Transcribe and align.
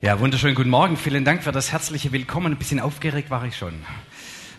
Ja, 0.00 0.20
wunderschönen 0.20 0.54
guten 0.54 0.70
Morgen. 0.70 0.96
Vielen 0.98 1.24
Dank 1.24 1.42
für 1.44 1.52
das 1.52 1.72
herzliche 1.72 2.12
Willkommen. 2.12 2.52
Ein 2.52 2.58
bisschen 2.58 2.80
aufgeregt 2.80 3.30
war 3.30 3.44
ich 3.46 3.56
schon. 3.56 3.72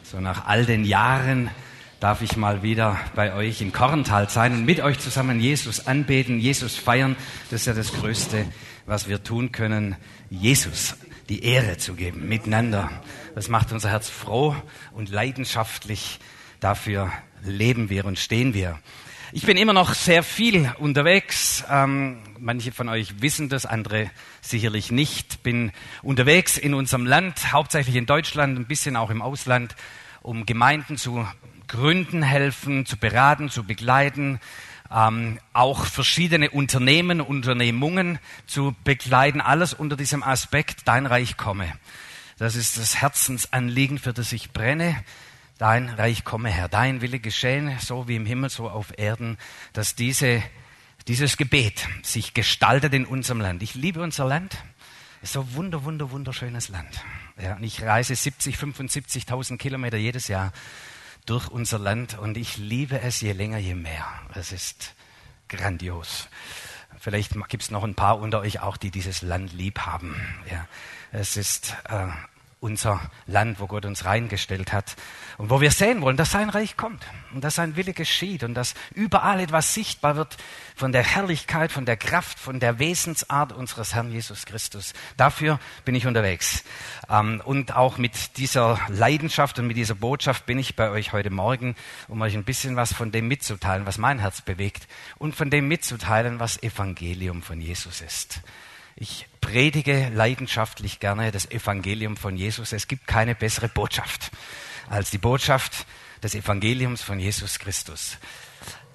So 0.01 0.19
nach 0.19 0.47
all 0.47 0.65
den 0.65 0.85
Jahren 0.85 1.51
darf 1.99 2.23
ich 2.23 2.35
mal 2.35 2.63
wieder 2.63 2.97
bei 3.13 3.33
euch 3.33 3.61
in 3.61 3.71
Korntal 3.71 4.29
sein 4.29 4.53
und 4.53 4.65
mit 4.65 4.79
euch 4.79 4.97
zusammen 4.97 5.39
Jesus 5.39 5.85
anbeten, 5.85 6.39
Jesus 6.39 6.75
feiern. 6.75 7.15
Das 7.51 7.61
ist 7.61 7.67
ja 7.67 7.73
das 7.73 7.93
Größte, 7.93 8.47
was 8.87 9.07
wir 9.07 9.23
tun 9.23 9.51
können, 9.51 9.95
Jesus 10.31 10.95
die 11.29 11.43
Ehre 11.43 11.77
zu 11.77 11.93
geben, 11.93 12.27
miteinander. 12.27 12.89
Das 13.35 13.49
macht 13.49 13.71
unser 13.71 13.89
Herz 13.89 14.09
froh 14.09 14.55
und 14.93 15.09
leidenschaftlich. 15.09 16.19
Dafür 16.59 17.11
leben 17.43 17.89
wir 17.89 18.05
und 18.05 18.17
stehen 18.17 18.53
wir. 18.53 18.79
Ich 19.31 19.43
bin 19.43 19.57
immer 19.57 19.73
noch 19.73 19.93
sehr 19.93 20.23
viel 20.23 20.71
unterwegs. 20.77 21.63
Ähm, 21.69 22.19
manche 22.39 22.71
von 22.71 22.89
euch 22.89 23.21
wissen 23.21 23.49
das, 23.49 23.65
andere 23.65 24.11
sicherlich 24.41 24.91
nicht. 24.91 25.41
Bin 25.41 25.71
unterwegs 26.03 26.57
in 26.57 26.73
unserem 26.73 27.05
Land, 27.05 27.51
hauptsächlich 27.51 27.95
in 27.95 28.05
Deutschland, 28.05 28.57
ein 28.57 28.65
bisschen 28.65 28.95
auch 28.95 29.09
im 29.09 29.21
Ausland, 29.21 29.75
um 30.21 30.45
Gemeinden 30.45 30.97
zu 30.97 31.27
gründen, 31.67 32.21
helfen, 32.21 32.85
zu 32.85 32.97
beraten, 32.97 33.49
zu 33.49 33.63
begleiten, 33.63 34.39
ähm, 34.93 35.39
auch 35.53 35.85
verschiedene 35.85 36.51
Unternehmen, 36.51 37.19
Unternehmungen 37.19 38.19
zu 38.45 38.75
begleiten. 38.83 39.41
Alles 39.41 39.73
unter 39.73 39.97
diesem 39.97 40.21
Aspekt, 40.21 40.87
dein 40.87 41.07
Reich 41.07 41.35
komme. 41.35 41.73
Das 42.37 42.55
ist 42.55 42.77
das 42.77 43.01
Herzensanliegen, 43.01 43.97
für 43.97 44.13
das 44.13 44.31
ich 44.33 44.51
brenne. 44.51 45.03
Dein 45.57 45.89
Reich 45.89 46.25
komme, 46.25 46.49
Herr, 46.49 46.67
dein 46.67 46.99
Wille 46.99 47.19
geschehen, 47.19 47.77
so 47.79 48.09
wie 48.09 48.17
im 48.17 48.25
Himmel, 48.25 48.49
so 48.49 48.69
auf 48.69 48.97
Erden, 48.97 49.37
dass 49.71 49.95
diese, 49.95 50.43
dieses 51.07 51.37
Gebet 51.37 51.87
sich 52.03 52.33
gestaltet 52.33 52.93
in 52.93 53.05
unserem 53.05 53.39
Land. 53.39 53.63
Ich 53.63 53.73
liebe 53.73 54.01
unser 54.01 54.25
Land. 54.25 54.57
Es 55.21 55.29
ist 55.29 55.33
so 55.33 55.53
wunder, 55.53 55.85
wunder, 55.85 56.11
wunderschönes 56.11 56.67
Land. 56.67 57.01
Ja, 57.41 57.55
und 57.55 57.63
ich 57.63 57.81
reise 57.81 58.15
70, 58.15 58.57
75.000 58.57 59.57
Kilometer 59.57 59.95
jedes 59.95 60.27
Jahr 60.27 60.51
durch 61.25 61.47
unser 61.47 61.79
Land 61.79 62.17
und 62.17 62.35
ich 62.35 62.57
liebe 62.57 62.99
es 62.99 63.21
je 63.21 63.31
länger, 63.31 63.57
je 63.57 63.75
mehr. 63.75 64.05
Es 64.33 64.51
ist 64.51 64.93
grandios. 65.47 66.27
Vielleicht 66.99 67.31
gibt 67.47 67.63
es 67.63 67.71
noch 67.71 67.83
ein 67.83 67.95
paar 67.95 68.19
unter 68.19 68.41
euch 68.41 68.59
auch, 68.59 68.75
die 68.75 68.91
dieses 68.91 69.21
Land 69.21 69.53
lieb 69.53 69.79
haben. 69.79 70.15
Ja, 70.51 70.67
es 71.11 71.37
ist 71.37 71.75
äh, 71.87 72.07
unser 72.65 72.99
Land, 73.27 73.59
wo 73.59 73.67
Gott 73.67 73.85
uns 73.85 74.05
reingestellt 74.05 74.73
hat 74.73 74.95
und 75.37 75.51
wo 75.51 75.61
wir 75.61 75.69
sehen 75.69 76.01
wollen, 76.01 76.17
dass 76.17 76.31
sein 76.31 76.49
Reich 76.49 76.75
kommt 76.75 77.05
und 77.31 77.43
dass 77.43 77.55
sein 77.55 77.75
Wille 77.75 77.93
geschieht 77.93 78.43
und 78.43 78.55
dass 78.55 78.73
überall 78.95 79.39
etwas 79.39 79.75
sichtbar 79.75 80.15
wird 80.15 80.35
von 80.75 80.91
der 80.91 81.03
Herrlichkeit, 81.03 81.71
von 81.71 81.85
der 81.85 81.95
Kraft, 81.95 82.39
von 82.39 82.59
der 82.59 82.79
Wesensart 82.79 83.53
unseres 83.53 83.93
Herrn 83.93 84.11
Jesus 84.11 84.47
Christus. 84.47 84.93
Dafür 85.15 85.59
bin 85.85 85.93
ich 85.93 86.07
unterwegs. 86.07 86.63
Ähm, 87.07 87.39
und 87.45 87.75
auch 87.75 87.99
mit 87.99 88.37
dieser 88.37 88.79
Leidenschaft 88.87 89.59
und 89.59 89.67
mit 89.67 89.77
dieser 89.77 89.95
Botschaft 89.95 90.47
bin 90.47 90.57
ich 90.57 90.75
bei 90.75 90.89
euch 90.89 91.13
heute 91.13 91.29
Morgen, 91.29 91.75
um 92.07 92.19
euch 92.21 92.33
ein 92.33 92.45
bisschen 92.45 92.75
was 92.75 92.93
von 92.93 93.11
dem 93.11 93.27
mitzuteilen, 93.27 93.85
was 93.85 93.99
mein 93.99 94.17
Herz 94.17 94.41
bewegt 94.41 94.87
und 95.19 95.35
von 95.35 95.51
dem 95.51 95.67
mitzuteilen, 95.67 96.39
was 96.39 96.61
Evangelium 96.63 97.43
von 97.43 97.61
Jesus 97.61 98.01
ist. 98.01 98.41
Ich 98.97 99.27
predige 99.41 100.09
leidenschaftlich 100.13 101.01
gerne 101.01 101.33
das 101.33 101.51
Evangelium 101.51 102.15
von 102.15 102.37
Jesus. 102.37 102.71
Es 102.71 102.87
gibt 102.87 103.07
keine 103.07 103.35
bessere 103.35 103.67
Botschaft 103.67 104.31
als 104.89 105.11
die 105.11 105.17
Botschaft 105.17 105.85
des 106.23 106.33
Evangeliums 106.33 107.01
von 107.01 107.19
Jesus 107.19 107.59
Christus. 107.59 108.17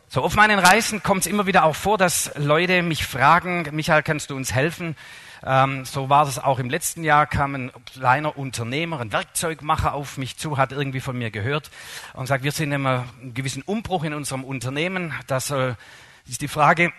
So 0.08 0.22
auf 0.22 0.36
meinen 0.36 0.58
Reisen 0.58 1.02
kommt 1.02 1.20
es 1.20 1.26
immer 1.26 1.46
wieder 1.46 1.64
auch 1.64 1.76
vor, 1.76 1.98
dass 1.98 2.32
Leute 2.36 2.82
mich 2.82 3.04
fragen, 3.04 3.68
Michael, 3.72 4.02
kannst 4.02 4.30
du 4.30 4.36
uns 4.36 4.54
helfen? 4.54 4.96
Ähm, 5.44 5.84
so 5.84 6.08
war 6.08 6.24
das 6.24 6.38
auch 6.38 6.58
im 6.60 6.70
letzten 6.70 7.04
Jahr, 7.04 7.26
kam 7.26 7.54
ein 7.54 7.72
kleiner 7.92 8.38
Unternehmer, 8.38 9.00
ein 9.00 9.12
Werkzeugmacher 9.12 9.92
auf 9.92 10.16
mich 10.16 10.38
zu, 10.38 10.56
hat 10.56 10.72
irgendwie 10.72 11.00
von 11.00 11.18
mir 11.18 11.30
gehört 11.30 11.70
und 12.14 12.26
sagt, 12.26 12.42
wir 12.42 12.52
sind 12.52 12.72
in 12.72 12.86
einem 12.86 13.34
gewissen 13.34 13.62
Umbruch 13.62 14.04
in 14.04 14.14
unserem 14.14 14.44
Unternehmen. 14.44 15.12
Das 15.26 15.50
äh, 15.50 15.74
ist 16.26 16.40
die 16.40 16.48
Frage, 16.48 16.90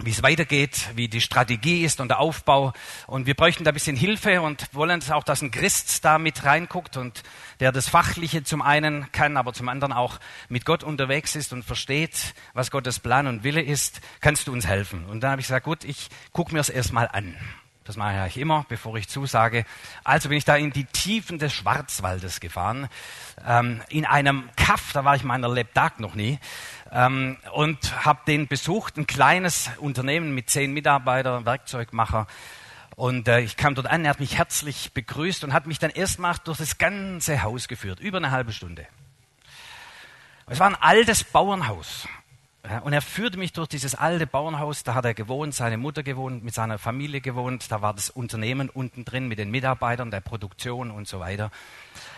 wie 0.00 0.10
es 0.10 0.22
weitergeht, 0.22 0.90
wie 0.94 1.08
die 1.08 1.20
Strategie 1.20 1.84
ist 1.84 2.00
und 2.00 2.08
der 2.08 2.20
Aufbau. 2.20 2.72
Und 3.08 3.26
wir 3.26 3.34
bräuchten 3.34 3.64
da 3.64 3.72
ein 3.72 3.74
bisschen 3.74 3.96
Hilfe 3.96 4.42
und 4.42 4.72
wollen 4.72 5.02
auch, 5.10 5.24
dass 5.24 5.42
ein 5.42 5.50
Christ 5.50 6.04
da 6.04 6.18
mit 6.18 6.44
reinguckt 6.44 6.96
und 6.96 7.22
der 7.58 7.72
das 7.72 7.88
Fachliche 7.88 8.44
zum 8.44 8.62
einen 8.62 9.10
kann, 9.10 9.36
aber 9.36 9.52
zum 9.52 9.68
anderen 9.68 9.92
auch 9.92 10.20
mit 10.48 10.64
Gott 10.64 10.84
unterwegs 10.84 11.34
ist 11.34 11.52
und 11.52 11.64
versteht, 11.64 12.34
was 12.54 12.70
Gottes 12.70 13.00
Plan 13.00 13.26
und 13.26 13.42
Wille 13.42 13.60
ist. 13.60 14.00
Kannst 14.20 14.46
du 14.46 14.52
uns 14.52 14.68
helfen? 14.68 15.04
Und 15.06 15.20
dann 15.20 15.32
habe 15.32 15.40
ich 15.40 15.48
gesagt, 15.48 15.64
gut, 15.64 15.82
ich 15.82 16.08
gucke 16.32 16.52
mir 16.52 16.60
es 16.60 16.68
erstmal 16.68 17.08
an. 17.08 17.36
Das 17.88 17.96
mache 17.96 18.26
ich 18.28 18.36
immer, 18.36 18.66
bevor 18.68 18.96
ich 18.98 19.08
zusage. 19.08 19.64
Also 20.04 20.28
bin 20.28 20.36
ich 20.36 20.44
da 20.44 20.56
in 20.56 20.72
die 20.72 20.84
Tiefen 20.84 21.38
des 21.38 21.54
Schwarzwaldes 21.54 22.38
gefahren, 22.38 22.90
ähm, 23.46 23.80
in 23.88 24.04
einem 24.04 24.50
Kaff, 24.56 24.92
da 24.92 25.06
war 25.06 25.16
ich 25.16 25.24
meiner 25.24 25.48
Lebtag 25.48 25.98
noch 25.98 26.14
nie, 26.14 26.38
ähm, 26.92 27.36
und 27.52 28.04
habe 28.04 28.20
den 28.26 28.46
besucht, 28.46 28.96
ein 28.96 29.06
kleines 29.06 29.70
Unternehmen 29.78 30.34
mit 30.34 30.50
zehn 30.50 30.72
Mitarbeitern, 30.72 31.44
Werkzeugmacher. 31.44 32.26
Und 32.96 33.28
äh, 33.28 33.40
ich 33.40 33.56
kam 33.56 33.74
dort 33.74 33.86
an, 33.86 34.04
er 34.04 34.10
hat 34.10 34.20
mich 34.20 34.38
herzlich 34.38 34.92
begrüßt 34.92 35.44
und 35.44 35.52
hat 35.52 35.66
mich 35.66 35.78
dann 35.78 35.90
erstmal 35.90 36.34
durch 36.44 36.58
das 36.58 36.78
ganze 36.78 37.42
Haus 37.42 37.68
geführt, 37.68 38.00
über 38.00 38.18
eine 38.18 38.30
halbe 38.30 38.52
Stunde. 38.52 38.86
Es 40.46 40.58
war 40.58 40.66
ein 40.66 40.74
altes 40.74 41.24
Bauernhaus. 41.24 42.08
Ja, 42.68 42.80
und 42.80 42.92
er 42.92 43.00
führte 43.00 43.38
mich 43.38 43.52
durch 43.52 43.68
dieses 43.68 43.94
alte 43.94 44.26
Bauernhaus, 44.26 44.82
da 44.82 44.94
hat 44.94 45.04
er 45.04 45.14
gewohnt, 45.14 45.54
seine 45.54 45.78
Mutter 45.78 46.02
gewohnt, 46.02 46.42
mit 46.42 46.54
seiner 46.54 46.78
Familie 46.78 47.20
gewohnt, 47.20 47.70
da 47.70 47.82
war 47.82 47.94
das 47.94 48.10
Unternehmen 48.10 48.68
unten 48.68 49.04
drin 49.04 49.28
mit 49.28 49.38
den 49.38 49.50
Mitarbeitern, 49.50 50.10
der 50.10 50.20
Produktion 50.20 50.90
und 50.90 51.06
so 51.06 51.20
weiter. 51.20 51.50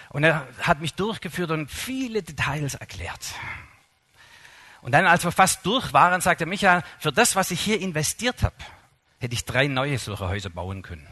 Und 0.08 0.24
er 0.24 0.48
hat 0.62 0.80
mich 0.80 0.94
durchgeführt 0.94 1.50
und 1.50 1.70
viele 1.70 2.22
Details 2.22 2.74
erklärt. 2.74 3.34
Und 4.82 4.92
dann, 4.92 5.06
als 5.06 5.24
wir 5.24 5.32
fast 5.32 5.64
durch 5.66 5.92
waren, 5.92 6.20
sagte 6.20 6.46
Michael, 6.46 6.82
für 6.98 7.12
das, 7.12 7.36
was 7.36 7.50
ich 7.50 7.60
hier 7.60 7.80
investiert 7.80 8.42
habe, 8.42 8.56
hätte 9.18 9.34
ich 9.34 9.44
drei 9.44 9.66
neue 9.66 9.98
solche 9.98 10.28
Häuser 10.28 10.50
bauen 10.50 10.82
können. 10.82 11.06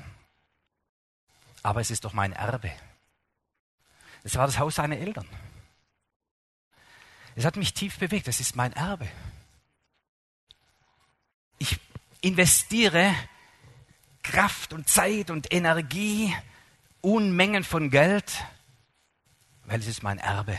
Aber 1.63 1.81
es 1.81 1.91
ist 1.91 2.05
doch 2.05 2.13
mein 2.13 2.33
Erbe. 2.33 2.73
Es 4.25 4.37
war 4.37 4.47
das 4.47 4.59
Haus 4.59 4.77
seiner 4.77 4.97
Eltern. 4.97 5.27
Es 7.35 7.45
hat 7.45 7.57
mich 7.57 7.75
tief 7.75 7.99
bewegt. 7.99 8.27
Es 8.27 8.41
ist 8.41 8.57
mein 8.57 8.73
Erbe. 8.73 9.09
Ich 11.59 11.79
investiere 12.21 13.15
Kraft 14.23 14.73
und 14.73 14.89
Zeit 14.89 15.31
und 15.31 15.53
Energie, 15.53 16.35
Unmengen 17.01 17.65
von 17.65 17.91
Geld, 17.91 18.45
weil 19.67 19.81
es 19.81 19.87
ist 19.87 20.03
mein 20.03 20.19
Erbe. 20.19 20.59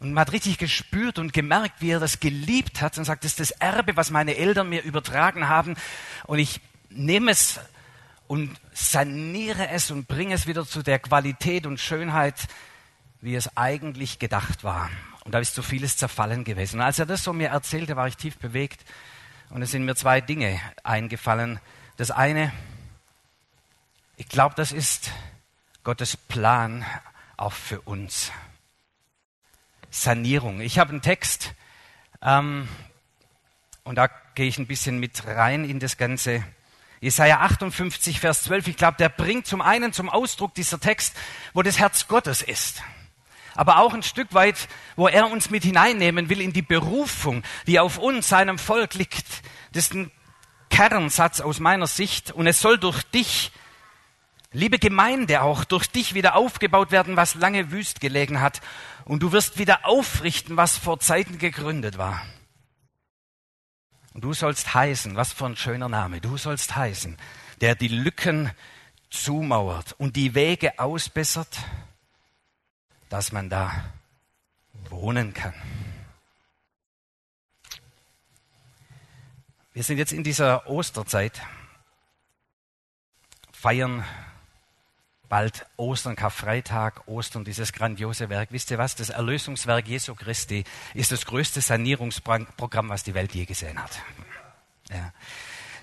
Und 0.00 0.12
man 0.12 0.20
hat 0.20 0.32
richtig 0.32 0.58
gespürt 0.58 1.18
und 1.18 1.32
gemerkt, 1.32 1.80
wie 1.80 1.90
er 1.90 2.00
das 2.00 2.20
geliebt 2.20 2.80
hat 2.80 2.98
und 2.98 3.04
sagt, 3.04 3.24
das 3.24 3.32
ist 3.32 3.40
das 3.40 3.50
Erbe, 3.50 3.96
was 3.96 4.10
meine 4.10 4.36
Eltern 4.36 4.68
mir 4.68 4.82
übertragen 4.82 5.48
haben. 5.48 5.76
Und 6.24 6.38
ich 6.38 6.60
nehme 6.88 7.32
es 7.32 7.58
und 8.28 8.56
saniere 8.72 9.68
es 9.68 9.90
und 9.90 10.06
bringe 10.06 10.34
es 10.34 10.46
wieder 10.46 10.64
zu 10.66 10.82
der 10.82 11.00
Qualität 11.00 11.66
und 11.66 11.80
Schönheit, 11.80 12.46
wie 13.20 13.34
es 13.34 13.56
eigentlich 13.56 14.18
gedacht 14.18 14.62
war. 14.62 14.90
Und 15.24 15.32
da 15.32 15.40
ist 15.40 15.54
so 15.54 15.62
vieles 15.62 15.96
zerfallen 15.96 16.44
gewesen. 16.44 16.76
Und 16.76 16.86
als 16.86 16.98
er 16.98 17.06
das 17.06 17.24
so 17.24 17.32
mir 17.32 17.48
erzählte, 17.48 17.96
war 17.96 18.06
ich 18.06 18.16
tief 18.16 18.38
bewegt. 18.38 18.84
Und 19.50 19.62
es 19.62 19.72
sind 19.72 19.84
mir 19.84 19.96
zwei 19.96 20.20
Dinge 20.20 20.60
eingefallen. 20.84 21.58
Das 21.96 22.10
eine, 22.10 22.52
ich 24.16 24.28
glaube, 24.28 24.54
das 24.56 24.70
ist 24.70 25.10
Gottes 25.82 26.16
Plan 26.16 26.84
auch 27.36 27.52
für 27.52 27.80
uns. 27.80 28.30
Sanierung. 29.90 30.60
Ich 30.60 30.78
habe 30.78 30.90
einen 30.90 31.02
Text 31.02 31.54
ähm, 32.22 32.68
und 33.84 33.96
da 33.96 34.08
gehe 34.34 34.46
ich 34.46 34.58
ein 34.58 34.66
bisschen 34.66 34.98
mit 34.98 35.26
rein 35.26 35.64
in 35.64 35.80
das 35.80 35.96
Ganze. 35.96 36.44
Jesaja 37.00 37.40
58, 37.40 38.20
Vers 38.20 38.42
12, 38.44 38.68
ich 38.68 38.76
glaube, 38.76 38.96
der 38.98 39.08
bringt 39.08 39.46
zum 39.46 39.60
einen 39.60 39.92
zum 39.92 40.08
Ausdruck 40.08 40.54
dieser 40.54 40.80
Text, 40.80 41.16
wo 41.54 41.62
das 41.62 41.78
Herz 41.78 42.08
Gottes 42.08 42.42
ist 42.42 42.82
aber 43.58 43.78
auch 43.78 43.92
ein 43.92 44.04
Stück 44.04 44.34
weit, 44.34 44.68
wo 44.94 45.08
er 45.08 45.28
uns 45.28 45.50
mit 45.50 45.64
hineinnehmen 45.64 46.28
will 46.28 46.40
in 46.40 46.52
die 46.52 46.62
Berufung, 46.62 47.42
die 47.66 47.80
auf 47.80 47.98
uns, 47.98 48.28
seinem 48.28 48.56
Volk 48.56 48.94
liegt. 48.94 49.26
Das 49.72 49.86
ist 49.86 49.94
ein 49.94 50.12
Kernsatz 50.70 51.40
aus 51.40 51.58
meiner 51.58 51.88
Sicht 51.88 52.30
und 52.30 52.46
es 52.46 52.60
soll 52.60 52.78
durch 52.78 53.02
dich, 53.02 53.50
liebe 54.52 54.78
Gemeinde 54.78 55.42
auch, 55.42 55.64
durch 55.64 55.86
dich 55.88 56.14
wieder 56.14 56.36
aufgebaut 56.36 56.90
werden, 56.90 57.16
was 57.16 57.34
lange 57.34 57.70
wüst 57.70 58.00
gelegen 58.00 58.40
hat 58.40 58.60
und 59.04 59.22
du 59.22 59.32
wirst 59.32 59.58
wieder 59.58 59.84
aufrichten, 59.84 60.56
was 60.56 60.76
vor 60.76 61.00
Zeiten 61.00 61.38
gegründet 61.38 61.98
war. 61.98 62.22
Und 64.14 64.24
du 64.24 64.32
sollst 64.32 64.74
heißen, 64.74 65.16
was 65.16 65.32
für 65.32 65.46
ein 65.46 65.56
schöner 65.56 65.88
Name, 65.88 66.20
du 66.20 66.36
sollst 66.36 66.74
heißen, 66.74 67.16
der 67.60 67.74
die 67.74 67.88
Lücken 67.88 68.50
zumauert 69.10 69.94
und 69.98 70.16
die 70.16 70.34
Wege 70.34 70.78
ausbessert 70.78 71.58
dass 73.08 73.32
man 73.32 73.48
da 73.48 73.92
wohnen 74.90 75.32
kann. 75.34 75.54
Wir 79.72 79.82
sind 79.82 79.98
jetzt 79.98 80.12
in 80.12 80.24
dieser 80.24 80.68
Osterzeit. 80.68 81.40
feiern 83.52 84.04
bald 85.28 85.66
Ostern, 85.76 86.16
Karfreitag, 86.16 87.06
Ostern, 87.06 87.44
dieses 87.44 87.72
grandiose 87.72 88.28
Werk. 88.28 88.48
Wisst 88.52 88.70
ihr 88.70 88.78
was? 88.78 88.94
Das 88.94 89.10
Erlösungswerk 89.10 89.86
Jesu 89.86 90.14
Christi 90.14 90.64
ist 90.94 91.12
das 91.12 91.26
größte 91.26 91.60
Sanierungsprogramm, 91.60 92.88
was 92.88 93.04
die 93.04 93.14
Welt 93.14 93.34
je 93.34 93.44
gesehen 93.44 93.82
hat. 93.82 93.90
Ja. 94.90 95.12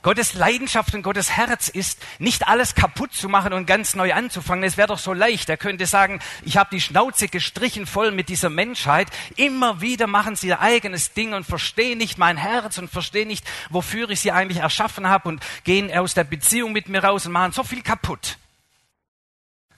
Gottes 0.05 0.35
Leidenschaft 0.35 0.93
und 0.93 1.01
Gottes 1.01 1.31
Herz 1.31 1.67
ist, 1.67 1.99
nicht 2.19 2.47
alles 2.47 2.75
kaputt 2.75 3.11
zu 3.11 3.27
machen 3.27 3.53
und 3.53 3.65
ganz 3.65 3.95
neu 3.95 4.13
anzufangen. 4.13 4.63
Es 4.63 4.77
wäre 4.77 4.89
doch 4.89 4.99
so 4.99 5.13
leicht. 5.13 5.49
Er 5.49 5.57
könnte 5.57 5.87
sagen, 5.87 6.19
ich 6.43 6.57
habe 6.57 6.69
die 6.71 6.79
Schnauze 6.79 7.27
gestrichen 7.27 7.87
voll 7.87 8.11
mit 8.11 8.29
dieser 8.29 8.51
Menschheit. 8.51 9.07
Immer 9.35 9.81
wieder 9.81 10.05
machen 10.05 10.35
sie 10.35 10.49
ihr 10.49 10.61
eigenes 10.61 11.13
Ding 11.13 11.33
und 11.33 11.43
verstehen 11.43 11.97
nicht 11.97 12.19
mein 12.19 12.37
Herz 12.37 12.77
und 12.77 12.91
verstehen 12.91 13.29
nicht, 13.29 13.47
wofür 13.71 14.07
ich 14.11 14.19
sie 14.19 14.31
eigentlich 14.31 14.59
erschaffen 14.59 15.09
habe 15.09 15.27
und 15.27 15.43
gehen 15.63 15.91
aus 15.91 16.13
der 16.13 16.23
Beziehung 16.23 16.71
mit 16.71 16.87
mir 16.87 17.03
raus 17.03 17.25
und 17.25 17.31
machen 17.31 17.51
so 17.51 17.63
viel 17.63 17.81
kaputt. 17.81 18.37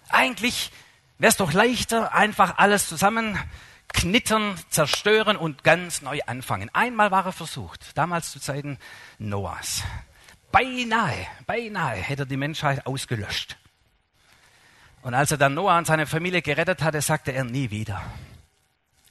Eigentlich 0.10 0.72
wäre 1.18 1.30
es 1.30 1.38
doch 1.38 1.54
leichter, 1.54 2.14
einfach 2.14 2.58
alles 2.58 2.88
zusammen 2.88 3.38
knittern, 3.90 4.60
zerstören 4.70 5.38
und 5.38 5.64
ganz 5.64 6.02
neu 6.02 6.20
anfangen. 6.26 6.70
Einmal 6.74 7.12
war 7.12 7.26
er 7.26 7.32
versucht, 7.32 7.98
damals 7.98 8.32
zu 8.32 8.40
Zeiten 8.40 8.78
Noahs. 9.18 9.84
Beinahe, 10.52 11.28
beinahe 11.46 11.98
hätte 11.98 12.24
er 12.24 12.26
die 12.26 12.38
Menschheit 12.38 12.86
ausgelöscht. 12.86 13.58
Und 15.02 15.14
als 15.14 15.32
er 15.32 15.38
dann 15.38 15.54
Noah 15.54 15.78
und 15.78 15.88
seine 15.88 16.06
Familie 16.06 16.42
gerettet 16.42 16.82
hatte, 16.82 17.02
sagte 17.02 17.32
er 17.32 17.44
nie 17.44 17.70
wieder. 17.70 18.02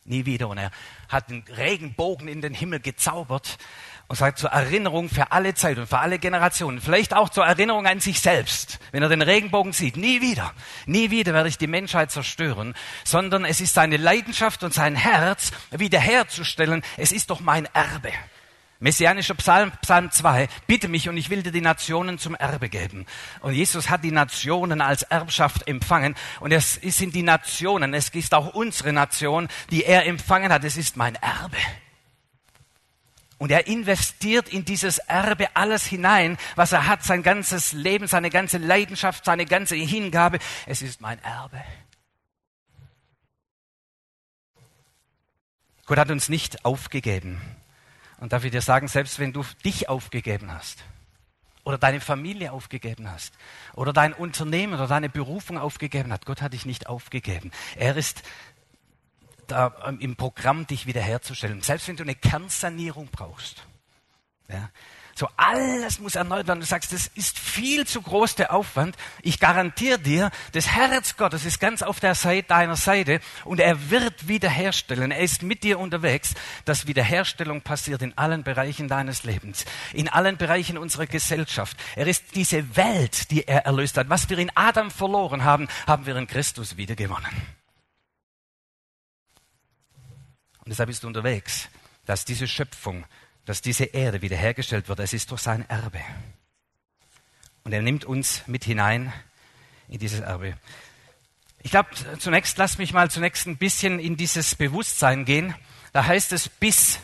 Nie 0.04 0.24
wieder. 0.24 0.48
Und 0.48 0.58
er 0.58 0.70
hat 1.08 1.30
den 1.30 1.42
Regenbogen 1.56 2.28
in 2.28 2.40
den 2.40 2.54
Himmel 2.54 2.80
gezaubert 2.80 3.58
und 4.08 4.16
sagt 4.16 4.38
zur 4.38 4.50
Erinnerung 4.50 5.08
für 5.08 5.32
alle 5.32 5.54
Zeit 5.54 5.78
und 5.78 5.88
für 5.88 5.98
alle 5.98 6.18
Generationen, 6.18 6.80
vielleicht 6.80 7.14
auch 7.14 7.28
zur 7.28 7.44
Erinnerung 7.44 7.86
an 7.86 8.00
sich 8.00 8.20
selbst, 8.20 8.78
wenn 8.92 9.02
er 9.02 9.08
den 9.08 9.22
Regenbogen 9.22 9.72
sieht, 9.72 9.96
nie 9.96 10.20
wieder, 10.20 10.52
nie 10.86 11.10
wieder 11.10 11.34
werde 11.34 11.48
ich 11.48 11.58
die 11.58 11.66
Menschheit 11.66 12.10
zerstören, 12.10 12.74
sondern 13.04 13.44
es 13.44 13.60
ist 13.60 13.74
seine 13.74 13.96
Leidenschaft 13.96 14.62
und 14.62 14.72
sein 14.72 14.94
Herz 14.94 15.50
wiederherzustellen. 15.70 16.82
Es 16.96 17.12
ist 17.12 17.30
doch 17.30 17.40
mein 17.40 17.66
Erbe. 17.72 18.12
Messianischer 18.78 19.34
Psalm, 19.34 19.72
Psalm 19.80 20.10
2, 20.10 20.48
bitte 20.66 20.88
mich 20.88 21.08
und 21.08 21.16
ich 21.16 21.30
will 21.30 21.42
dir 21.42 21.50
die 21.50 21.62
Nationen 21.62 22.18
zum 22.18 22.34
Erbe 22.34 22.68
geben. 22.68 23.06
Und 23.40 23.54
Jesus 23.54 23.88
hat 23.88 24.04
die 24.04 24.10
Nationen 24.10 24.82
als 24.82 25.02
Erbschaft 25.02 25.66
empfangen 25.66 26.14
und 26.40 26.52
es 26.52 26.74
sind 26.74 27.14
die 27.14 27.22
Nationen, 27.22 27.94
es 27.94 28.10
ist 28.10 28.34
auch 28.34 28.54
unsere 28.54 28.92
Nation, 28.92 29.48
die 29.70 29.84
er 29.84 30.04
empfangen 30.04 30.52
hat. 30.52 30.62
Es 30.64 30.76
ist 30.76 30.98
mein 30.98 31.14
Erbe. 31.14 31.56
Und 33.38 33.50
er 33.50 33.66
investiert 33.66 34.48
in 34.48 34.64
dieses 34.64 34.98
Erbe 34.98 35.54
alles 35.54 35.84
hinein, 35.84 36.38
was 36.54 36.72
er 36.72 36.86
hat, 36.86 37.02
sein 37.02 37.22
ganzes 37.22 37.72
Leben, 37.72 38.06
seine 38.06 38.30
ganze 38.30 38.58
Leidenschaft, 38.58 39.24
seine 39.24 39.44
ganze 39.44 39.76
Hingabe. 39.76 40.38
Es 40.66 40.80
ist 40.80 41.00
mein 41.00 41.22
Erbe. 41.22 41.62
Gott 45.84 45.98
hat 45.98 46.10
uns 46.10 46.28
nicht 46.28 46.64
aufgegeben. 46.64 47.40
Und 48.18 48.32
darf 48.32 48.44
ich 48.44 48.50
dir 48.50 48.62
sagen, 48.62 48.88
selbst 48.88 49.18
wenn 49.18 49.32
du 49.32 49.44
dich 49.64 49.88
aufgegeben 49.88 50.52
hast 50.52 50.84
oder 51.64 51.78
deine 51.78 52.00
Familie 52.00 52.52
aufgegeben 52.52 53.10
hast 53.10 53.34
oder 53.74 53.92
dein 53.92 54.14
Unternehmen 54.14 54.74
oder 54.74 54.86
deine 54.86 55.08
Berufung 55.08 55.58
aufgegeben 55.58 56.12
hat, 56.12 56.24
Gott 56.24 56.40
hat 56.40 56.54
dich 56.54 56.64
nicht 56.64 56.86
aufgegeben. 56.86 57.50
Er 57.76 57.96
ist 57.96 58.22
da 59.46 59.74
ähm, 59.86 59.98
im 60.00 60.16
Programm, 60.16 60.66
dich 60.66 60.86
wiederherzustellen. 60.86 61.62
Selbst 61.62 61.88
wenn 61.88 61.96
du 61.96 62.02
eine 62.02 62.14
Kernsanierung 62.14 63.08
brauchst. 63.10 63.64
Ja, 64.48 64.70
so 65.18 65.28
alles 65.38 65.98
muss 65.98 66.14
erneuert 66.14 66.46
werden. 66.46 66.60
Du 66.60 66.66
sagst, 66.66 66.92
das 66.92 67.06
ist 67.06 67.38
viel 67.38 67.86
zu 67.86 68.02
groß 68.02 68.34
der 68.34 68.52
Aufwand. 68.52 68.96
Ich 69.22 69.40
garantiere 69.40 69.98
dir, 69.98 70.30
das 70.52 70.68
Herz 70.68 71.16
Gottes 71.16 71.46
ist 71.46 71.58
ganz 71.58 71.80
auf 71.80 72.00
der 72.00 72.14
Seite 72.14 72.48
deiner 72.48 72.76
Seite 72.76 73.20
und 73.46 73.58
er 73.58 73.90
wird 73.90 74.28
wiederherstellen. 74.28 75.10
Er 75.12 75.20
ist 75.20 75.42
mit 75.42 75.62
dir 75.62 75.78
unterwegs, 75.78 76.34
dass 76.66 76.86
Wiederherstellung 76.86 77.62
passiert 77.62 78.02
in 78.02 78.16
allen 78.18 78.44
Bereichen 78.44 78.88
deines 78.88 79.24
Lebens, 79.24 79.64
in 79.94 80.10
allen 80.10 80.36
Bereichen 80.36 80.76
unserer 80.76 81.06
Gesellschaft. 81.06 81.78
Er 81.96 82.06
ist 82.06 82.34
diese 82.34 82.76
Welt, 82.76 83.30
die 83.30 83.48
er 83.48 83.64
erlöst 83.64 83.96
hat. 83.96 84.10
Was 84.10 84.28
wir 84.28 84.36
in 84.36 84.52
Adam 84.54 84.90
verloren 84.90 85.44
haben, 85.44 85.66
haben 85.86 86.04
wir 86.04 86.14
in 86.16 86.26
Christus 86.26 86.76
wiedergewonnen. 86.76 87.32
Und 90.66 90.70
deshalb 90.70 90.90
ist 90.90 91.02
du 91.02 91.06
unterwegs, 91.06 91.68
dass 92.04 92.26
diese 92.26 92.46
Schöpfung 92.46 93.06
dass 93.46 93.62
diese 93.62 93.84
Erde 93.84 94.20
wiederhergestellt 94.20 94.88
wird. 94.88 94.98
Es 95.00 95.14
ist 95.14 95.30
doch 95.30 95.38
sein 95.38 95.66
Erbe. 95.70 96.00
Und 97.62 97.72
er 97.72 97.80
nimmt 97.80 98.04
uns 98.04 98.42
mit 98.46 98.64
hinein 98.64 99.12
in 99.88 99.98
dieses 99.98 100.20
Erbe. 100.20 100.58
Ich 101.62 101.70
glaube, 101.70 101.88
zunächst 102.18 102.58
lass 102.58 102.78
mich 102.78 102.92
mal 102.92 103.10
zunächst 103.10 103.46
ein 103.46 103.56
bisschen 103.56 103.98
in 103.98 104.16
dieses 104.16 104.54
Bewusstsein 104.56 105.24
gehen. 105.24 105.54
Da 105.92 106.04
heißt 106.04 106.32
es 106.32 106.48
bis, 106.48 106.98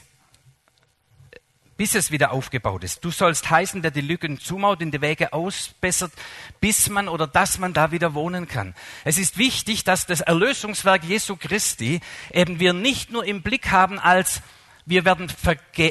bis 1.77 1.95
es 1.95 2.11
wieder 2.11 2.33
aufgebaut 2.33 2.85
ist. 2.85 3.05
Du 3.05 3.11
sollst 3.11 3.51
heißen, 3.51 3.83
der 3.83 3.91
die 3.91 4.01
Lücken 4.01 4.39
zumaut, 4.39 4.83
in 4.83 4.91
die 4.91 5.01
Wege 5.01 5.33
ausbessert, 5.33 6.13
bis 6.61 6.89
man 6.89 7.09
oder 7.09 7.27
dass 7.27 7.59
man 7.59 7.73
da 7.73 7.91
wieder 7.91 8.15
wohnen 8.15 8.49
kann. 8.49 8.75
Es 9.05 9.19
ist 9.19 9.39
wichtig, 9.39 9.85
dass 9.85 10.07
das 10.07 10.21
Erlösungswerk 10.21 11.05
Jesu 11.05 11.37
Christi 11.37 12.01
eben 12.33 12.61
wir 12.61 12.73
nicht 12.73 13.11
nur 13.11 13.25
im 13.25 13.43
Blick 13.43 13.71
haben 13.71 13.99
als 13.99 14.43
wir 14.85 15.05
werden 15.05 15.29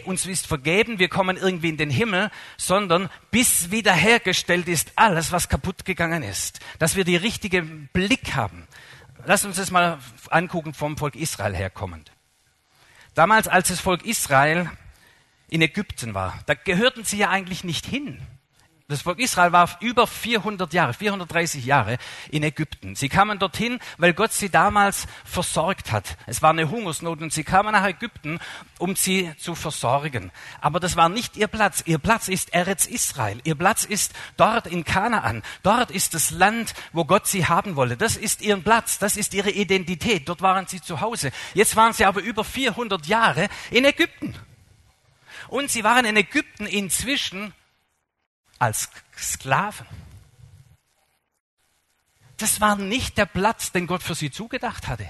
uns 0.06 0.26
ist 0.26 0.48
vergeben, 0.48 1.00
wir 1.00 1.08
kommen 1.08 1.38
irgendwie 1.38 1.70
in 1.70 1.78
den 1.78 1.90
Himmel, 1.90 2.30
sondern 2.58 3.10
bis 3.32 3.72
wiederhergestellt 3.72 4.68
ist 4.68 4.92
alles, 4.96 5.32
was 5.32 5.48
kaputt 5.48 5.86
gegangen 5.86 6.24
ist. 6.24 6.60
Dass 6.78 6.98
wir 6.98 7.06
die 7.06 7.16
richtige 7.16 7.62
Blick 7.62 8.36
haben. 8.36 8.68
Lass 9.26 9.46
uns 9.46 9.58
das 9.58 9.72
mal 9.72 10.00
angucken 10.30 10.74
vom 10.74 10.98
Volk 10.98 11.16
Israel 11.16 11.56
herkommend. 11.56 12.12
Damals, 13.14 13.48
als 13.48 13.70
das 13.70 13.80
Volk 13.80 14.06
Israel 14.06 14.70
in 15.52 15.62
Ägypten 15.62 16.16
war, 16.16 16.40
da 16.48 16.56
gehörten 16.56 17.04
sie 17.04 17.18
ja 17.18 17.30
eigentlich 17.30 17.64
nicht 17.64 17.86
hin. 17.86 18.20
Das 18.88 19.04
Volk 19.04 19.20
Israel 19.20 19.54
war 19.54 19.70
über 19.80 20.06
400 20.06 20.74
Jahre, 20.74 20.94
430 20.94 21.66
Jahre 21.66 21.98
in 22.30 22.44
Ägypten. 22.44 22.96
Sie 22.96 23.08
kamen 23.08 23.40
dorthin, 23.40 23.80
weil 23.98 24.14
Gott 24.14 24.34
sie 24.34 24.50
damals 24.50 25.08
versorgt 25.24 25.94
hat. 25.94 26.18
Es 26.26 26.42
war 26.42 26.50
eine 26.50 26.70
Hungersnot 26.70 27.22
und 27.22 27.32
sie 27.32 27.46
kamen 27.46 27.72
nach 27.72 27.86
Ägypten, 27.86 28.40
um 28.80 28.98
sie 28.98 29.32
zu 29.38 29.56
versorgen. 29.56 30.32
Aber 30.60 30.82
das 30.82 30.98
war 30.98 31.08
nicht 31.08 31.38
ihr 31.38 31.48
Platz. 31.48 31.84
Ihr 31.86 32.00
Platz 32.00 32.28
ist 32.28 32.54
Eretz 32.54 32.86
Israel. 32.86 33.40
Ihr 33.46 33.56
Platz 33.56 33.86
ist 33.86 34.12
dort 34.36 34.68
in 34.68 34.84
Kanaan. 34.84 35.42
Dort 35.64 35.90
ist 35.90 36.14
das 36.14 36.32
Land, 36.32 36.74
wo 36.92 37.06
Gott 37.06 37.28
sie 37.28 37.46
haben 37.46 37.78
wolle. 37.78 37.96
Das 37.96 38.18
ist 38.18 38.42
ihr 38.42 38.58
Platz. 38.58 39.00
Das 39.00 39.16
ist 39.16 39.34
ihre 39.34 39.52
Identität. 39.52 40.28
Dort 40.28 40.42
waren 40.42 40.68
sie 40.68 40.82
zu 40.82 41.00
Hause. 41.00 41.32
Jetzt 41.54 41.78
waren 41.78 41.94
sie 41.94 42.04
aber 42.04 42.22
über 42.22 42.44
400 42.44 43.06
Jahre 43.06 43.48
in 43.70 43.86
Ägypten. 43.86 44.36
Und 45.48 45.70
sie 45.72 45.84
waren 45.84 46.06
in 46.06 46.18
Ägypten 46.18 46.66
inzwischen 46.66 47.54
als 48.60 48.90
Sklaven. 49.18 49.88
Das 52.38 52.60
war 52.62 52.76
nicht 52.76 53.18
der 53.18 53.26
Platz, 53.26 53.72
den 53.72 53.88
Gott 53.88 54.04
für 54.04 54.16
sie 54.16 54.32
zugedacht 54.32 54.88
hatte. 54.88 55.08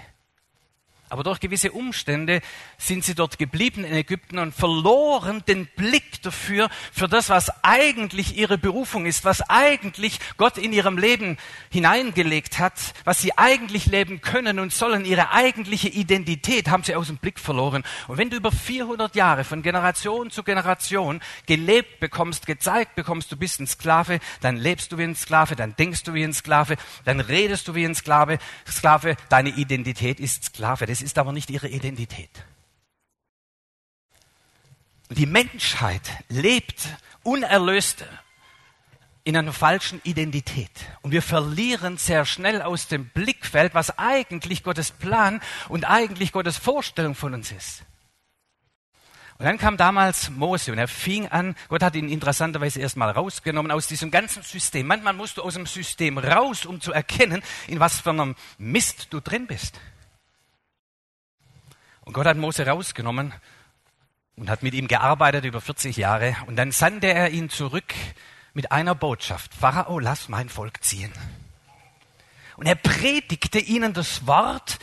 Aber 1.12 1.24
durch 1.24 1.42
gewisse 1.42 1.74
Umstände 1.74 2.40
sind 2.78 3.04
sie 3.04 3.16
dort 3.16 3.38
geblieben 3.38 3.84
in 3.84 3.94
Ägypten 3.94 4.40
und 4.40 4.56
verloren 4.56 5.44
den 5.46 5.66
Blick 5.66 6.22
dafür, 6.22 6.70
für 6.94 7.10
das, 7.10 7.28
was 7.28 7.52
eigentlich 7.66 8.38
ihre 8.38 8.58
Berufung 8.58 9.06
ist, 9.06 9.26
was 9.26 9.42
eigentlich 9.50 10.22
Gott 10.38 10.58
in 10.58 10.72
ihrem 10.72 10.98
Leben 10.98 11.38
hineingelegt 11.70 12.60
hat, 12.60 12.94
was 13.04 13.20
sie 13.20 13.38
eigentlich 13.38 13.88
leben 13.88 14.22
können 14.22 14.58
und 14.58 14.72
sollen. 14.72 15.04
Ihre 15.04 15.34
eigentliche 15.34 15.90
Identität 15.90 16.70
haben 16.70 16.84
sie 16.84 16.96
aus 16.96 17.08
dem 17.08 17.18
Blick 17.18 17.42
verloren. 17.42 17.84
Und 18.08 18.18
wenn 18.18 18.30
du 18.30 18.38
über 18.38 18.54
400 18.54 19.14
Jahre 19.14 19.44
von 19.44 19.64
Generation 19.64 20.32
zu 20.32 20.44
Generation 20.44 21.20
gelebt 21.46 22.00
bekommst, 22.00 22.46
gezeigt 22.46 22.96
bekommst, 22.96 23.30
du 23.34 23.36
bist 23.36 23.60
ein 23.60 23.68
Sklave, 23.68 24.22
dann 24.40 24.56
lebst 24.56 24.94
du 24.94 24.98
wie 24.98 25.04
ein 25.04 25.16
Sklave, 25.16 25.58
dann 25.58 25.76
denkst 25.76 26.04
du 26.04 26.14
wie 26.14 26.24
ein 26.24 26.34
Sklave, 26.34 26.78
dann 27.04 27.20
redest 27.20 27.68
du 27.68 27.76
wie 27.76 27.84
ein 27.84 27.96
Sklave, 27.96 28.40
Sklave, 28.66 29.18
deine 29.28 29.50
Identität 29.50 30.22
ist 30.22 30.46
Sklave. 30.46 30.86
Das 30.86 31.01
ist 31.02 31.18
aber 31.18 31.32
nicht 31.32 31.50
ihre 31.50 31.68
Identität. 31.68 32.30
Die 35.10 35.26
Menschheit 35.26 36.10
lebt 36.30 36.88
unerlöst 37.24 38.06
in 39.24 39.38
einer 39.38 39.54
falschen 39.54 40.02
Identität. 40.04 40.72
Und 41.02 41.12
wir 41.12 41.22
verlieren 41.22 41.98
sehr 41.98 42.26
schnell 42.26 42.62
aus 42.62 42.88
dem 42.88 43.10
Blickfeld, 43.10 43.74
was 43.74 43.98
eigentlich 43.98 44.64
Gottes 44.64 44.92
Plan 44.92 45.42
und 45.70 45.86
eigentlich 45.86 46.32
Gottes 46.32 46.58
Vorstellung 46.58 47.14
von 47.14 47.34
uns 47.34 47.52
ist. 47.52 47.84
Und 49.38 49.46
dann 49.46 49.58
kam 49.58 49.76
damals 49.76 50.30
Mose 50.30 50.72
und 50.72 50.78
er 50.78 50.88
fing 50.88 51.28
an, 51.28 51.56
Gott 51.68 51.82
hat 51.82 51.96
ihn 51.96 52.10
interessanterweise 52.10 52.80
erstmal 52.80 53.10
rausgenommen 53.10 53.72
aus 53.72 53.88
diesem 53.88 54.12
ganzen 54.12 54.44
System. 54.44 54.86
Manchmal 54.86 55.14
musst 55.14 55.38
du 55.38 55.42
aus 55.42 55.56
dem 55.56 55.66
System 55.66 56.20
raus, 56.20 56.66
um 56.66 56.80
zu 56.80 56.92
erkennen, 56.92 57.42
in 57.68 57.80
was 57.80 58.02
für 58.02 58.12
einem 58.12 58.36
Mist 58.60 59.08
du 59.10 59.20
drin 59.20 59.48
bist. 59.48 59.80
Und 62.06 62.14
Gott 62.14 62.26
hat 62.26 62.38
Mose 62.38 62.66
rausgenommen 62.66 63.34
und 64.36 64.50
hat 64.50 64.64
mit 64.64 64.74
ihm 64.74 64.88
gearbeitet 64.88 65.46
über 65.46 65.62
40 65.62 65.98
Jahre. 65.98 66.36
Und 66.48 66.56
dann 66.56 66.72
sandte 66.72 67.08
er 67.08 67.30
ihn 67.30 67.50
zurück 67.50 67.94
mit 68.54 68.72
einer 68.72 68.96
Botschaft. 68.96 69.54
Pharao, 69.54 70.00
lass 70.00 70.30
mein 70.30 70.50
Volk 70.50 70.84
ziehen. 70.84 71.12
Und 72.58 72.66
er 72.66 72.76
predigte 72.76 73.60
ihnen 73.60 73.94
das 73.94 74.28
Wort 74.28 74.80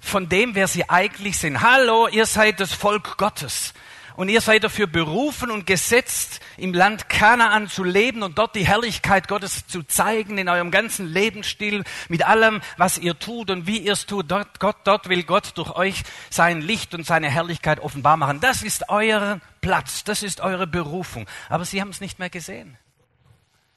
von 0.00 0.28
dem, 0.28 0.54
wer 0.54 0.68
sie 0.68 0.88
eigentlich 0.88 1.38
sind. 1.38 1.60
Hallo, 1.60 2.08
ihr 2.08 2.26
seid 2.26 2.60
das 2.60 2.72
Volk 2.72 3.16
Gottes. 3.16 3.74
Und 4.16 4.30
ihr 4.30 4.40
seid 4.40 4.64
dafür 4.64 4.86
berufen 4.86 5.50
und 5.50 5.66
gesetzt, 5.66 6.40
im 6.56 6.72
Land 6.72 7.10
Kanaan 7.10 7.68
zu 7.68 7.84
leben 7.84 8.22
und 8.22 8.38
dort 8.38 8.54
die 8.54 8.66
Herrlichkeit 8.66 9.28
Gottes 9.28 9.66
zu 9.66 9.82
zeigen 9.82 10.38
in 10.38 10.48
eurem 10.48 10.70
ganzen 10.70 11.06
Lebensstil, 11.06 11.84
mit 12.08 12.26
allem, 12.26 12.62
was 12.78 12.96
ihr 12.96 13.18
tut 13.18 13.50
und 13.50 13.66
wie 13.66 13.78
ihr 13.78 13.92
es 13.92 14.06
tut. 14.06 14.30
Dort, 14.30 14.58
Gott, 14.58 14.76
dort 14.84 15.10
will 15.10 15.22
Gott 15.22 15.52
durch 15.56 15.70
euch 15.72 16.02
sein 16.30 16.62
Licht 16.62 16.94
und 16.94 17.04
seine 17.04 17.28
Herrlichkeit 17.28 17.78
offenbar 17.78 18.16
machen. 18.16 18.40
Das 18.40 18.62
ist 18.62 18.88
euer 18.88 19.40
Platz, 19.60 20.02
das 20.04 20.22
ist 20.22 20.40
eure 20.40 20.66
Berufung. 20.66 21.26
Aber 21.50 21.66
sie 21.66 21.82
haben 21.82 21.90
es 21.90 22.00
nicht 22.00 22.18
mehr 22.18 22.30
gesehen. 22.30 22.78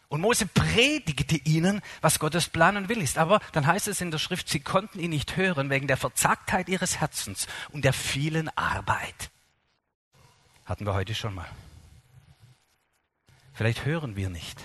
Und 0.08 0.22
Mose 0.22 0.48
predigte 0.48 1.36
ihnen, 1.36 1.82
was 2.02 2.18
Gottes 2.18 2.48
Plan 2.48 2.78
und 2.78 2.90
Will 2.90 3.02
ist. 3.02 3.18
Aber 3.18 3.42
dann 3.52 3.68
heißt 3.68 3.88
es 3.90 4.02
in 4.02 4.10
der 4.10 4.18
Schrift, 4.18 4.50
sie 4.50 4.62
konnten 4.62 5.00
ihn 5.00 5.12
nicht 5.12 5.36
hören 5.36 5.70
wegen 5.70 5.88
der 5.88 5.98
Verzagtheit 5.98 6.70
ihres 6.70 7.00
Herzens 7.00 7.48
und 7.72 7.86
der 7.86 7.94
vielen 7.94 8.50
Arbeit. 8.58 9.30
Hatten 10.70 10.86
wir 10.86 10.94
heute 10.94 11.16
schon 11.16 11.34
mal. 11.34 11.50
Vielleicht 13.54 13.86
hören 13.86 14.16
wir 14.16 14.30
nicht. 14.30 14.62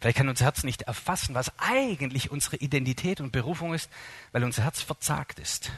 Vielleicht 0.00 0.18
kann 0.18 0.28
unser 0.28 0.46
Herz 0.46 0.64
nicht 0.64 0.82
erfassen, 0.82 1.36
was 1.36 1.56
eigentlich 1.58 2.32
unsere 2.32 2.56
Identität 2.56 3.20
und 3.20 3.30
Berufung 3.30 3.72
ist, 3.72 3.88
weil 4.32 4.42
unser 4.42 4.64
Herz 4.64 4.82
verzagt 4.82 5.38
ist. 5.38 5.70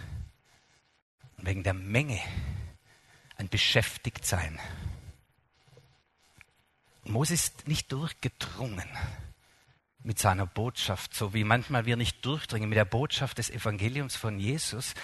Und 1.37 1.46
wegen 1.46 1.62
der 1.62 1.75
Menge 1.75 2.20
ein 3.37 3.50
Beschäftigtsein. 3.50 4.58
Mose 7.04 7.34
ist 7.34 7.68
nicht 7.68 7.92
durchgedrungen 7.92 8.88
mit 10.02 10.18
seiner 10.18 10.46
Botschaft, 10.46 11.14
so 11.14 11.34
wie 11.34 11.44
manchmal 11.44 11.84
wir 11.84 11.96
nicht 11.96 12.25
durchdringen 12.25 12.70
mit 12.70 12.78
der 12.78 12.87
Botschaft 12.87 13.37
des 13.37 13.50
Evangeliums 13.50 14.16
von 14.16 14.38
Jesus, 14.38 14.94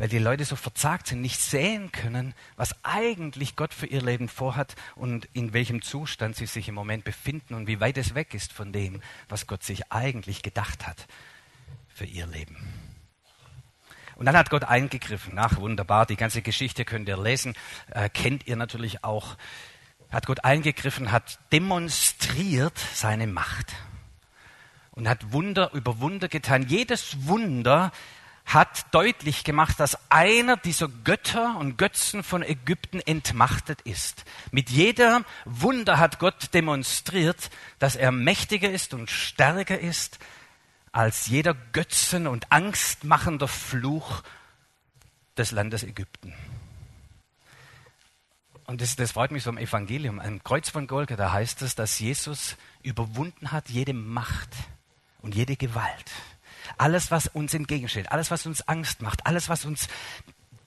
weil 0.00 0.08
die 0.08 0.18
Leute 0.18 0.46
so 0.46 0.56
verzagt 0.56 1.08
sind, 1.08 1.20
nicht 1.20 1.38
sehen 1.38 1.92
können, 1.92 2.34
was 2.56 2.74
eigentlich 2.82 3.54
Gott 3.54 3.74
für 3.74 3.84
ihr 3.84 4.00
Leben 4.00 4.30
vorhat 4.30 4.74
und 4.96 5.28
in 5.34 5.52
welchem 5.52 5.82
Zustand 5.82 6.36
sie 6.36 6.46
sich 6.46 6.68
im 6.68 6.74
Moment 6.74 7.04
befinden 7.04 7.52
und 7.52 7.66
wie 7.66 7.80
weit 7.80 7.98
es 7.98 8.14
weg 8.14 8.32
ist 8.32 8.50
von 8.50 8.72
dem, 8.72 9.02
was 9.28 9.46
Gott 9.46 9.62
sich 9.62 9.92
eigentlich 9.92 10.42
gedacht 10.42 10.86
hat 10.86 11.06
für 11.86 12.06
ihr 12.06 12.26
Leben. 12.26 12.56
Und 14.16 14.24
dann 14.24 14.38
hat 14.38 14.48
Gott 14.48 14.64
eingegriffen. 14.64 15.38
Ach, 15.38 15.58
wunderbar, 15.58 16.06
die 16.06 16.16
ganze 16.16 16.40
Geschichte 16.40 16.86
könnt 16.86 17.06
ihr 17.06 17.18
lesen, 17.18 17.52
äh, 17.90 18.08
kennt 18.08 18.46
ihr 18.46 18.56
natürlich 18.56 19.04
auch. 19.04 19.36
Hat 20.10 20.24
Gott 20.24 20.44
eingegriffen, 20.44 21.12
hat 21.12 21.38
demonstriert 21.52 22.78
seine 22.94 23.26
Macht 23.26 23.74
und 24.92 25.06
hat 25.06 25.34
Wunder 25.34 25.74
über 25.74 26.00
Wunder 26.00 26.28
getan. 26.28 26.66
Jedes 26.68 27.26
Wunder 27.26 27.92
hat 28.54 28.92
deutlich 28.92 29.44
gemacht, 29.44 29.78
dass 29.78 29.96
einer 30.10 30.56
dieser 30.56 30.88
Götter 30.88 31.56
und 31.58 31.76
Götzen 31.76 32.22
von 32.22 32.42
Ägypten 32.42 33.00
entmachtet 33.00 33.80
ist. 33.82 34.24
Mit 34.50 34.70
jedem 34.70 35.24
Wunder 35.44 35.98
hat 35.98 36.18
Gott 36.18 36.52
demonstriert, 36.52 37.50
dass 37.78 37.94
er 37.94 38.10
mächtiger 38.10 38.70
ist 38.70 38.92
und 38.92 39.10
stärker 39.10 39.78
ist 39.78 40.18
als 40.92 41.28
jeder 41.28 41.54
Götzen 41.54 42.26
und 42.26 42.50
angstmachender 42.50 43.46
Fluch 43.46 44.22
des 45.36 45.52
Landes 45.52 45.84
Ägypten. 45.84 46.34
Und 48.66 48.80
das, 48.80 48.96
das 48.96 49.12
freut 49.12 49.30
mich 49.30 49.44
so 49.44 49.50
im 49.50 49.58
Evangelium. 49.58 50.18
Am 50.18 50.42
Kreuz 50.42 50.68
von 50.68 50.86
Golgatha 50.86 51.32
heißt 51.32 51.62
es, 51.62 51.76
dass 51.76 51.98
Jesus 51.98 52.56
überwunden 52.82 53.52
hat 53.52 53.68
jede 53.68 53.92
Macht 53.92 54.50
und 55.22 55.34
jede 55.34 55.56
Gewalt 55.56 56.10
alles, 56.78 57.10
was 57.10 57.26
uns 57.26 57.54
entgegensteht, 57.54 58.10
alles, 58.12 58.30
was 58.30 58.46
uns 58.46 58.66
Angst 58.68 59.02
macht, 59.02 59.26
alles, 59.26 59.48
was 59.48 59.64
uns 59.64 59.88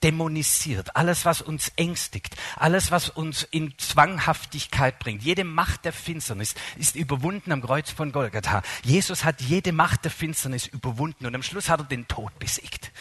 dämonisiert, 0.04 0.96
alles, 0.96 1.24
was 1.24 1.40
uns 1.40 1.72
ängstigt, 1.76 2.36
alles, 2.56 2.90
was 2.90 3.08
uns 3.08 3.42
in 3.42 3.76
Zwanghaftigkeit 3.78 4.98
bringt, 4.98 5.22
jede 5.22 5.44
Macht 5.44 5.86
der 5.86 5.94
Finsternis 5.94 6.54
ist 6.76 6.94
überwunden 6.94 7.52
am 7.52 7.62
Kreuz 7.62 7.90
von 7.90 8.12
Golgatha. 8.12 8.62
Jesus 8.82 9.24
hat 9.24 9.40
jede 9.40 9.72
Macht 9.72 10.04
der 10.04 10.10
Finsternis 10.10 10.66
überwunden 10.66 11.24
und 11.24 11.34
am 11.34 11.42
Schluss 11.42 11.70
hat 11.70 11.80
er 11.80 11.86
den 11.86 12.06
Tod 12.06 12.38
besiegt. 12.38 12.92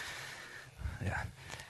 Ja. 1.06 1.16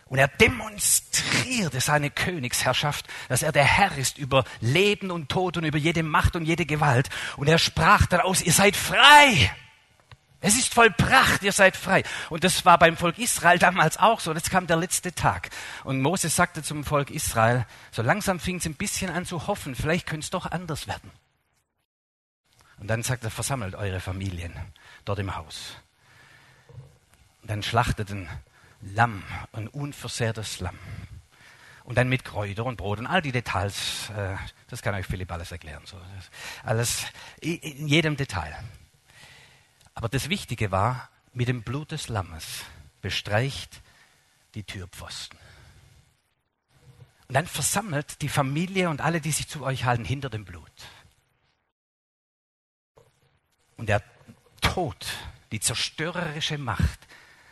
Und 0.05 0.19
er 0.19 0.27
demonstrierte 0.27 1.81
seine 1.81 2.11
Königsherrschaft, 2.11 3.07
dass 3.29 3.41
er 3.41 3.51
der 3.51 3.63
Herr 3.63 3.97
ist 3.97 4.19
über 4.19 4.45
Leben 4.61 5.09
und 5.09 5.29
Tod 5.29 5.57
und 5.57 5.63
über 5.63 5.79
jede 5.79 6.03
Macht 6.03 6.35
und 6.35 6.45
jede 6.45 6.67
Gewalt. 6.67 7.09
Und 7.35 7.47
er 7.47 7.57
sprach 7.57 8.05
daraus, 8.05 8.43
ihr 8.43 8.53
seid 8.53 8.75
frei. 8.75 9.51
Es 10.43 10.57
ist 10.57 10.73
vollbracht, 10.73 11.41
ihr 11.41 11.53
seid 11.53 11.77
frei. 11.77 12.03
Und 12.29 12.43
das 12.43 12.65
war 12.65 12.77
beim 12.77 12.97
Volk 12.97 13.17
Israel 13.17 13.59
damals 13.59 13.95
auch 13.95 14.19
so. 14.19 14.33
Jetzt 14.33 14.51
kam 14.51 14.67
der 14.67 14.75
letzte 14.75 15.13
Tag. 15.13 15.49
Und 15.85 16.01
Moses 16.01 16.35
sagte 16.35 16.61
zum 16.61 16.83
Volk 16.83 17.11
Israel, 17.11 17.65
so 17.91 18.01
langsam 18.01 18.41
fing 18.41 18.57
es 18.57 18.65
ein 18.65 18.75
bisschen 18.75 19.09
an 19.09 19.25
zu 19.25 19.47
hoffen, 19.47 19.73
vielleicht 19.73 20.05
könnte 20.05 20.25
es 20.25 20.31
doch 20.31 20.45
anders 20.45 20.85
werden. 20.85 21.11
Und 22.77 22.89
dann 22.89 23.03
sagt 23.03 23.23
er, 23.23 23.31
versammelt 23.31 23.73
eure 23.75 24.01
Familien 24.01 24.53
dort 25.05 25.19
im 25.19 25.33
Haus. 25.33 25.77
Und 27.41 27.49
dann 27.49 27.63
schlachteten 27.63 28.27
Lamm, 28.81 29.23
ein 29.53 29.69
unversehrtes 29.69 30.59
Lamm. 30.59 30.77
Und 31.85 31.97
dann 31.97 32.09
mit 32.09 32.25
Kräuter 32.25 32.65
und 32.65 32.75
Brot 32.75 32.99
und 32.99 33.07
all 33.07 33.21
die 33.21 33.31
Details, 33.31 34.09
äh, 34.09 34.35
das 34.67 34.81
kann 34.81 34.93
euch 34.93 35.05
Philipp 35.05 35.31
alles 35.31 35.53
erklären. 35.53 35.83
Alles 36.63 37.05
in 37.39 37.87
jedem 37.87 38.17
Detail. 38.17 38.57
Aber 39.93 40.09
das 40.09 40.29
Wichtige 40.29 40.71
war, 40.71 41.09
mit 41.33 41.47
dem 41.47 41.63
Blut 41.63 41.91
des 41.91 42.07
Lammes 42.07 42.63
bestreicht 43.01 43.81
die 44.55 44.63
Türpfosten. 44.63 45.37
Und 47.27 47.35
dann 47.35 47.47
versammelt 47.47 48.21
die 48.21 48.29
Familie 48.29 48.89
und 48.89 49.01
alle, 49.01 49.21
die 49.21 49.31
sich 49.31 49.47
zu 49.47 49.63
euch 49.63 49.85
halten, 49.85 50.05
hinter 50.05 50.29
dem 50.29 50.45
Blut. 50.45 50.71
Und 53.77 53.89
der 53.89 54.03
Tod, 54.61 55.07
die 55.51 55.59
zerstörerische 55.59 56.57
Macht, 56.57 56.99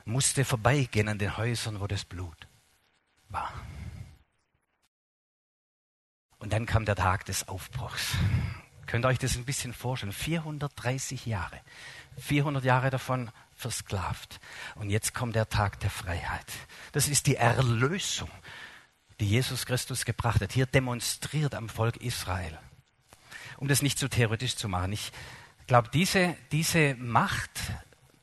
musste 0.06 0.46
vorbeigehen 0.46 1.10
an 1.10 1.18
den 1.18 1.38
Häusern, 1.38 1.80
wo 1.80 1.88
das 1.88 2.06
Blut 2.06 2.48
war. 3.30 3.54
Und 6.40 6.54
dann 6.54 6.66
kam 6.66 6.86
der 6.86 6.96
Tag 6.96 7.26
des 7.26 7.48
Aufbruchs. 7.48 8.16
Könnt 8.88 9.06
ihr 9.06 9.10
euch 9.10 9.20
das 9.20 9.36
ein 9.36 9.46
bisschen 9.46 9.74
vorstellen? 9.74 10.12
430 10.12 11.26
Jahre 11.26 11.62
400 12.18 12.64
Jahre 12.64 12.90
davon 12.90 13.32
versklavt. 13.56 14.40
Und 14.76 14.90
jetzt 14.90 15.14
kommt 15.14 15.36
der 15.36 15.50
Tag 15.50 15.80
der 15.80 15.90
Freiheit. 15.90 16.46
Das 16.92 17.08
ist 17.08 17.28
die 17.28 17.36
Erlösung, 17.36 18.30
die 19.20 19.28
Jesus 19.28 19.66
Christus 19.66 20.06
gebracht 20.06 20.42
hat, 20.42 20.52
hier 20.52 20.66
demonstriert 20.66 21.54
am 21.54 21.70
Volk 21.70 21.98
Israel. 21.98 22.58
Um 23.58 23.68
das 23.68 23.84
nicht 23.84 24.00
zu 24.00 24.10
theoretisch 24.10 24.56
zu 24.56 24.68
machen. 24.68 24.94
Ich 24.94 25.12
glaube, 25.68 25.90
diese, 25.94 26.36
diese 26.52 26.96
Macht 26.96 27.52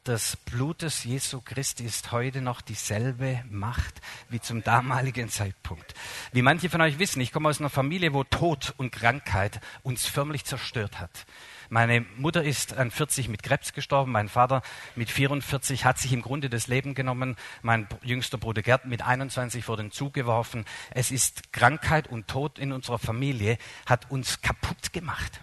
des 0.08 0.36
Blutes 0.36 1.04
Jesu 1.04 1.42
Christi 1.42 1.84
ist 1.84 2.12
heute 2.12 2.40
noch 2.40 2.62
dieselbe 2.62 3.44
Macht 3.50 4.00
wie 4.30 4.40
zum 4.40 4.64
damaligen 4.64 5.28
Zeitpunkt. 5.28 5.94
Wie 6.32 6.40
manche 6.40 6.70
von 6.70 6.80
euch 6.80 6.98
wissen, 6.98 7.20
ich 7.20 7.30
komme 7.30 7.50
aus 7.50 7.60
einer 7.60 7.68
Familie, 7.68 8.14
wo 8.14 8.24
Tod 8.24 8.74
und 8.78 8.90
Krankheit 8.90 9.60
uns 9.82 10.06
förmlich 10.06 10.46
zerstört 10.46 10.98
hat. 10.98 11.26
Meine 11.70 12.06
Mutter 12.16 12.42
ist 12.42 12.76
an 12.78 12.90
40 12.90 13.28
mit 13.28 13.42
Krebs 13.42 13.74
gestorben, 13.74 14.10
mein 14.12 14.30
Vater 14.30 14.62
mit 14.96 15.10
44 15.10 15.84
hat 15.84 15.98
sich 15.98 16.14
im 16.14 16.22
Grunde 16.22 16.48
das 16.48 16.66
Leben 16.66 16.94
genommen, 16.94 17.36
mein 17.60 17.86
jüngster 18.02 18.38
Bruder 18.38 18.62
Gerd 18.62 18.86
mit 18.86 19.02
21 19.02 19.64
vor 19.64 19.76
den 19.76 19.90
Zug 19.90 20.14
geworfen. 20.14 20.64
Es 20.90 21.10
ist 21.10 21.52
Krankheit 21.52 22.08
und 22.08 22.26
Tod 22.26 22.58
in 22.58 22.72
unserer 22.72 22.98
Familie, 22.98 23.58
hat 23.84 24.10
uns 24.10 24.40
kaputt 24.40 24.94
gemacht. 24.94 25.40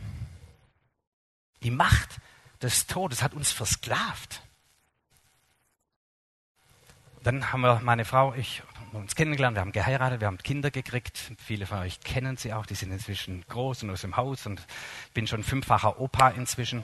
Die 1.61 1.71
Macht 1.71 2.19
des 2.61 2.87
Todes 2.87 3.21
hat 3.21 3.35
uns 3.35 3.51
versklavt. 3.51 4.41
Dann 7.25 7.51
haben 7.51 7.61
wir 7.61 7.81
meine 7.81 8.05
Frau, 8.05 8.35
ich 8.35 8.61
uns 8.93 9.15
kennengelernt, 9.15 9.57
wir 9.57 9.61
haben 9.61 9.71
geheiratet, 9.71 10.21
wir 10.21 10.27
haben 10.27 10.37
Kinder 10.37 10.69
gekriegt. 10.69 11.31
Viele 11.43 11.65
von 11.65 11.79
euch 11.79 11.99
kennen 12.01 12.37
sie 12.37 12.53
auch, 12.53 12.67
die 12.67 12.75
sind 12.75 12.91
inzwischen 12.91 13.43
groß 13.47 13.81
und 13.81 13.89
aus 13.89 14.01
dem 14.01 14.15
Haus 14.15 14.45
und 14.45 14.59
ich 15.07 15.13
bin 15.13 15.25
schon 15.25 15.43
fünffacher 15.43 15.99
Opa 15.99 16.29
inzwischen. 16.29 16.83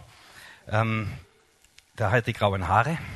Ähm, 0.68 1.12
da 1.96 2.10
hat 2.10 2.26
die 2.26 2.34
grauen 2.34 2.68
Haare. 2.68 2.98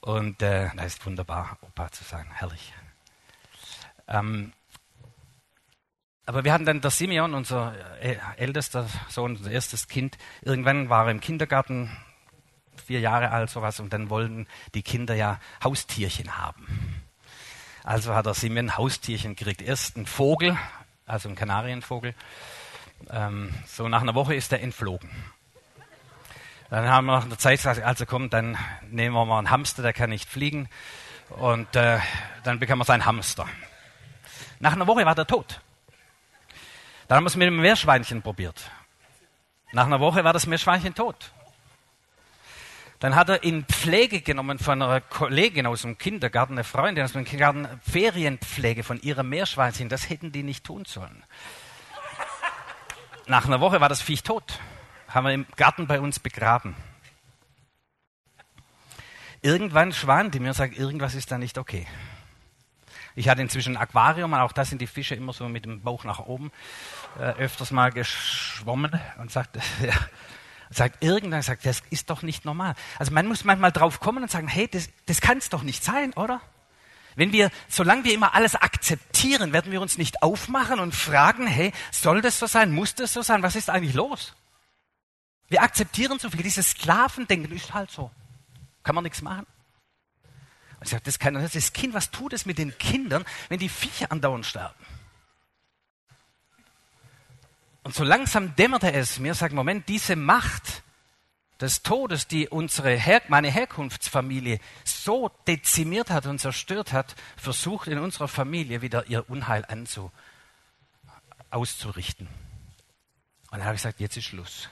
Und 0.00 0.40
äh, 0.42 0.70
das 0.74 0.86
ist 0.86 1.06
wunderbar, 1.06 1.58
Opa 1.60 1.92
zu 1.92 2.02
sein, 2.02 2.26
herrlich. 2.32 2.72
Ähm, 4.08 4.54
aber 6.24 6.44
wir 6.44 6.52
hatten 6.54 6.64
dann 6.64 6.80
der 6.80 6.90
Simeon, 6.90 7.34
unser 7.34 7.74
äh, 8.00 8.16
ältester 8.38 8.88
Sohn, 9.08 9.36
unser 9.36 9.50
erstes 9.50 9.86
Kind. 9.86 10.16
Irgendwann 10.40 10.88
war 10.88 11.04
er 11.04 11.10
im 11.12 11.20
Kindergarten, 11.20 11.94
vier 12.92 13.00
Jahre 13.00 13.30
alt, 13.30 13.50
sowas, 13.50 13.80
und 13.80 13.92
dann 13.92 14.10
wollten 14.10 14.46
die 14.74 14.82
Kinder 14.82 15.14
ja 15.14 15.40
Haustierchen 15.64 16.36
haben. 16.36 17.02
Also 17.84 18.14
hat 18.14 18.26
er 18.26 18.34
Simeon 18.34 18.76
Haustierchen 18.76 19.34
gekriegt. 19.34 19.62
Erst 19.62 19.96
ein 19.96 20.06
Vogel 20.06 20.56
also 21.06 21.28
ein 21.28 21.34
Kanarienvogel. 21.34 22.14
Ähm, 23.10 23.52
so 23.66 23.88
nach 23.88 24.02
einer 24.02 24.14
Woche 24.14 24.34
ist 24.34 24.52
er 24.52 24.62
entflogen. 24.62 25.10
Dann 26.70 26.88
haben 26.88 27.06
wir 27.06 27.16
nach 27.16 27.24
einer 27.24 27.38
Zeit 27.38 27.58
gesagt, 27.58 27.82
also 27.82 28.06
komm, 28.06 28.30
dann 28.30 28.56
nehmen 28.88 29.14
wir 29.14 29.26
mal 29.26 29.38
einen 29.38 29.50
Hamster, 29.50 29.82
der 29.82 29.92
kann 29.92 30.10
nicht 30.10 30.28
fliegen. 30.28 30.68
Und 31.28 31.76
äh, 31.76 31.98
dann 32.44 32.58
bekam 32.58 32.80
er 32.80 32.84
seinen 32.84 33.04
Hamster. 33.04 33.46
Nach 34.58 34.72
einer 34.72 34.86
Woche 34.86 35.04
war 35.04 35.14
der 35.14 35.26
tot. 35.26 35.60
Dann 37.08 37.16
haben 37.16 37.24
wir 37.24 37.28
es 37.28 37.36
mit 37.36 37.46
dem 37.46 37.60
Meerschweinchen 37.60 38.22
probiert. 38.22 38.70
Nach 39.72 39.86
einer 39.86 40.00
Woche 40.00 40.24
war 40.24 40.32
das 40.32 40.46
Meerschweinchen 40.46 40.94
tot. 40.94 41.32
Dann 43.02 43.16
hat 43.16 43.30
er 43.30 43.42
in 43.42 43.64
Pflege 43.64 44.20
genommen 44.20 44.60
von 44.60 44.80
einer 44.80 45.00
Kollegin 45.00 45.66
aus 45.66 45.82
dem 45.82 45.98
Kindergarten, 45.98 46.52
eine 46.52 46.62
Freundin 46.62 47.04
aus 47.04 47.14
dem 47.14 47.24
Kindergarten, 47.24 47.66
Ferienpflege 47.82 48.84
von 48.84 49.00
ihrem 49.00 49.28
Meerschweinchen. 49.28 49.88
Das 49.88 50.08
hätten 50.08 50.30
die 50.30 50.44
nicht 50.44 50.62
tun 50.62 50.84
sollen. 50.84 51.24
Nach 53.26 53.44
einer 53.44 53.60
Woche 53.60 53.80
war 53.80 53.88
das 53.88 54.00
Viech 54.00 54.22
tot. 54.22 54.60
Haben 55.08 55.26
wir 55.26 55.32
im 55.32 55.46
Garten 55.56 55.88
bei 55.88 55.98
uns 55.98 56.20
begraben. 56.20 56.76
Irgendwann 59.40 59.92
schwan 59.92 60.30
die 60.30 60.38
mir 60.38 60.50
und 60.50 60.54
sagt, 60.54 60.78
irgendwas 60.78 61.16
ist 61.16 61.32
da 61.32 61.38
nicht 61.38 61.58
okay. 61.58 61.88
Ich 63.16 63.28
hatte 63.28 63.42
inzwischen 63.42 63.76
ein 63.76 63.82
Aquarium 63.82 64.32
und 64.32 64.38
auch 64.38 64.52
da 64.52 64.64
sind 64.64 64.80
die 64.80 64.86
Fische 64.86 65.16
immer 65.16 65.32
so 65.32 65.48
mit 65.48 65.64
dem 65.64 65.82
Bauch 65.82 66.04
nach 66.04 66.20
oben 66.20 66.52
äh, 67.18 67.32
öfters 67.32 67.72
mal 67.72 67.90
geschwommen 67.90 68.92
und 69.18 69.32
sagt, 69.32 69.56
ja, 69.82 69.92
sagt 70.72 71.02
irgendwann, 71.02 71.42
sagt, 71.42 71.66
das 71.66 71.82
ist 71.90 72.10
doch 72.10 72.22
nicht 72.22 72.44
normal. 72.44 72.74
Also 72.98 73.12
man 73.12 73.26
muss 73.26 73.44
manchmal 73.44 73.72
drauf 73.72 74.00
kommen 74.00 74.22
und 74.22 74.30
sagen, 74.30 74.48
hey, 74.48 74.68
das, 74.68 74.88
das 75.06 75.20
kann 75.20 75.38
es 75.38 75.48
doch 75.48 75.62
nicht 75.62 75.84
sein, 75.84 76.12
oder? 76.14 76.40
Wenn 77.14 77.32
wir, 77.32 77.50
solange 77.68 78.04
wir 78.04 78.14
immer 78.14 78.34
alles 78.34 78.54
akzeptieren, 78.54 79.52
werden 79.52 79.70
wir 79.70 79.80
uns 79.80 79.98
nicht 79.98 80.22
aufmachen 80.22 80.80
und 80.80 80.94
fragen, 80.94 81.46
hey, 81.46 81.72
soll 81.90 82.22
das 82.22 82.38
so 82.38 82.46
sein? 82.46 82.72
Muss 82.72 82.94
das 82.94 83.12
so 83.12 83.22
sein? 83.22 83.42
Was 83.42 83.56
ist 83.56 83.68
eigentlich 83.68 83.94
los? 83.94 84.34
Wir 85.48 85.62
akzeptieren 85.62 86.18
so 86.18 86.30
viel. 86.30 86.42
Dieses 86.42 86.70
Sklavendenken 86.70 87.54
ist 87.54 87.74
halt 87.74 87.90
so. 87.90 88.10
Kann 88.82 88.94
man 88.94 89.04
nichts 89.04 89.20
machen. 89.20 89.46
Und 90.80 90.84
ich 90.84 90.90
sage, 90.90 91.02
das 91.04 91.18
kann 91.18 91.34
das 91.34 91.72
Kind, 91.72 91.92
was 91.92 92.10
tut 92.10 92.32
es 92.32 92.46
mit 92.46 92.58
den 92.58 92.76
Kindern, 92.78 93.24
wenn 93.48 93.58
die 93.58 93.68
Viecher 93.68 94.10
andauernd 94.10 94.46
sterben? 94.46 94.74
Und 97.82 97.94
so 97.94 98.04
langsam 98.04 98.54
dämmerte 98.54 98.92
es 98.92 99.18
mir, 99.18 99.34
sagt, 99.34 99.54
Moment, 99.54 99.88
diese 99.88 100.16
Macht 100.16 100.82
des 101.60 101.82
Todes, 101.82 102.26
die 102.26 102.48
unsere 102.48 102.96
Her 102.96 103.22
meine 103.28 103.50
Herkunftsfamilie 103.50 104.58
so 104.84 105.30
dezimiert 105.46 106.10
hat 106.10 106.26
und 106.26 106.40
zerstört 106.40 106.92
hat, 106.92 107.14
versucht 107.36 107.88
in 107.88 107.98
unserer 107.98 108.28
Familie 108.28 108.82
wieder 108.82 109.06
ihr 109.06 109.28
Unheil 109.30 109.64
anzu, 109.66 110.10
auszurichten. 111.50 112.26
Und 113.50 113.58
dann 113.58 113.64
habe 113.64 113.74
ich 113.74 113.82
gesagt, 113.82 114.00
jetzt 114.00 114.16
ist 114.16 114.24
Schluss. 114.24 114.68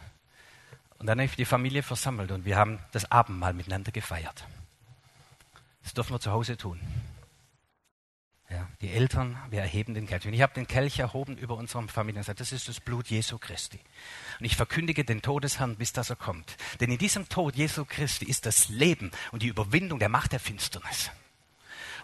Und 0.98 1.06
dann 1.06 1.18
habe 1.18 1.26
ich 1.26 1.36
die 1.36 1.44
Familie 1.44 1.82
versammelt 1.82 2.30
und 2.30 2.44
wir 2.44 2.56
haben 2.56 2.78
das 2.92 3.10
Abendmahl 3.10 3.54
miteinander 3.54 3.92
gefeiert. 3.92 4.44
Das 5.82 5.94
dürfen 5.94 6.14
wir 6.14 6.20
zu 6.20 6.30
Hause 6.30 6.56
tun. 6.56 6.80
Ja, 8.50 8.66
die 8.80 8.90
Eltern, 8.90 9.38
wir 9.50 9.60
erheben 9.60 9.94
den 9.94 10.08
Kelch. 10.08 10.26
Und 10.26 10.32
ich 10.32 10.42
habe 10.42 10.52
den 10.54 10.66
Kelch 10.66 10.98
erhoben 10.98 11.36
über 11.36 11.56
unserem 11.56 11.88
Familien 11.88 12.16
und 12.16 12.22
gesagt, 12.22 12.40
das 12.40 12.50
ist 12.50 12.68
das 12.68 12.80
Blut 12.80 13.06
Jesu 13.06 13.38
Christi. 13.38 13.78
Und 14.40 14.44
ich 14.44 14.56
verkündige 14.56 15.04
den 15.04 15.22
Todesherrn, 15.22 15.76
bis 15.76 15.92
dass 15.92 16.10
er 16.10 16.16
kommt. 16.16 16.56
Denn 16.80 16.90
in 16.90 16.98
diesem 16.98 17.28
Tod 17.28 17.54
Jesu 17.54 17.84
Christi 17.84 18.24
ist 18.24 18.46
das 18.46 18.68
Leben 18.68 19.12
und 19.30 19.42
die 19.42 19.46
Überwindung 19.46 20.00
der 20.00 20.08
Macht 20.08 20.32
der 20.32 20.40
Finsternis. 20.40 21.12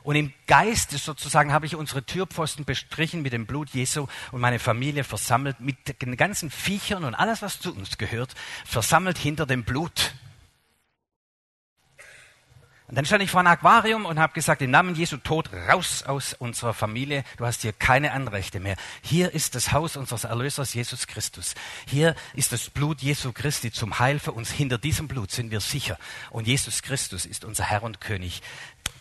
Und 0.04 0.14
im 0.14 0.32
Geiste 0.46 0.98
sozusagen 0.98 1.52
habe 1.52 1.66
ich 1.66 1.74
unsere 1.74 2.04
Türpfosten 2.04 2.64
bestrichen 2.64 3.22
mit 3.22 3.32
dem 3.32 3.46
Blut 3.46 3.70
Jesu 3.70 4.06
und 4.30 4.40
meine 4.40 4.60
Familie 4.60 5.02
versammelt 5.02 5.58
mit 5.58 6.00
den 6.00 6.16
ganzen 6.16 6.52
Viechern 6.52 7.02
und 7.02 7.16
alles, 7.16 7.42
was 7.42 7.58
zu 7.58 7.74
uns 7.74 7.98
gehört, 7.98 8.36
versammelt 8.64 9.18
hinter 9.18 9.46
dem 9.46 9.64
Blut 9.64 10.14
und 12.88 12.94
dann 12.94 13.04
stand 13.04 13.22
ich 13.22 13.32
vor 13.32 13.40
einem 13.40 13.49
Aquarium 13.49 14.06
und 14.06 14.20
habe 14.20 14.32
gesagt, 14.32 14.62
im 14.62 14.70
Namen 14.70 14.94
Jesu 14.94 15.16
Tod 15.16 15.50
raus 15.68 16.04
aus 16.04 16.34
unserer 16.34 16.72
Familie. 16.72 17.25
Du 17.36 17.44
hast 17.44 17.62
hier 17.62 17.72
keine 17.72 18.12
Anrechte 18.12 18.60
mehr. 18.60 18.76
Hier 19.02 19.34
ist 19.34 19.56
das 19.56 19.72
Haus 19.72 19.96
unseres 19.96 20.22
Erlösers 20.22 20.72
Jesus 20.72 21.08
Christus. 21.08 21.56
Hier 21.86 22.14
ist 22.34 22.52
das 22.52 22.70
Blut 22.70 23.02
Jesu 23.02 23.32
Christi 23.32 23.72
zum 23.72 23.99
Heil 23.99 24.20
für 24.20 24.30
uns. 24.30 24.52
Hinter 24.52 24.78
diesem 24.78 25.08
Blut 25.08 25.32
sind 25.32 25.50
wir 25.50 25.60
sicher. 25.60 25.99
Und 26.30 26.46
Jesus 26.46 26.82
Christus 26.82 27.26
ist 27.26 27.44
unser 27.44 27.64
Herr 27.64 27.82
und 27.82 28.00
König. 28.00 28.40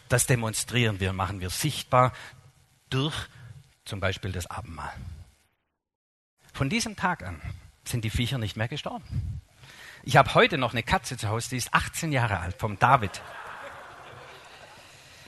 Das 0.09 0.25
demonstrieren 0.25 0.99
wir, 0.99 1.13
machen 1.13 1.39
wir 1.39 1.51
sichtbar 1.51 2.11
durch 2.89 3.15
zum 3.85 3.99
Beispiel 3.99 4.31
das 4.31 4.47
Abendmahl. 4.47 4.93
Von 6.53 6.69
diesem 6.69 6.95
Tag 6.95 7.21
an 7.21 7.39
sind 7.83 8.03
die 8.03 8.09
Viecher 8.09 8.39
nicht 8.39 8.57
mehr 8.57 8.67
gestorben. 8.67 9.41
Ich 10.01 10.17
habe 10.17 10.33
heute 10.33 10.57
noch 10.57 10.71
eine 10.71 10.81
Katze 10.81 11.17
zu 11.17 11.29
Hause, 11.29 11.49
die 11.51 11.57
ist 11.57 11.71
18 11.71 12.11
Jahre 12.11 12.39
alt, 12.39 12.55
vom 12.57 12.79
David. 12.79 13.21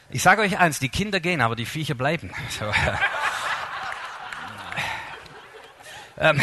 Ich 0.10 0.24
sage 0.24 0.42
euch 0.42 0.58
eins, 0.58 0.80
die 0.80 0.90
Kinder 0.90 1.20
gehen, 1.20 1.42
aber 1.42 1.56
die 1.56 1.66
Viecher 1.66 1.96
bleiben. 1.96 2.32
So. 2.50 2.72
ähm, 6.20 6.42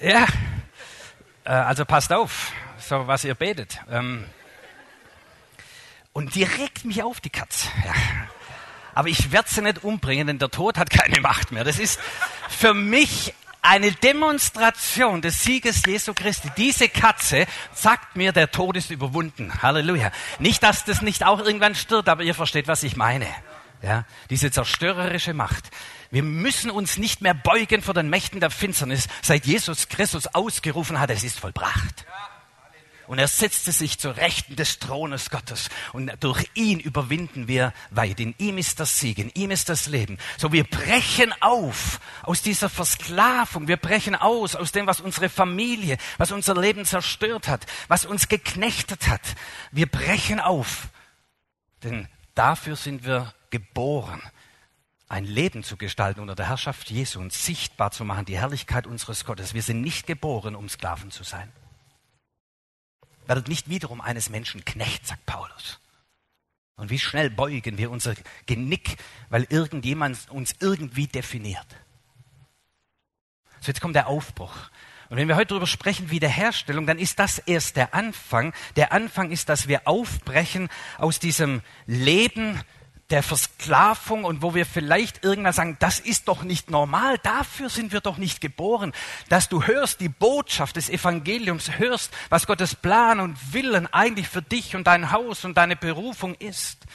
ja, 0.00 0.26
äh, 1.44 1.50
also 1.50 1.84
passt 1.84 2.12
auf, 2.12 2.52
so 2.78 3.06
was 3.06 3.24
ihr 3.24 3.34
betet. 3.34 3.80
Ähm, 3.90 4.24
und 6.12 6.34
die 6.34 6.44
regt 6.44 6.84
mich 6.84 7.02
auf, 7.02 7.20
die 7.20 7.30
Katze. 7.30 7.68
Ja. 7.84 7.92
Aber 8.94 9.08
ich 9.08 9.32
werde 9.32 9.50
sie 9.50 9.60
nicht 9.60 9.82
umbringen, 9.82 10.28
denn 10.28 10.38
der 10.38 10.50
Tod 10.50 10.78
hat 10.78 10.88
keine 10.88 11.20
Macht 11.20 11.50
mehr. 11.52 11.64
Das 11.64 11.78
ist 11.78 12.00
für 12.48 12.72
mich 12.72 13.34
eine 13.64 13.92
Demonstration 13.92 15.22
des 15.22 15.42
Sieges 15.42 15.82
Jesu 15.86 16.12
Christi. 16.14 16.50
Diese 16.56 16.88
Katze 16.88 17.46
sagt 17.72 18.14
mir, 18.14 18.32
der 18.32 18.50
Tod 18.50 18.76
ist 18.76 18.90
überwunden. 18.90 19.62
Halleluja. 19.62 20.12
Nicht, 20.38 20.62
dass 20.62 20.84
das 20.84 21.00
nicht 21.00 21.24
auch 21.24 21.40
irgendwann 21.40 21.74
stirbt, 21.74 22.08
aber 22.08 22.22
ihr 22.22 22.34
versteht, 22.34 22.68
was 22.68 22.82
ich 22.82 22.96
meine. 22.96 23.26
Ja, 23.82 24.04
diese 24.30 24.50
zerstörerische 24.50 25.34
Macht. 25.34 25.70
Wir 26.10 26.22
müssen 26.22 26.70
uns 26.70 26.96
nicht 26.96 27.20
mehr 27.22 27.34
beugen 27.34 27.82
vor 27.82 27.94
den 27.94 28.08
Mächten 28.08 28.40
der 28.40 28.50
Finsternis, 28.50 29.08
seit 29.20 29.46
Jesus 29.46 29.88
Christus 29.88 30.26
ausgerufen 30.28 31.00
hat, 31.00 31.10
es 31.10 31.24
ist 31.24 31.40
vollbracht. 31.40 32.04
Ja. 32.06 32.33
Und 33.06 33.18
er 33.18 33.28
setzte 33.28 33.72
sich 33.72 33.98
zur 33.98 34.16
Rechten 34.16 34.56
des 34.56 34.78
Thrones 34.78 35.30
Gottes. 35.30 35.68
Und 35.92 36.12
durch 36.20 36.48
ihn 36.54 36.80
überwinden 36.80 37.48
wir 37.48 37.72
weit. 37.90 38.20
In 38.20 38.34
ihm 38.38 38.58
ist 38.58 38.80
das 38.80 38.98
Sieg, 38.98 39.18
in 39.18 39.30
ihm 39.30 39.50
ist 39.50 39.68
das 39.68 39.86
Leben. 39.86 40.18
So 40.38 40.52
wir 40.52 40.64
brechen 40.64 41.34
auf 41.40 42.00
aus 42.22 42.42
dieser 42.42 42.68
Versklavung. 42.68 43.68
Wir 43.68 43.76
brechen 43.76 44.14
aus 44.14 44.56
aus 44.56 44.72
dem, 44.72 44.86
was 44.86 45.00
unsere 45.00 45.28
Familie, 45.28 45.98
was 46.18 46.32
unser 46.32 46.58
Leben 46.58 46.84
zerstört 46.84 47.48
hat, 47.48 47.66
was 47.88 48.06
uns 48.06 48.28
geknechtet 48.28 49.08
hat. 49.08 49.22
Wir 49.70 49.86
brechen 49.86 50.40
auf. 50.40 50.88
Denn 51.82 52.08
dafür 52.34 52.76
sind 52.76 53.04
wir 53.04 53.34
geboren 53.50 54.22
ein 55.06 55.26
Leben 55.26 55.62
zu 55.62 55.76
gestalten 55.76 56.20
unter 56.20 56.34
der 56.34 56.48
Herrschaft 56.48 56.90
Jesu 56.90 57.20
und 57.20 57.32
sichtbar 57.32 57.92
zu 57.92 58.04
machen, 58.04 58.24
die 58.24 58.38
Herrlichkeit 58.38 58.86
unseres 58.86 59.24
Gottes. 59.24 59.54
Wir 59.54 59.62
sind 59.62 59.80
nicht 59.80 60.08
geboren, 60.08 60.56
um 60.56 60.68
Sklaven 60.68 61.12
zu 61.12 61.22
sein 61.22 61.52
werdet 63.26 63.48
nicht 63.48 63.68
wiederum 63.68 64.00
eines 64.00 64.30
Menschen 64.30 64.64
Knecht, 64.64 65.06
sagt 65.06 65.24
Paulus. 65.26 65.80
Und 66.76 66.90
wie 66.90 66.98
schnell 66.98 67.30
beugen 67.30 67.78
wir 67.78 67.90
unser 67.90 68.14
Genick, 68.46 68.96
weil 69.28 69.46
irgendjemand 69.48 70.30
uns 70.30 70.54
irgendwie 70.60 71.06
definiert. 71.06 71.66
So, 73.60 73.68
jetzt 73.68 73.80
kommt 73.80 73.94
der 73.94 74.08
Aufbruch. 74.08 74.54
Und 75.08 75.16
wenn 75.16 75.28
wir 75.28 75.36
heute 75.36 75.48
darüber 75.48 75.66
sprechen, 75.66 76.10
Wiederherstellung, 76.10 76.86
dann 76.86 76.98
ist 76.98 77.18
das 77.18 77.38
erst 77.38 77.76
der 77.76 77.94
Anfang. 77.94 78.52
Der 78.76 78.92
Anfang 78.92 79.30
ist, 79.30 79.48
dass 79.48 79.68
wir 79.68 79.86
aufbrechen 79.86 80.68
aus 80.98 81.18
diesem 81.20 81.62
Leben 81.86 82.60
der 83.14 83.22
Versklavung 83.22 84.24
und 84.24 84.42
wo 84.42 84.56
wir 84.56 84.66
vielleicht 84.66 85.22
irgendwann 85.22 85.52
sagen, 85.52 85.76
das 85.78 86.00
ist 86.00 86.26
doch 86.26 86.42
nicht 86.42 86.72
normal, 86.72 87.16
dafür 87.22 87.70
sind 87.70 87.92
wir 87.92 88.00
doch 88.00 88.18
nicht 88.18 88.40
geboren, 88.40 88.92
dass 89.28 89.48
du 89.48 89.62
hörst 89.62 90.00
die 90.00 90.08
Botschaft 90.08 90.74
des 90.74 90.90
Evangeliums, 90.90 91.78
hörst, 91.78 92.12
was 92.28 92.48
Gottes 92.48 92.74
Plan 92.74 93.20
und 93.20 93.52
Willen 93.52 93.86
eigentlich 93.92 94.26
für 94.26 94.42
dich 94.42 94.74
und 94.74 94.88
dein 94.88 95.12
Haus 95.12 95.44
und 95.44 95.56
deine 95.56 95.76
Berufung 95.76 96.34
ist 96.34 96.86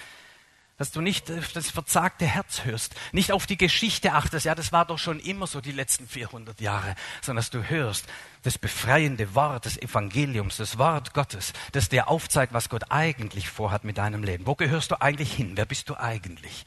dass 0.79 0.91
du 0.91 1.01
nicht 1.01 1.29
auf 1.29 1.51
das 1.51 1.69
verzagte 1.69 2.25
Herz 2.25 2.63
hörst, 2.63 2.95
nicht 3.11 3.33
auf 3.33 3.45
die 3.45 3.57
Geschichte 3.57 4.13
achtest, 4.13 4.45
ja, 4.45 4.55
das 4.55 4.71
war 4.71 4.85
doch 4.85 4.97
schon 4.97 5.19
immer 5.19 5.45
so 5.45 5.59
die 5.59 5.73
letzten 5.73 6.07
400 6.07 6.59
Jahre, 6.61 6.95
sondern 7.21 7.41
dass 7.43 7.49
du 7.51 7.69
hörst 7.69 8.07
das 8.43 8.57
befreiende 8.57 9.35
Wort 9.35 9.65
des 9.65 9.77
Evangeliums, 9.77 10.55
das 10.55 10.77
Wort 10.77 11.13
Gottes, 11.13 11.51
das 11.73 11.89
dir 11.89 12.07
aufzeigt, 12.07 12.53
was 12.53 12.69
Gott 12.69 12.85
eigentlich 12.91 13.49
vorhat 13.49 13.83
mit 13.83 13.97
deinem 13.97 14.23
Leben. 14.23 14.47
Wo 14.47 14.55
gehörst 14.55 14.91
du 14.91 15.01
eigentlich 15.01 15.33
hin? 15.33 15.51
Wer 15.55 15.65
bist 15.65 15.89
du 15.89 15.95
eigentlich? 15.95 16.63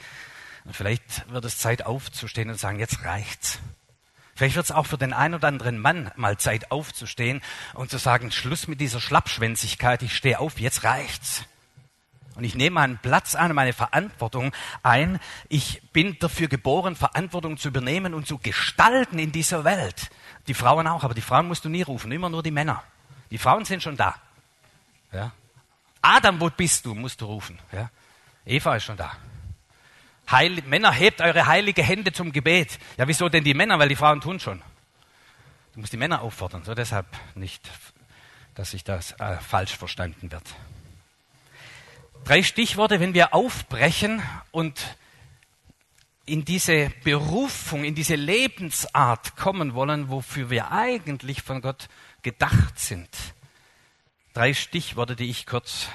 Und 0.66 0.76
vielleicht 0.76 1.30
wird 1.30 1.46
es 1.46 1.58
Zeit 1.58 1.86
aufzustehen 1.86 2.50
und 2.50 2.60
sagen, 2.60 2.78
jetzt 2.78 3.04
reicht's. 3.04 3.60
Vielleicht 4.34 4.56
wird 4.56 4.66
es 4.66 4.72
auch 4.72 4.86
für 4.86 4.98
den 4.98 5.14
einen 5.14 5.34
oder 5.34 5.48
anderen 5.48 5.78
Mann 5.78 6.10
mal 6.16 6.36
Zeit 6.36 6.70
aufzustehen 6.70 7.40
und 7.72 7.90
zu 7.90 7.96
sagen, 7.96 8.30
Schluss 8.30 8.68
mit 8.68 8.80
dieser 8.80 9.00
Schlappschwänzigkeit, 9.00 10.02
ich 10.02 10.14
stehe 10.14 10.38
auf, 10.38 10.60
jetzt 10.60 10.84
reicht's. 10.84 11.44
Und 12.34 12.44
ich 12.44 12.54
nehme 12.54 12.74
meinen 12.74 12.98
Platz 12.98 13.34
an, 13.34 13.54
meine 13.54 13.72
Verantwortung 13.72 14.52
ein. 14.82 15.20
Ich 15.48 15.82
bin 15.92 16.18
dafür 16.18 16.48
geboren, 16.48 16.96
Verantwortung 16.96 17.58
zu 17.58 17.68
übernehmen 17.68 18.14
und 18.14 18.26
zu 18.26 18.38
gestalten 18.38 19.18
in 19.18 19.32
dieser 19.32 19.64
Welt. 19.64 20.10
Die 20.46 20.54
Frauen 20.54 20.86
auch, 20.86 21.04
aber 21.04 21.14
die 21.14 21.20
Frauen 21.20 21.46
musst 21.46 21.64
du 21.64 21.68
nie 21.68 21.82
rufen, 21.82 22.10
immer 22.10 22.30
nur 22.30 22.42
die 22.42 22.50
Männer. 22.50 22.82
Die 23.30 23.38
Frauen 23.38 23.64
sind 23.64 23.82
schon 23.82 23.96
da. 23.96 24.14
Ja? 25.12 25.32
Adam, 26.00 26.40
wo 26.40 26.48
bist 26.50 26.86
du? 26.86 26.94
musst 26.94 27.20
du 27.20 27.26
rufen. 27.26 27.58
Ja? 27.70 27.90
Eva 28.44 28.76
ist 28.76 28.84
schon 28.84 28.96
da. 28.96 29.12
Heil 30.30 30.62
Männer, 30.66 30.92
hebt 30.92 31.20
eure 31.20 31.46
heilige 31.46 31.82
Hände 31.82 32.12
zum 32.12 32.32
Gebet. 32.32 32.78
Ja, 32.96 33.06
wieso 33.06 33.28
denn 33.28 33.44
die 33.44 33.54
Männer? 33.54 33.78
Weil 33.78 33.88
die 33.88 33.96
Frauen 33.96 34.20
tun 34.20 34.40
schon. 34.40 34.62
Du 35.74 35.80
musst 35.80 35.92
die 35.92 35.98
Männer 35.98 36.22
auffordern. 36.22 36.64
So 36.64 36.74
deshalb 36.74 37.06
nicht, 37.34 37.70
dass 38.54 38.70
sich 38.70 38.84
das 38.84 39.12
äh, 39.12 39.36
falsch 39.38 39.76
verstanden 39.76 40.32
wird. 40.32 40.44
Drei 42.24 42.44
Stichworte, 42.44 43.00
wenn 43.00 43.14
wir 43.14 43.34
aufbrechen 43.34 44.22
und 44.52 44.96
in 46.24 46.44
diese 46.44 46.92
Berufung, 47.02 47.82
in 47.82 47.96
diese 47.96 48.14
Lebensart 48.14 49.34
kommen 49.34 49.74
wollen, 49.74 50.08
wofür 50.08 50.48
wir 50.48 50.70
eigentlich 50.70 51.42
von 51.42 51.60
Gott 51.60 51.88
gedacht 52.22 52.78
sind. 52.78 53.08
Drei 54.34 54.54
Stichworte, 54.54 55.16
die 55.16 55.28
ich 55.28 55.46
kurz 55.46 55.88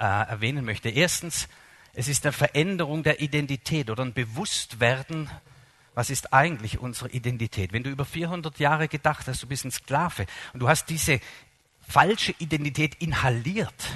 äh, 0.00 0.04
erwähnen 0.04 0.64
möchte. 0.64 0.88
Erstens, 0.88 1.48
es 1.92 2.08
ist 2.08 2.26
eine 2.26 2.32
Veränderung 2.32 3.04
der 3.04 3.20
Identität 3.20 3.90
oder 3.90 4.04
ein 4.04 4.12
Bewusstwerden, 4.12 5.30
was 5.94 6.10
ist 6.10 6.32
eigentlich 6.32 6.80
unsere 6.80 7.10
Identität. 7.10 7.72
Wenn 7.72 7.84
du 7.84 7.90
über 7.90 8.04
400 8.04 8.58
Jahre 8.58 8.88
gedacht 8.88 9.28
hast, 9.28 9.44
du 9.44 9.46
bist 9.46 9.64
ein 9.64 9.70
Sklave 9.70 10.26
und 10.52 10.58
du 10.60 10.68
hast 10.68 10.86
diese 10.90 11.20
falsche 11.80 12.34
Identität 12.40 12.96
inhaliert, 12.96 13.92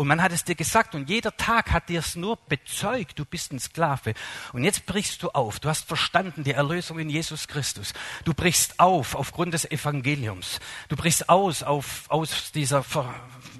und 0.00 0.08
man 0.08 0.22
hat 0.22 0.32
es 0.32 0.44
dir 0.44 0.54
gesagt 0.54 0.94
und 0.94 1.10
jeder 1.10 1.36
Tag 1.36 1.72
hat 1.72 1.90
dir 1.90 1.98
es 1.98 2.16
nur 2.16 2.38
bezeugt, 2.48 3.18
du 3.18 3.26
bist 3.26 3.52
ein 3.52 3.60
Sklave. 3.60 4.14
Und 4.54 4.64
jetzt 4.64 4.86
brichst 4.86 5.22
du 5.22 5.28
auf. 5.28 5.60
Du 5.60 5.68
hast 5.68 5.86
verstanden 5.86 6.42
die 6.42 6.52
Erlösung 6.52 6.98
in 6.98 7.10
Jesus 7.10 7.48
Christus. 7.48 7.92
Du 8.24 8.32
brichst 8.32 8.80
auf 8.80 9.14
aufgrund 9.14 9.52
des 9.52 9.70
Evangeliums. 9.70 10.58
Du 10.88 10.96
brichst 10.96 11.28
aus 11.28 11.62
auf, 11.62 12.04
aus 12.08 12.50
dieser 12.52 12.82
Ver 12.82 13.14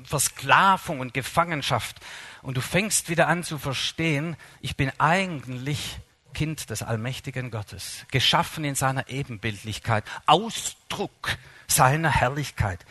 Versklavung 0.05 1.00
und 1.00 1.12
Gefangenschaft. 1.12 1.96
Und 2.40 2.57
du 2.57 2.62
fängst 2.62 3.11
wieder 3.11 3.29
an 3.29 3.44
zu 3.44 3.59
verstehen, 3.59 4.35
ich 4.62 4.79
bin 4.79 4.90
eigentlich 4.96 5.98
Kind 6.33 6.70
des 6.70 6.83
allmächtigen 6.83 7.50
Gottes, 7.50 8.07
geschaffen 8.11 8.64
in 8.64 8.76
seiner 8.76 9.11
Ebenbildlichkeit, 9.11 10.05
Ausdruck 10.24 11.37
seiner 11.66 12.11
Herrlichkeit. 12.11 12.87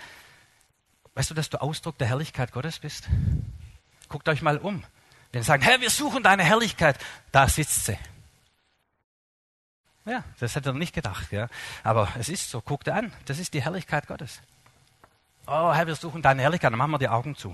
Weißt 1.20 1.32
du, 1.32 1.34
dass 1.36 1.50
du 1.50 1.62
Ausdruck 1.62 1.98
der 1.98 2.08
Herrlichkeit 2.08 2.54
Gottes 2.54 2.80
bist? 2.80 3.10
Guckt 4.08 4.30
euch 4.30 4.42
mal 4.42 4.58
um. 4.58 4.86
Wenn 5.34 5.42
sie 5.42 5.48
sagen, 5.48 5.62
Herr, 5.64 5.82
wir 5.82 5.90
suchen 5.90 6.24
deine 6.24 6.46
Herrlichkeit, 6.46 6.98
da 7.34 7.50
sitzt 7.50 7.88
sie. 7.88 7.98
Ja, 10.06 10.24
das 10.40 10.56
hätte 10.56 10.70
er 10.70 10.74
nicht 10.76 10.96
gedacht, 10.96 11.30
ja. 11.34 11.50
Aber 11.84 12.08
es 12.18 12.30
ist 12.30 12.50
so, 12.50 12.62
guckt 12.62 12.88
an, 12.88 13.12
das 13.26 13.38
ist 13.38 13.54
die 13.54 13.62
Herrlichkeit 13.62 14.08
Gottes. 14.08 14.40
Oh, 15.46 15.74
Herr, 15.74 15.88
wir 15.88 15.96
suchen 15.96 16.22
deine 16.22 16.42
Herrlichkeit, 16.42 16.72
dann 16.72 16.78
machen 16.78 16.92
wir 16.92 17.00
die 17.00 17.10
Augen 17.10 17.36
zu. 17.36 17.54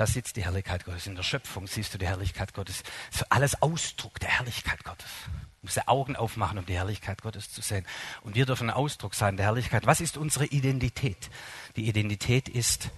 Da 0.00 0.06
sitzt 0.06 0.36
die 0.36 0.44
Herrlichkeit 0.44 0.86
Gottes. 0.86 1.06
In 1.06 1.14
der 1.14 1.22
Schöpfung 1.22 1.66
siehst 1.66 1.92
du 1.92 1.98
die 1.98 2.06
Herrlichkeit 2.06 2.54
Gottes. 2.54 2.84
Das 3.12 3.30
alles 3.30 3.60
Ausdruck 3.60 4.18
der 4.18 4.30
Herrlichkeit 4.30 4.82
Gottes. 4.82 5.10
Du 5.26 5.66
musst 5.66 5.76
die 5.76 5.86
Augen 5.88 6.16
aufmachen, 6.16 6.56
um 6.56 6.64
die 6.64 6.72
Herrlichkeit 6.72 7.20
Gottes 7.20 7.52
zu 7.52 7.60
sehen. 7.60 7.84
Und 8.22 8.34
wir 8.34 8.46
dürfen 8.46 8.70
ein 8.70 8.74
Ausdruck 8.74 9.14
sein 9.14 9.36
der 9.36 9.44
Herrlichkeit. 9.44 9.84
Was 9.84 10.00
ist 10.00 10.16
unsere 10.16 10.46
Identität? 10.46 11.28
Die 11.76 11.86
Identität 11.86 12.48
ist, 12.48 12.88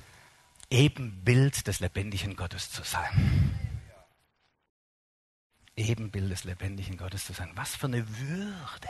Ebenbild 0.71 1.67
des 1.67 1.81
lebendigen 1.81 2.37
Gottes 2.37 2.71
zu 2.71 2.85
sein. 2.85 3.59
Ebenbild 5.75 6.31
des 6.31 6.45
lebendigen 6.45 6.99
Gottes 6.99 7.27
zu 7.27 7.33
sein. 7.33 7.51
Was 7.57 7.75
für 7.75 7.89
eine 7.89 8.09
Würde. 8.17 8.89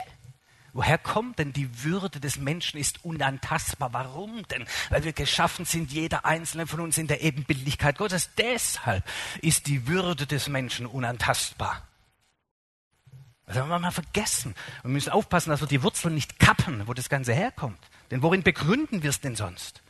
Woher 0.73 0.97
kommt 0.97 1.37
denn 1.37 1.53
die 1.53 1.83
Würde 1.83 2.19
des 2.19 2.37
Menschen 2.37 2.79
ist 2.79 3.05
unantastbar? 3.05 3.93
Warum 3.93 4.47
denn? 4.47 4.65
Weil 4.89 5.03
wir 5.03 5.13
geschaffen 5.13 5.65
sind, 5.65 5.91
jeder 5.91 6.25
einzelne 6.25 6.65
von 6.65 6.79
uns 6.79 6.97
in 6.97 7.05
der 7.05 7.21
Ebenbildlichkeit 7.21 7.99
Gottes. 7.99 8.31
Deshalb 8.37 9.03
ist 9.41 9.67
die 9.67 9.87
Würde 9.87 10.25
des 10.25 10.49
Menschen 10.49 10.87
unantastbar. 10.87 11.87
Das 13.45 13.57
haben 13.57 13.69
wir 13.69 13.77
mal 13.77 13.91
vergessen. 13.91 14.55
wir 14.81 14.89
müssen 14.89 15.11
aufpassen, 15.11 15.51
dass 15.51 15.61
wir 15.61 15.67
die 15.67 15.83
Wurzeln 15.83 16.15
nicht 16.15 16.39
kappen, 16.39 16.87
wo 16.87 16.93
das 16.95 17.07
Ganze 17.07 17.33
herkommt. 17.33 17.79
Denn 18.09 18.23
worin 18.23 18.41
begründen 18.41 19.03
wir 19.03 19.11
es 19.11 19.21
denn 19.21 19.35
sonst? 19.35 19.82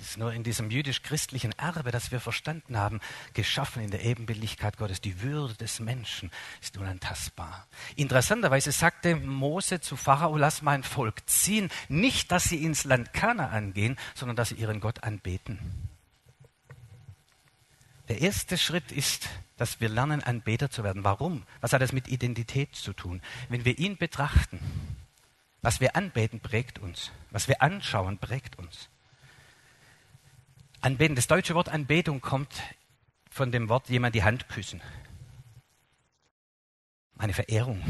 Es 0.00 0.10
ist 0.10 0.16
nur 0.18 0.32
in 0.32 0.44
diesem 0.44 0.70
jüdisch-christlichen 0.70 1.52
Erbe, 1.52 1.90
das 1.90 2.12
wir 2.12 2.20
verstanden 2.20 2.76
haben, 2.76 3.00
geschaffen 3.34 3.82
in 3.82 3.90
der 3.90 4.04
Ebenbildlichkeit 4.04 4.76
Gottes. 4.76 5.00
Die 5.00 5.22
Würde 5.22 5.54
des 5.54 5.80
Menschen 5.80 6.30
ist 6.62 6.76
unantastbar. 6.76 7.66
Interessanterweise 7.96 8.70
sagte 8.70 9.16
Mose 9.16 9.80
zu 9.80 9.96
Pharao, 9.96 10.36
lass 10.36 10.62
mein 10.62 10.84
Volk 10.84 11.28
ziehen. 11.28 11.68
Nicht, 11.88 12.30
dass 12.30 12.44
sie 12.44 12.62
ins 12.62 12.84
Land 12.84 13.12
Kana 13.12 13.48
angehen, 13.48 13.96
sondern 14.14 14.36
dass 14.36 14.50
sie 14.50 14.54
ihren 14.54 14.80
Gott 14.80 15.02
anbeten. 15.02 15.58
Der 18.08 18.20
erste 18.20 18.56
Schritt 18.56 18.92
ist, 18.92 19.28
dass 19.56 19.80
wir 19.80 19.88
lernen, 19.88 20.22
Anbeter 20.22 20.70
zu 20.70 20.84
werden. 20.84 21.04
Warum? 21.04 21.42
Was 21.60 21.72
hat 21.72 21.82
das 21.82 21.92
mit 21.92 22.08
Identität 22.08 22.74
zu 22.74 22.92
tun? 22.92 23.20
Wenn 23.48 23.64
wir 23.64 23.78
ihn 23.78 23.96
betrachten, 23.96 24.60
was 25.60 25.80
wir 25.80 25.96
anbeten, 25.96 26.40
prägt 26.40 26.78
uns. 26.78 27.10
Was 27.30 27.48
wir 27.48 27.60
anschauen, 27.60 28.18
prägt 28.18 28.58
uns. 28.58 28.88
Anbeten, 30.80 31.16
das 31.16 31.26
deutsche 31.26 31.54
Wort 31.54 31.68
Anbetung 31.68 32.20
kommt 32.20 32.62
von 33.30 33.50
dem 33.52 33.68
Wort 33.68 33.88
jemand 33.88 34.14
die 34.14 34.22
Hand 34.22 34.48
küssen. 34.48 34.80
Eine 37.18 37.34
Verehrung. 37.34 37.82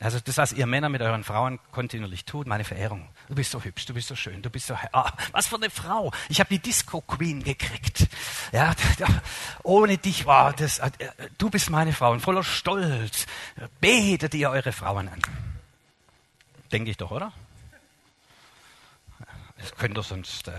Also 0.00 0.18
das, 0.18 0.38
was 0.38 0.52
ihr 0.52 0.66
Männer 0.66 0.88
mit 0.88 1.02
euren 1.02 1.24
Frauen 1.24 1.60
kontinuierlich 1.72 2.24
tut, 2.24 2.46
meine 2.46 2.64
Verehrung. 2.64 3.06
Du 3.28 3.34
bist 3.34 3.50
so 3.50 3.62
hübsch, 3.62 3.84
du 3.84 3.92
bist 3.92 4.08
so 4.08 4.16
schön, 4.16 4.40
du 4.40 4.48
bist 4.48 4.66
so... 4.66 4.74
Ah, 4.92 5.12
was 5.32 5.46
für 5.46 5.56
eine 5.56 5.68
Frau. 5.68 6.10
Ich 6.30 6.40
habe 6.40 6.48
die 6.48 6.58
Disco 6.58 7.02
Queen 7.02 7.44
gekriegt. 7.44 8.08
Ja, 8.50 8.74
ohne 9.62 9.98
dich 9.98 10.24
war 10.24 10.54
das... 10.54 10.78
Äh, 10.78 10.90
du 11.36 11.50
bist 11.50 11.68
meine 11.68 11.92
Frau 11.92 12.12
und 12.12 12.20
voller 12.20 12.42
Stolz 12.42 13.26
betet 13.80 14.34
ihr 14.34 14.50
eure 14.50 14.72
Frauen 14.72 15.08
an. 15.08 15.20
Denke 16.72 16.90
ich 16.90 16.96
doch, 16.96 17.10
oder? 17.10 17.32
Das 19.58 19.76
könnt 19.76 19.98
ihr 19.98 20.02
sonst 20.02 20.48
äh, 20.48 20.52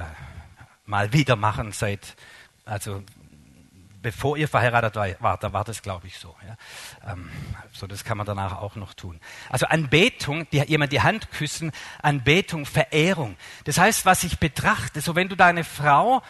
mal 0.91 1.13
wieder 1.13 1.35
machen 1.35 1.71
seit... 1.71 2.15
Also 2.63 3.03
bevor 4.01 4.37
ihr 4.37 4.47
verheiratet 4.47 4.95
wart, 5.19 5.43
da 5.43 5.53
war 5.53 5.63
das, 5.63 5.81
glaube 5.81 6.07
ich, 6.07 6.17
so. 6.17 6.35
Ja. 6.47 7.13
Ähm, 7.13 7.29
so, 7.71 7.87
das 7.87 8.03
kann 8.03 8.17
man 8.17 8.25
danach 8.25 8.57
auch 8.57 8.75
noch 8.75 8.93
tun. 8.93 9.19
Also 9.49 9.65
Anbetung, 9.67 10.47
die, 10.51 10.59
jemand 10.59 10.91
die 10.91 11.01
Hand 11.01 11.31
küssen, 11.31 11.71
Anbetung, 12.01 12.65
Verehrung. 12.65 13.37
Das 13.63 13.77
heißt, 13.77 14.05
was 14.05 14.23
ich 14.23 14.39
betrachte, 14.39 15.01
so 15.01 15.15
wenn 15.15 15.29
du 15.29 15.35
deine 15.35 15.63
Frau 15.63 16.21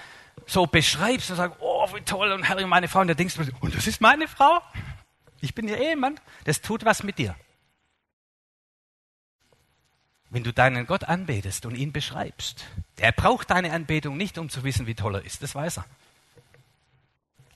so 0.45 0.65
beschreibst 0.67 1.29
und 1.31 1.37
sagst, 1.37 1.57
oh, 1.59 1.87
wie 1.93 2.01
toll 2.01 2.31
und 2.31 2.43
herrlich 2.43 2.65
meine 2.65 2.87
Frau, 2.87 3.01
und 3.01 3.07
dann 3.07 3.17
denkst 3.17 3.35
du, 3.35 3.43
und 3.59 3.75
das 3.75 3.87
ist 3.87 4.01
meine 4.01 4.27
Frau? 4.27 4.59
Ich 5.41 5.55
bin 5.55 5.67
ihr 5.67 5.77
Ehemann. 5.77 6.19
Das 6.43 6.61
tut 6.61 6.85
was 6.85 7.03
mit 7.03 7.17
dir. 7.17 7.35
Wenn 10.31 10.45
du 10.45 10.53
deinen 10.53 10.87
Gott 10.87 11.03
anbetest 11.03 11.65
und 11.65 11.75
ihn 11.75 11.91
beschreibst, 11.91 12.65
der 12.99 13.11
braucht 13.11 13.51
deine 13.51 13.73
Anbetung 13.73 14.15
nicht, 14.15 14.37
um 14.37 14.49
zu 14.49 14.63
wissen, 14.63 14.87
wie 14.87 14.95
toll 14.95 15.15
er 15.15 15.25
ist. 15.25 15.43
Das 15.43 15.53
weiß 15.53 15.79
er. 15.79 15.85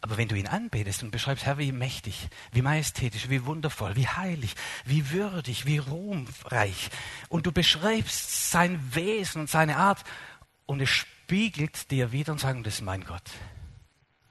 Aber 0.02 0.18
wenn 0.18 0.28
du 0.28 0.36
ihn 0.36 0.46
anbetest 0.46 1.02
und 1.02 1.10
beschreibst, 1.10 1.46
Herr, 1.46 1.58
wie 1.58 1.72
mächtig, 1.72 2.28
wie 2.52 2.62
majestätisch, 2.62 3.30
wie 3.30 3.46
wundervoll, 3.46 3.96
wie 3.96 4.08
heilig, 4.08 4.56
wie 4.84 5.10
würdig, 5.10 5.66
wie 5.66 5.78
ruhmreich, 5.78 6.90
und 7.30 7.46
du 7.46 7.54
beschreibst 7.54 8.52
sein 8.52 8.94
Wesen 8.94 9.42
und 9.42 9.50
seine 9.50 9.78
Art, 9.78 10.04
und 10.66 10.82
es 10.82 10.90
spiegelt 10.90 11.90
dir 11.92 12.12
wieder 12.12 12.34
und 12.34 12.40
sagt, 12.40 12.68
das 12.68 12.76
ist 12.76 12.82
mein 12.82 13.06
Gott. 13.06 13.32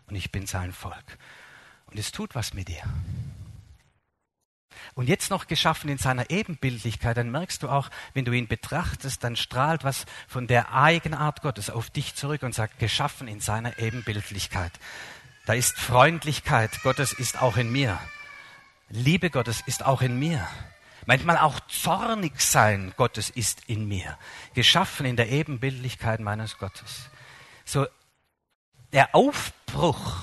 Und 0.07 0.17
ich 0.17 0.31
bin 0.31 0.47
sein 0.47 0.73
Volk. 0.73 1.19
Und 1.87 1.99
es 1.99 2.13
tut 2.13 2.35
was 2.35 2.53
mit 2.53 2.69
dir. 2.69 2.83
Und 4.95 5.09
jetzt 5.09 5.31
noch 5.31 5.49
geschaffen 5.49 5.91
in 5.91 5.99
seiner 5.99 6.31
Ebenbildlichkeit, 6.31 7.17
dann 7.17 7.31
merkst 7.31 7.63
du 7.63 7.69
auch, 7.69 7.91
wenn 8.13 8.25
du 8.25 8.33
ihn 8.33 8.47
betrachtest, 8.47 9.25
dann 9.25 9.35
strahlt 9.35 9.83
was 9.83 10.07
von 10.29 10.47
der 10.47 10.73
Eigenart 10.73 11.43
Gottes 11.43 11.69
auf 11.69 11.91
dich 11.91 12.15
zurück 12.15 12.45
und 12.45 12.55
sagt, 12.55 12.79
geschaffen 12.79 13.27
in 13.27 13.41
seiner 13.41 13.79
Ebenbildlichkeit. 13.79 14.73
Da 15.47 15.55
ist 15.55 15.79
Freundlichkeit 15.79 16.81
Gottes 16.83 17.13
ist 17.13 17.43
auch 17.43 17.57
in 17.57 17.73
mir. 17.73 17.99
Liebe 18.89 19.31
Gottes 19.31 19.63
ist 19.67 19.85
auch 19.85 20.01
in 20.01 20.19
mir. 20.19 20.47
Manchmal 21.07 21.39
auch 21.39 21.61
zornig 21.69 22.41
sein 22.41 22.95
Gottes 22.97 23.31
ist 23.31 23.63
in 23.67 23.87
mir. 23.87 24.17
Geschaffen 24.55 25.05
in 25.05 25.17
der 25.17 25.29
Ebenbildlichkeit 25.29 26.21
meines 26.21 26.57
Gottes. 26.59 27.11
So 27.65 27.87
der 28.93 29.15
Aufbruch, 29.15 30.19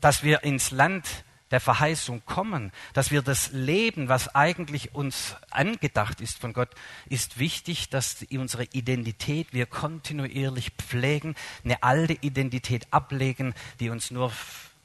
dass 0.00 0.22
wir 0.22 0.42
ins 0.42 0.70
Land 0.70 1.06
der 1.54 1.60
Verheißung 1.60 2.20
kommen, 2.26 2.72
dass 2.94 3.12
wir 3.12 3.22
das 3.22 3.52
Leben, 3.52 4.08
was 4.08 4.34
eigentlich 4.34 4.92
uns 4.92 5.36
angedacht 5.52 6.20
ist 6.20 6.40
von 6.40 6.52
Gott, 6.52 6.70
ist 7.08 7.38
wichtig, 7.38 7.90
dass 7.90 8.26
unsere 8.32 8.64
Identität 8.72 9.52
wir 9.52 9.66
kontinuierlich 9.66 10.72
pflegen, 10.72 11.36
eine 11.62 11.80
alte 11.84 12.14
Identität 12.14 12.88
ablegen, 12.90 13.54
die 13.78 13.88
uns 13.88 14.10
nur 14.10 14.32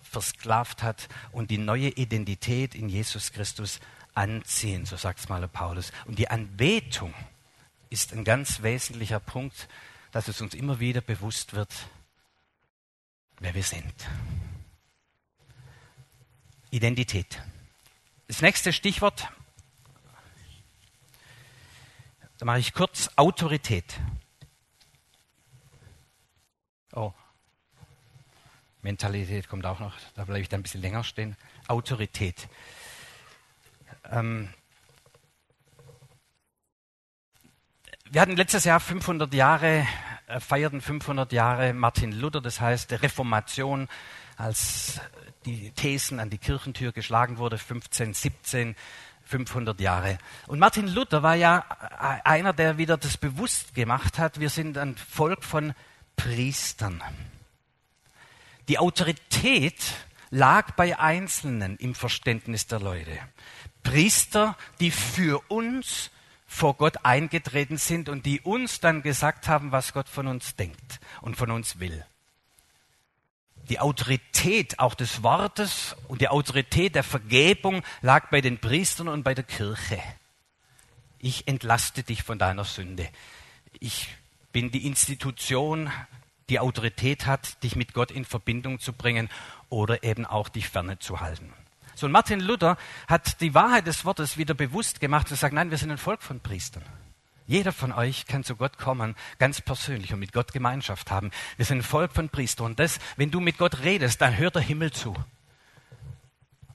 versklavt 0.04 0.84
hat 0.84 1.10
und 1.32 1.50
die 1.50 1.58
neue 1.58 1.90
Identität 1.90 2.76
in 2.76 2.88
Jesus 2.88 3.32
Christus 3.32 3.80
anziehen, 4.14 4.86
so 4.86 4.96
sagt 4.96 5.22
es 5.22 5.28
mal 5.28 5.48
Paulus. 5.48 5.92
Und 6.06 6.20
die 6.20 6.30
Anbetung 6.30 7.16
ist 7.90 8.14
ein 8.14 8.24
ganz 8.24 8.62
wesentlicher 8.62 9.20
Punkt, 9.20 9.68
dass 10.12 10.28
es 10.28 10.40
uns 10.40 10.54
immer 10.54 10.80
wieder 10.80 11.02
bewusst 11.02 11.56
wird, 11.56 11.74
wer 13.40 13.56
wir 13.56 13.64
sind. 13.64 13.92
Identität. 16.72 17.42
Das 18.28 18.42
nächste 18.42 18.72
Stichwort, 18.72 19.28
da 22.38 22.46
mache 22.46 22.60
ich 22.60 22.74
kurz 22.74 23.10
Autorität. 23.16 24.00
Oh, 26.94 27.14
Mentalität 28.82 29.50
kommt 29.50 29.66
auch 29.66 29.80
noch, 29.80 29.94
da 30.16 30.24
bleibe 30.26 30.42
ich 30.42 30.50
dann 30.50 30.62
ein 30.62 30.64
bisschen 30.64 30.82
länger 30.82 31.04
stehen. 31.04 31.36
Autorität. 31.68 32.48
Ähm, 34.10 34.54
wir 38.12 38.22
hatten 38.22 38.36
letztes 38.36 38.64
Jahr 38.64 38.80
500 38.80 39.34
Jahre, 39.34 39.86
äh, 40.28 40.40
feierten 40.40 40.82
500 40.82 41.32
Jahre 41.34 41.74
Martin 41.74 42.12
Luther, 42.12 42.42
das 42.42 42.62
heißt 42.62 42.92
Reformation, 43.02 43.90
als 44.40 45.02
die 45.46 45.72
Thesen 45.72 46.20
an 46.20 46.30
die 46.30 46.38
Kirchentür 46.38 46.94
geschlagen 46.94 47.38
wurde, 47.38 47.58
1517, 47.58 48.76
500 49.26 49.80
Jahre. 49.80 50.18
Und 50.48 50.60
Martin 50.60 50.88
Luther 50.88 51.22
war 51.22 51.36
ja 51.36 51.60
einer, 52.24 52.54
der 52.54 52.78
wieder 52.78 52.98
das 52.98 53.18
bewusst 53.18 53.76
gemacht 53.76 54.18
hat, 54.18 54.40
wir 54.40 54.50
sind 54.50 54.78
ein 54.78 54.96
Volk 54.96 55.44
von 55.44 55.74
Priestern. 56.16 57.02
Die 58.70 58.80
Autorität 58.80 59.76
lag 60.30 60.72
bei 60.72 60.98
Einzelnen 60.98 61.76
im 61.78 61.94
Verständnis 61.94 62.66
der 62.66 62.80
Leute. 62.80 63.20
Priester, 63.84 64.58
die 64.80 64.92
für 64.92 65.42
uns 65.50 66.12
vor 66.48 66.76
Gott 66.76 67.04
eingetreten 67.04 67.78
sind 67.78 68.08
und 68.08 68.26
die 68.26 68.40
uns 68.40 68.80
dann 68.80 69.02
gesagt 69.02 69.48
haben, 69.50 69.72
was 69.72 69.94
Gott 69.94 70.08
von 70.08 70.28
uns 70.28 70.56
denkt 70.56 71.00
und 71.22 71.36
von 71.36 71.52
uns 71.52 71.80
will. 71.80 72.06
Die 73.70 73.80
Autorität 73.80 74.80
auch 74.80 74.96
des 74.96 75.22
Wortes 75.22 75.96
und 76.08 76.22
die 76.22 76.28
Autorität 76.28 76.96
der 76.96 77.04
Vergebung 77.04 77.84
lag 78.02 78.30
bei 78.30 78.42
den 78.42 78.58
Priestern 78.58 79.08
und 79.08 79.24
bei 79.24 79.36
der 79.36 79.44
Kirche. 79.44 80.02
Ich 81.20 81.48
entlaste 81.48 82.04
dich 82.04 82.24
von 82.24 82.40
deiner 82.40 82.64
Sünde. 82.64 83.08
Ich 83.80 84.10
bin 84.52 84.72
die 84.72 84.88
Institution, 84.88 85.92
die 86.50 86.60
Autorität 86.60 87.28
hat, 87.28 87.62
dich 87.64 87.76
mit 87.76 87.94
Gott 87.94 88.10
in 88.10 88.26
Verbindung 88.26 88.80
zu 88.80 88.94
bringen 88.94 89.30
oder 89.70 90.04
eben 90.04 90.26
auch 90.26 90.50
dich 90.50 90.68
ferne 90.68 90.98
zu 90.98 91.20
halten. 91.20 91.54
So, 91.94 92.08
und 92.08 92.12
Martin 92.12 92.40
Luther 92.40 92.78
hat 93.08 93.42
die 93.42 93.54
Wahrheit 93.54 93.86
des 93.86 94.06
Wortes 94.06 94.38
wieder 94.38 94.56
bewusst 94.56 95.00
gemacht 95.00 95.30
und 95.30 95.38
sagt, 95.38 95.54
nein, 95.54 95.70
wir 95.70 95.78
sind 95.78 95.92
ein 95.92 95.98
Volk 95.98 96.24
von 96.24 96.40
Priestern. 96.40 96.84
Jeder 97.50 97.74
von 97.74 97.92
euch 97.92 98.28
kann 98.28 98.44
zu 98.44 98.56
Gott 98.56 98.78
kommen, 98.78 99.16
ganz 99.40 99.60
persönlich 99.60 100.14
und 100.14 100.20
mit 100.20 100.34
Gott 100.34 100.54
Gemeinschaft 100.54 101.10
haben. 101.10 101.32
Wir 101.58 101.66
sind 101.66 101.80
ein 101.80 101.84
Volk 101.84 102.14
von 102.14 102.30
Priestern. 102.30 102.68
Und 102.68 102.80
das, 102.80 103.00
wenn 103.18 103.32
du 103.32 103.40
mit 103.40 103.58
Gott 103.58 103.80
redest, 103.80 104.22
dann 104.22 104.38
hört 104.38 104.54
der 104.54 104.62
Himmel 104.62 104.92
zu. 104.92 105.16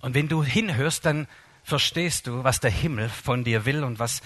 Und 0.01 0.15
wenn 0.15 0.27
du 0.27 0.43
hinhörst, 0.43 1.07
dann 1.07 1.29
verstehst 1.63 2.27
du, 2.27 2.43
was 2.43 2.59
der 2.59 2.73
Himmel 2.73 3.09
von 3.09 3.45
dir 3.45 3.67
will 3.67 3.85
und 3.85 4.01
was 4.01 4.21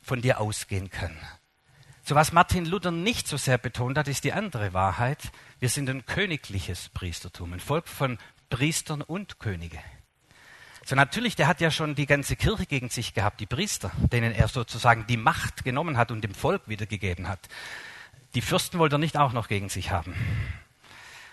von 0.00 0.22
dir 0.22 0.40
ausgehen 0.40 0.88
kann. 0.88 1.14
So 2.04 2.14
was 2.14 2.32
Martin 2.32 2.64
Luther 2.64 2.90
nicht 2.90 3.28
so 3.28 3.36
sehr 3.36 3.58
betont 3.58 3.98
hat, 3.98 4.08
ist 4.08 4.24
die 4.24 4.32
andere 4.32 4.72
Wahrheit. 4.72 5.30
Wir 5.60 5.68
sind 5.68 5.90
ein 5.90 6.06
königliches 6.06 6.88
Priestertum, 6.88 7.52
ein 7.52 7.60
Volk 7.60 7.86
von 7.86 8.16
Priestern 8.48 9.02
und 9.02 9.38
Könige. 9.38 9.78
So 10.84 10.96
natürlich, 10.96 11.36
der 11.36 11.46
hat 11.46 11.60
ja 11.60 11.70
schon 11.70 11.94
die 11.94 12.06
ganze 12.06 12.34
Kirche 12.34 12.66
gegen 12.66 12.88
sich 12.88 13.14
gehabt, 13.14 13.40
die 13.40 13.46
Priester, 13.46 13.92
denen 14.10 14.32
er 14.32 14.48
sozusagen 14.48 15.06
die 15.06 15.16
Macht 15.16 15.64
genommen 15.64 15.96
hat 15.96 16.10
und 16.10 16.22
dem 16.22 16.34
Volk 16.34 16.62
wiedergegeben 16.66 17.28
hat. 17.28 17.48
Die 18.34 18.40
Fürsten 18.40 18.78
wollte 18.78 18.96
er 18.96 18.98
nicht 18.98 19.16
auch 19.16 19.32
noch 19.32 19.46
gegen 19.46 19.68
sich 19.68 19.90
haben. 19.90 20.14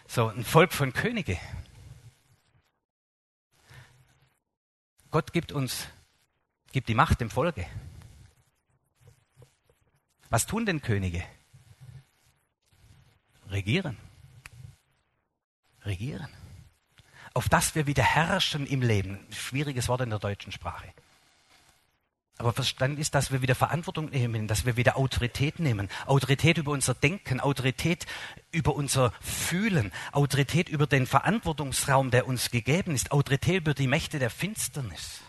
So 0.07 0.27
ein 0.27 0.43
Volk 0.43 0.71
von 0.73 0.93
Könige. 0.93 1.39
Gott 5.09 5.33
gibt 5.33 5.51
uns, 5.51 5.87
gibt 6.71 6.87
die 6.87 6.95
Macht 6.95 7.19
dem 7.19 7.31
Volke. 7.31 7.65
Was 10.29 10.45
tun 10.45 10.67
denn 10.67 10.81
Könige? 10.81 11.23
Regieren. 13.47 13.97
Regieren 15.83 16.38
auf 17.33 17.49
das 17.49 17.75
wir 17.75 17.87
wieder 17.87 18.03
herrschen 18.03 18.65
im 18.65 18.81
Leben. 18.81 19.19
Schwieriges 19.31 19.87
Wort 19.87 20.01
in 20.01 20.09
der 20.09 20.19
deutschen 20.19 20.51
Sprache. 20.51 20.87
Aber 22.39 22.53
verstanden 22.53 23.01
ist, 23.01 23.15
dass 23.15 23.33
wir 23.33 23.41
wieder 23.41 23.53
Verantwortung 23.53 24.11
nehmen, 24.11 24.47
dass 24.47 24.65
wir 24.65 24.77
wieder 24.77 24.95
Autorität 24.95 25.59
nehmen. 25.59 25.89
Autorität 26.05 26.57
über 26.57 26.71
unser 26.71 26.93
Denken, 26.93 27.41
Autorität 27.41 28.05
über 28.53 28.75
unser 28.75 29.11
Fühlen, 29.19 29.91
Autorität 30.13 30.69
über 30.69 30.87
den 30.87 31.05
Verantwortungsraum, 31.05 32.11
der 32.11 32.27
uns 32.27 32.49
gegeben 32.49 32.95
ist, 32.95 33.11
Autorität 33.11 33.57
über 33.57 33.73
die 33.73 33.87
Mächte 33.87 34.19
der 34.19 34.29
Finsternis, 34.29 35.19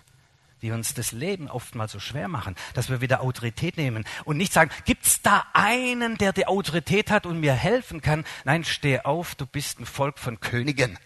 die 0.62 0.70
uns 0.70 0.94
das 0.94 1.10
Leben 1.10 1.50
oftmals 1.50 1.90
so 1.90 1.98
schwer 1.98 2.28
machen, 2.28 2.54
dass 2.74 2.90
wir 2.90 3.00
wieder 3.00 3.22
Autorität 3.22 3.76
nehmen 3.76 4.04
und 4.24 4.36
nicht 4.36 4.52
sagen, 4.52 4.70
gibt's 4.84 5.20
da 5.20 5.44
einen, 5.52 6.16
der 6.16 6.32
die 6.32 6.46
Autorität 6.46 7.10
hat 7.10 7.26
und 7.26 7.40
mir 7.40 7.54
helfen 7.54 8.02
kann? 8.02 8.24
Nein, 8.44 8.62
steh 8.62 9.00
auf, 9.00 9.34
du 9.34 9.46
bist 9.46 9.80
ein 9.80 9.86
Volk 9.86 10.20
von 10.20 10.38
Königen. 10.38 10.96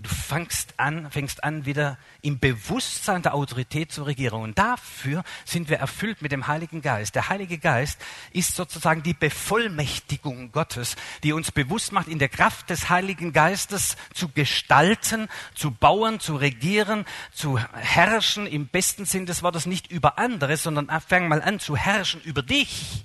Und 0.00 0.06
du 0.06 0.14
fängst 0.14 0.72
an, 0.78 1.10
fängst 1.10 1.44
an, 1.44 1.66
wieder 1.66 1.98
im 2.22 2.38
Bewusstsein 2.38 3.20
der 3.20 3.34
Autorität 3.34 3.92
zu 3.92 4.02
regieren. 4.02 4.40
Und 4.40 4.58
dafür 4.58 5.24
sind 5.44 5.68
wir 5.68 5.76
erfüllt 5.76 6.22
mit 6.22 6.32
dem 6.32 6.46
Heiligen 6.46 6.80
Geist. 6.80 7.16
Der 7.16 7.28
Heilige 7.28 7.58
Geist 7.58 8.00
ist 8.32 8.56
sozusagen 8.56 9.02
die 9.02 9.12
Bevollmächtigung 9.12 10.52
Gottes, 10.52 10.96
die 11.22 11.34
uns 11.34 11.52
bewusst 11.52 11.92
macht, 11.92 12.08
in 12.08 12.18
der 12.18 12.30
Kraft 12.30 12.70
des 12.70 12.88
Heiligen 12.88 13.34
Geistes 13.34 13.98
zu 14.14 14.30
gestalten, 14.30 15.28
zu 15.54 15.70
bauen, 15.70 16.18
zu 16.18 16.36
regieren, 16.36 17.04
zu 17.30 17.58
herrschen, 17.58 18.46
im 18.46 18.68
besten 18.68 19.04
Sinn 19.04 19.26
des 19.26 19.42
Wortes 19.42 19.66
nicht 19.66 19.90
über 19.90 20.18
andere, 20.18 20.56
sondern 20.56 20.88
fang 21.02 21.28
mal 21.28 21.42
an 21.42 21.60
zu 21.60 21.76
herrschen 21.76 22.22
über 22.22 22.40
dich. 22.40 23.04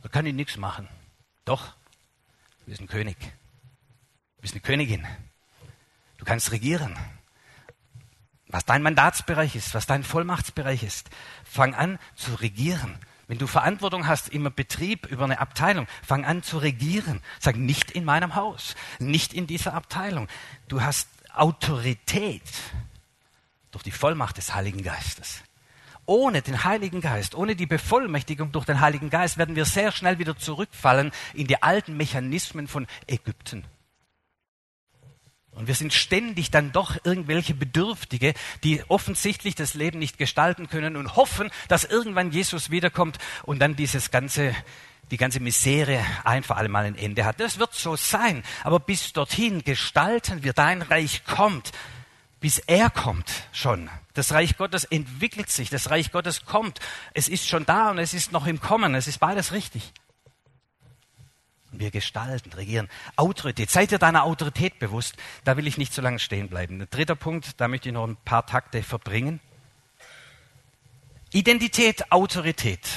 Da 0.00 0.08
kann 0.08 0.26
ich 0.26 0.34
nichts 0.34 0.56
machen. 0.56 0.86
Doch, 1.44 1.66
du 2.60 2.66
bist 2.66 2.80
ein 2.80 2.86
König. 2.86 3.16
Bist 4.48 4.54
eine 4.54 4.62
Königin. 4.62 5.06
Du 6.16 6.24
kannst 6.24 6.52
regieren. 6.52 6.96
Was 8.46 8.64
dein 8.64 8.82
Mandatsbereich 8.82 9.54
ist, 9.54 9.74
was 9.74 9.84
dein 9.84 10.02
Vollmachtsbereich 10.02 10.84
ist, 10.84 11.10
fang 11.44 11.74
an 11.74 11.98
zu 12.14 12.32
regieren. 12.32 12.98
Wenn 13.26 13.36
du 13.36 13.46
Verantwortung 13.46 14.06
hast 14.06 14.30
im 14.30 14.50
Betrieb 14.54 15.04
über 15.04 15.24
eine 15.24 15.40
Abteilung, 15.40 15.86
fang 16.02 16.24
an 16.24 16.42
zu 16.42 16.56
regieren. 16.56 17.20
Sag 17.38 17.56
nicht 17.56 17.90
in 17.90 18.06
meinem 18.06 18.36
Haus, 18.36 18.74
nicht 18.98 19.34
in 19.34 19.46
dieser 19.46 19.74
Abteilung. 19.74 20.28
Du 20.66 20.80
hast 20.80 21.10
Autorität 21.34 22.40
durch 23.70 23.84
die 23.84 23.90
Vollmacht 23.90 24.38
des 24.38 24.54
Heiligen 24.54 24.82
Geistes. 24.82 25.42
Ohne 26.06 26.40
den 26.40 26.64
Heiligen 26.64 27.02
Geist, 27.02 27.34
ohne 27.34 27.54
die 27.54 27.66
Bevollmächtigung 27.66 28.50
durch 28.50 28.64
den 28.64 28.80
Heiligen 28.80 29.10
Geist 29.10 29.36
werden 29.36 29.56
wir 29.56 29.66
sehr 29.66 29.92
schnell 29.92 30.18
wieder 30.18 30.38
zurückfallen 30.38 31.12
in 31.34 31.48
die 31.48 31.62
alten 31.62 31.98
Mechanismen 31.98 32.66
von 32.66 32.86
Ägypten 33.06 33.66
und 35.58 35.66
wir 35.66 35.74
sind 35.74 35.92
ständig 35.92 36.52
dann 36.52 36.70
doch 36.70 36.96
irgendwelche 37.02 37.52
Bedürftige, 37.52 38.34
die 38.62 38.82
offensichtlich 38.86 39.56
das 39.56 39.74
Leben 39.74 39.98
nicht 39.98 40.16
gestalten 40.16 40.68
können 40.68 40.96
und 40.96 41.16
hoffen, 41.16 41.50
dass 41.66 41.82
irgendwann 41.82 42.30
Jesus 42.30 42.70
wiederkommt 42.70 43.18
und 43.42 43.58
dann 43.58 43.74
dieses 43.74 44.12
ganze, 44.12 44.54
die 45.10 45.16
ganze 45.16 45.40
Misere 45.40 46.00
ein 46.22 46.44
für 46.44 46.54
alle 46.54 46.72
ein 46.78 46.94
Ende 46.94 47.24
hat. 47.24 47.40
Das 47.40 47.58
wird 47.58 47.74
so 47.74 47.96
sein. 47.96 48.44
Aber 48.62 48.78
bis 48.78 49.12
dorthin 49.12 49.64
gestalten 49.64 50.44
wir, 50.44 50.52
dein 50.52 50.80
Reich 50.80 51.24
kommt, 51.24 51.72
bis 52.38 52.60
er 52.60 52.88
kommt 52.88 53.28
schon. 53.50 53.90
Das 54.14 54.32
Reich 54.32 54.56
Gottes 54.58 54.84
entwickelt 54.84 55.50
sich, 55.50 55.70
das 55.70 55.90
Reich 55.90 56.12
Gottes 56.12 56.44
kommt. 56.44 56.78
Es 57.14 57.28
ist 57.28 57.48
schon 57.48 57.66
da 57.66 57.90
und 57.90 57.98
es 57.98 58.14
ist 58.14 58.30
noch 58.30 58.46
im 58.46 58.60
Kommen. 58.60 58.94
Es 58.94 59.08
ist 59.08 59.18
beides 59.18 59.50
richtig. 59.50 59.92
Wir 61.70 61.90
gestalten, 61.90 62.52
regieren. 62.52 62.88
Autorität. 63.16 63.70
Seid 63.70 63.92
ihr 63.92 63.98
deiner 63.98 64.24
Autorität 64.24 64.78
bewusst? 64.78 65.16
Da 65.44 65.56
will 65.56 65.66
ich 65.66 65.76
nicht 65.76 65.92
so 65.92 66.00
lange 66.00 66.18
stehen 66.18 66.48
bleiben. 66.48 66.78
Der 66.78 66.86
dritte 66.86 67.14
Punkt, 67.14 67.60
da 67.60 67.68
möchte 67.68 67.90
ich 67.90 67.92
noch 67.92 68.06
ein 68.06 68.16
paar 68.16 68.46
Takte 68.46 68.82
verbringen. 68.82 69.40
Identität, 71.32 72.10
Autorität. 72.10 72.88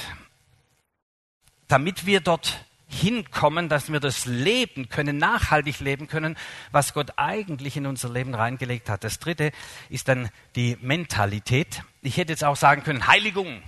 Damit 1.68 2.06
wir 2.06 2.20
dort 2.20 2.64
hinkommen, 2.88 3.68
dass 3.68 3.90
wir 3.90 4.00
das 4.00 4.26
leben 4.26 4.88
können, 4.88 5.18
nachhaltig 5.18 5.80
leben 5.80 6.08
können, 6.08 6.36
was 6.70 6.94
Gott 6.94 7.12
eigentlich 7.16 7.76
in 7.76 7.86
unser 7.86 8.10
Leben 8.10 8.34
reingelegt 8.34 8.88
hat. 8.88 9.04
Das 9.04 9.18
dritte 9.18 9.52
ist 9.88 10.08
dann 10.08 10.30
die 10.56 10.76
Mentalität. 10.80 11.82
Ich 12.02 12.16
hätte 12.16 12.32
jetzt 12.32 12.44
auch 12.44 12.56
sagen 12.56 12.82
können, 12.84 13.06
Heiligung. 13.06 13.62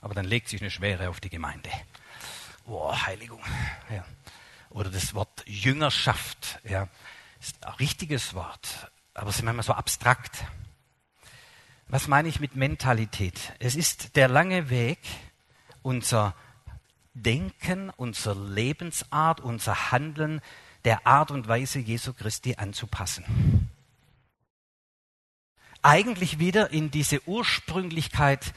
Aber 0.00 0.14
dann 0.14 0.24
legt 0.24 0.48
sich 0.48 0.60
eine 0.60 0.70
Schwere 0.70 1.08
auf 1.08 1.20
die 1.20 1.30
Gemeinde. 1.30 1.70
Boah, 2.66 3.06
Heiligung. 3.06 3.40
Ja. 3.90 4.04
Oder 4.72 4.90
das 4.90 5.14
Wort 5.14 5.44
Jüngerschaft. 5.46 6.60
Ja. 6.64 6.88
Ist 7.40 7.64
ein 7.64 7.74
richtiges 7.74 8.34
Wort, 8.34 8.90
aber 9.14 9.30
es 9.30 9.36
ist 9.36 9.42
manchmal 9.42 9.64
so 9.64 9.72
abstrakt. 9.72 10.44
Was 11.88 12.08
meine 12.08 12.28
ich 12.28 12.40
mit 12.40 12.56
Mentalität? 12.56 13.52
Es 13.58 13.74
ist 13.74 14.16
der 14.16 14.28
lange 14.28 14.70
Weg, 14.70 14.98
unser 15.82 16.34
Denken, 17.14 17.90
unsere 17.90 18.34
Lebensart, 18.48 19.40
unser 19.40 19.90
Handeln 19.90 20.40
der 20.84 21.06
Art 21.06 21.30
und 21.30 21.48
Weise 21.48 21.78
Jesu 21.78 22.14
Christi 22.14 22.54
anzupassen. 22.56 23.68
Eigentlich 25.82 26.38
wieder 26.38 26.70
in 26.70 26.90
diese 26.90 27.26
Ursprünglichkeit 27.28 28.54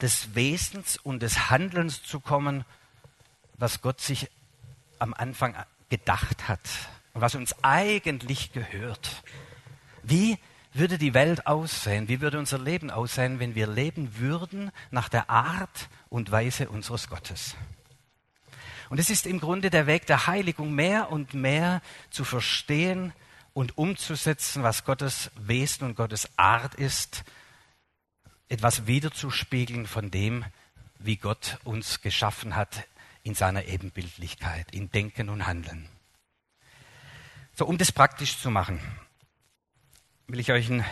des 0.00 0.34
Wesens 0.34 0.98
und 0.98 1.20
des 1.20 1.50
Handelns 1.50 2.02
zu 2.02 2.20
kommen, 2.20 2.64
was 3.54 3.80
Gott 3.80 4.00
sich 4.00 4.28
am 5.02 5.14
Anfang 5.14 5.56
gedacht 5.90 6.48
hat 6.48 6.60
und 7.12 7.20
was 7.20 7.34
uns 7.34 7.54
eigentlich 7.62 8.52
gehört. 8.52 9.22
Wie 10.02 10.38
würde 10.72 10.96
die 10.96 11.12
Welt 11.12 11.46
aussehen? 11.46 12.08
Wie 12.08 12.20
würde 12.20 12.38
unser 12.38 12.58
Leben 12.58 12.90
aussehen, 12.90 13.40
wenn 13.40 13.54
wir 13.54 13.66
leben 13.66 14.18
würden 14.18 14.70
nach 14.90 15.08
der 15.08 15.28
Art 15.28 15.88
und 16.08 16.30
Weise 16.30 16.70
unseres 16.70 17.08
Gottes? 17.08 17.56
Und 18.90 18.98
es 18.98 19.10
ist 19.10 19.26
im 19.26 19.40
Grunde 19.40 19.70
der 19.70 19.86
Weg 19.86 20.06
der 20.06 20.26
Heiligung, 20.26 20.72
mehr 20.72 21.10
und 21.10 21.34
mehr 21.34 21.82
zu 22.10 22.24
verstehen 22.24 23.12
und 23.54 23.76
umzusetzen, 23.76 24.62
was 24.62 24.84
Gottes 24.84 25.30
Wesen 25.36 25.88
und 25.88 25.96
Gottes 25.96 26.28
Art 26.36 26.74
ist, 26.74 27.24
etwas 28.48 28.86
wiederzuspiegeln 28.86 29.86
von 29.86 30.10
dem, 30.10 30.44
wie 30.98 31.16
Gott 31.16 31.58
uns 31.64 32.02
geschaffen 32.02 32.54
hat 32.54 32.86
in 33.22 33.34
seiner 33.34 33.64
Ebenbildlichkeit, 33.66 34.74
in 34.74 34.90
Denken 34.90 35.28
und 35.28 35.46
Handeln. 35.46 35.88
So, 37.54 37.66
um 37.66 37.78
das 37.78 37.92
praktisch 37.92 38.38
zu 38.38 38.50
machen, 38.50 38.80
will 40.26 40.40
ich 40.40 40.50
euch 40.52 40.70
einen 40.70 40.84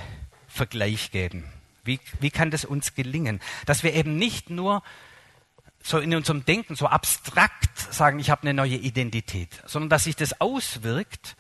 Vergleich 0.47 1.11
geben. 1.11 1.51
Wie, 1.85 1.99
wie 2.21 2.31
kann 2.31 2.51
das 2.51 2.65
uns 2.65 2.95
gelingen? 2.95 3.41
Dass 3.67 3.83
wir 3.83 3.95
eben 3.95 4.17
nicht 4.17 4.51
nur 4.51 4.83
so 5.83 5.99
in 5.99 6.15
unserem 6.15 6.45
Denken 6.45 6.77
so 6.77 6.87
abstrakt 6.87 7.79
sagen, 7.93 8.19
ich 8.19 8.31
habe 8.31 8.43
eine 8.43 8.55
neue 8.55 8.77
Identität, 8.77 9.63
sondern 9.65 9.89
dass 9.89 10.05
sich 10.05 10.17
das 10.17 10.41
auswirkt 10.41 11.37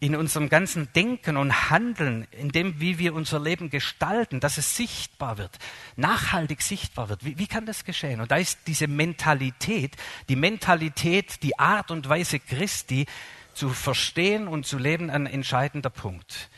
in 0.00 0.16
unserem 0.16 0.48
ganzen 0.48 0.90
Denken 0.94 1.36
und 1.36 1.70
Handeln, 1.70 2.26
in 2.30 2.48
dem, 2.48 2.80
wie 2.80 2.98
wir 2.98 3.14
unser 3.14 3.38
Leben 3.38 3.68
gestalten, 3.68 4.40
dass 4.40 4.56
es 4.56 4.74
sichtbar 4.74 5.36
wird, 5.36 5.58
nachhaltig 5.96 6.62
sichtbar 6.62 7.10
wird. 7.10 7.22
Wie, 7.22 7.38
wie 7.38 7.46
kann 7.46 7.66
das 7.66 7.84
geschehen? 7.84 8.22
Und 8.22 8.30
da 8.30 8.36
ist 8.36 8.60
diese 8.66 8.88
Mentalität, 8.88 9.96
die 10.30 10.36
Mentalität, 10.36 11.42
die 11.42 11.58
Art 11.58 11.90
und 11.90 12.08
Weise 12.08 12.40
Christi 12.40 13.04
zu 13.52 13.68
verstehen 13.68 14.48
und 14.48 14.64
zu 14.64 14.78
leben, 14.78 15.10
ein 15.10 15.26
entscheidender 15.26 15.90
Punkt. 15.90 16.48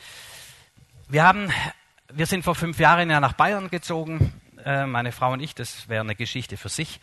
Wir 1.09 1.25
haben, 1.25 1.51
wir 2.13 2.27
sind 2.27 2.45
vor 2.45 2.55
fünf 2.55 2.79
Jahren 2.79 3.11
ja 3.11 3.19
nach 3.19 3.33
Bayern 3.33 3.71
gezogen 3.71 4.33
äh, 4.65 4.87
meine 4.87 5.11
Frau 5.11 5.33
und 5.33 5.41
ich. 5.41 5.55
Das 5.55 5.89
wäre 5.89 6.03
eine 6.03 6.15
Geschichte 6.15 6.57
für 6.57 6.69
sich. 6.69 7.01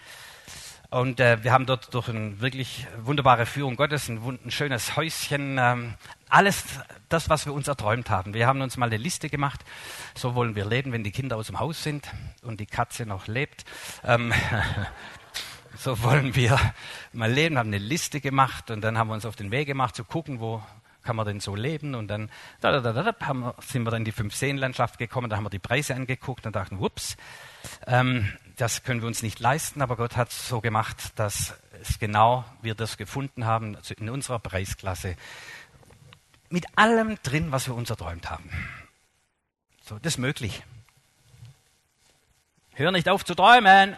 Und 0.89 1.19
äh, 1.19 1.43
wir 1.43 1.51
haben 1.51 1.67
dort 1.67 1.93
durch 1.93 2.09
eine 2.09 2.41
wirklich 2.41 2.87
wunderbare 3.03 3.45
Führung 3.45 3.75
Gottes 3.75 4.09
ein, 4.09 4.39
ein 4.43 4.49
schönes 4.49 4.95
Häuschen, 4.95 5.59
ähm, 5.59 5.93
alles 6.29 6.63
das, 7.09 7.29
was 7.29 7.45
wir 7.45 7.53
uns 7.53 7.67
erträumt 7.67 8.09
haben. 8.09 8.33
Wir 8.33 8.47
haben 8.47 8.61
uns 8.61 8.75
mal 8.75 8.87
eine 8.87 8.97
Liste 8.97 9.29
gemacht. 9.29 9.63
So 10.15 10.33
wollen 10.33 10.55
wir 10.55 10.65
leben, 10.65 10.91
wenn 10.91 11.03
die 11.03 11.11
Kinder 11.11 11.37
aus 11.37 11.47
dem 11.47 11.59
Haus 11.59 11.83
sind 11.83 12.09
und 12.41 12.59
die 12.59 12.65
Katze 12.65 13.05
noch 13.05 13.27
lebt. 13.27 13.65
Ähm, 14.03 14.33
so 15.77 16.01
wollen 16.01 16.35
wir 16.35 16.59
mal 17.13 17.31
leben, 17.31 17.59
haben 17.59 17.69
eine 17.69 17.77
Liste 17.77 18.19
gemacht 18.19 18.71
und 18.71 18.81
dann 18.81 18.97
haben 18.97 19.09
wir 19.09 19.13
uns 19.13 19.25
auf 19.25 19.35
den 19.35 19.51
Weg 19.51 19.67
gemacht 19.67 19.95
zu 19.95 20.03
gucken, 20.03 20.39
wo 20.39 20.63
kann 21.03 21.15
man 21.15 21.25
denn 21.25 21.39
so 21.39 21.55
leben? 21.55 21.93
Und 21.93 22.07
dann 22.07 22.31
da, 22.61 22.79
da, 22.79 22.93
da, 22.93 23.05
wir, 23.05 23.55
sind 23.61 23.83
wir 23.83 23.91
dann 23.91 24.01
in 24.01 24.05
die 24.05 24.11
Fünf-Seenlandschaft 24.11 24.97
gekommen, 24.97 25.29
da 25.29 25.37
haben 25.37 25.45
wir 25.45 25.49
die 25.51 25.59
Preise 25.59 25.93
angeguckt 25.93 26.47
und 26.47 26.55
dachten, 26.55 26.79
whoops, 26.79 27.15
ähm, 27.85 28.27
das 28.59 28.83
können 28.83 28.99
wir 28.99 29.07
uns 29.07 29.23
nicht 29.23 29.39
leisten, 29.39 29.81
aber 29.81 29.95
Gott 29.95 30.17
hat 30.17 30.31
es 30.31 30.49
so 30.49 30.59
gemacht, 30.59 30.97
dass 31.15 31.53
es 31.81 31.97
genau 31.97 32.43
wir 32.61 32.75
das 32.75 32.97
gefunden 32.97 33.45
haben, 33.45 33.77
also 33.77 33.93
in 33.93 34.09
unserer 34.09 34.39
Preisklasse, 34.39 35.15
mit 36.49 36.65
allem 36.77 37.17
drin, 37.23 37.53
was 37.53 37.67
wir 37.67 37.75
uns 37.75 37.89
erträumt 37.89 38.29
haben. 38.29 38.49
So, 39.81 39.97
das 39.99 40.15
ist 40.15 40.17
möglich. 40.17 40.63
Hör 42.73 42.91
nicht 42.91 43.07
auf 43.07 43.23
zu 43.23 43.33
träumen. 43.33 43.97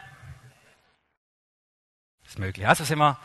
Das 2.23 2.33
ist 2.33 2.39
möglich. 2.39 2.67
Also 2.67 2.83
sind 2.83 2.99
wir 2.99 3.19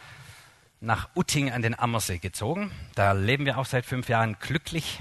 nach 0.81 1.11
Utting 1.15 1.53
an 1.53 1.61
den 1.61 1.79
Ammersee 1.79 2.19
gezogen. 2.19 2.71
Da 2.95 3.13
leben 3.13 3.45
wir 3.45 3.59
auch 3.59 3.67
seit 3.67 3.85
fünf 3.85 4.09
Jahren 4.09 4.39
glücklich. 4.41 5.01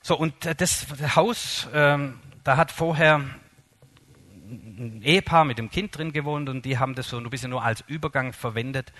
So, 0.00 0.16
und 0.16 0.34
das 0.60 0.86
Haus, 1.16 1.68
ähm, 1.74 2.20
da 2.44 2.56
hat 2.56 2.70
vorher 2.70 3.24
ein 4.50 5.02
Ehepaar 5.02 5.44
mit 5.44 5.58
dem 5.58 5.70
Kind 5.70 5.96
drin 5.96 6.12
gewohnt 6.12 6.48
und 6.48 6.64
die 6.64 6.78
haben 6.78 6.94
das 6.94 7.08
so 7.08 7.18
ein 7.18 7.30
bisschen 7.30 7.50
nur 7.50 7.62
als 7.62 7.82
Übergang 7.86 8.32
verwendet 8.32 8.92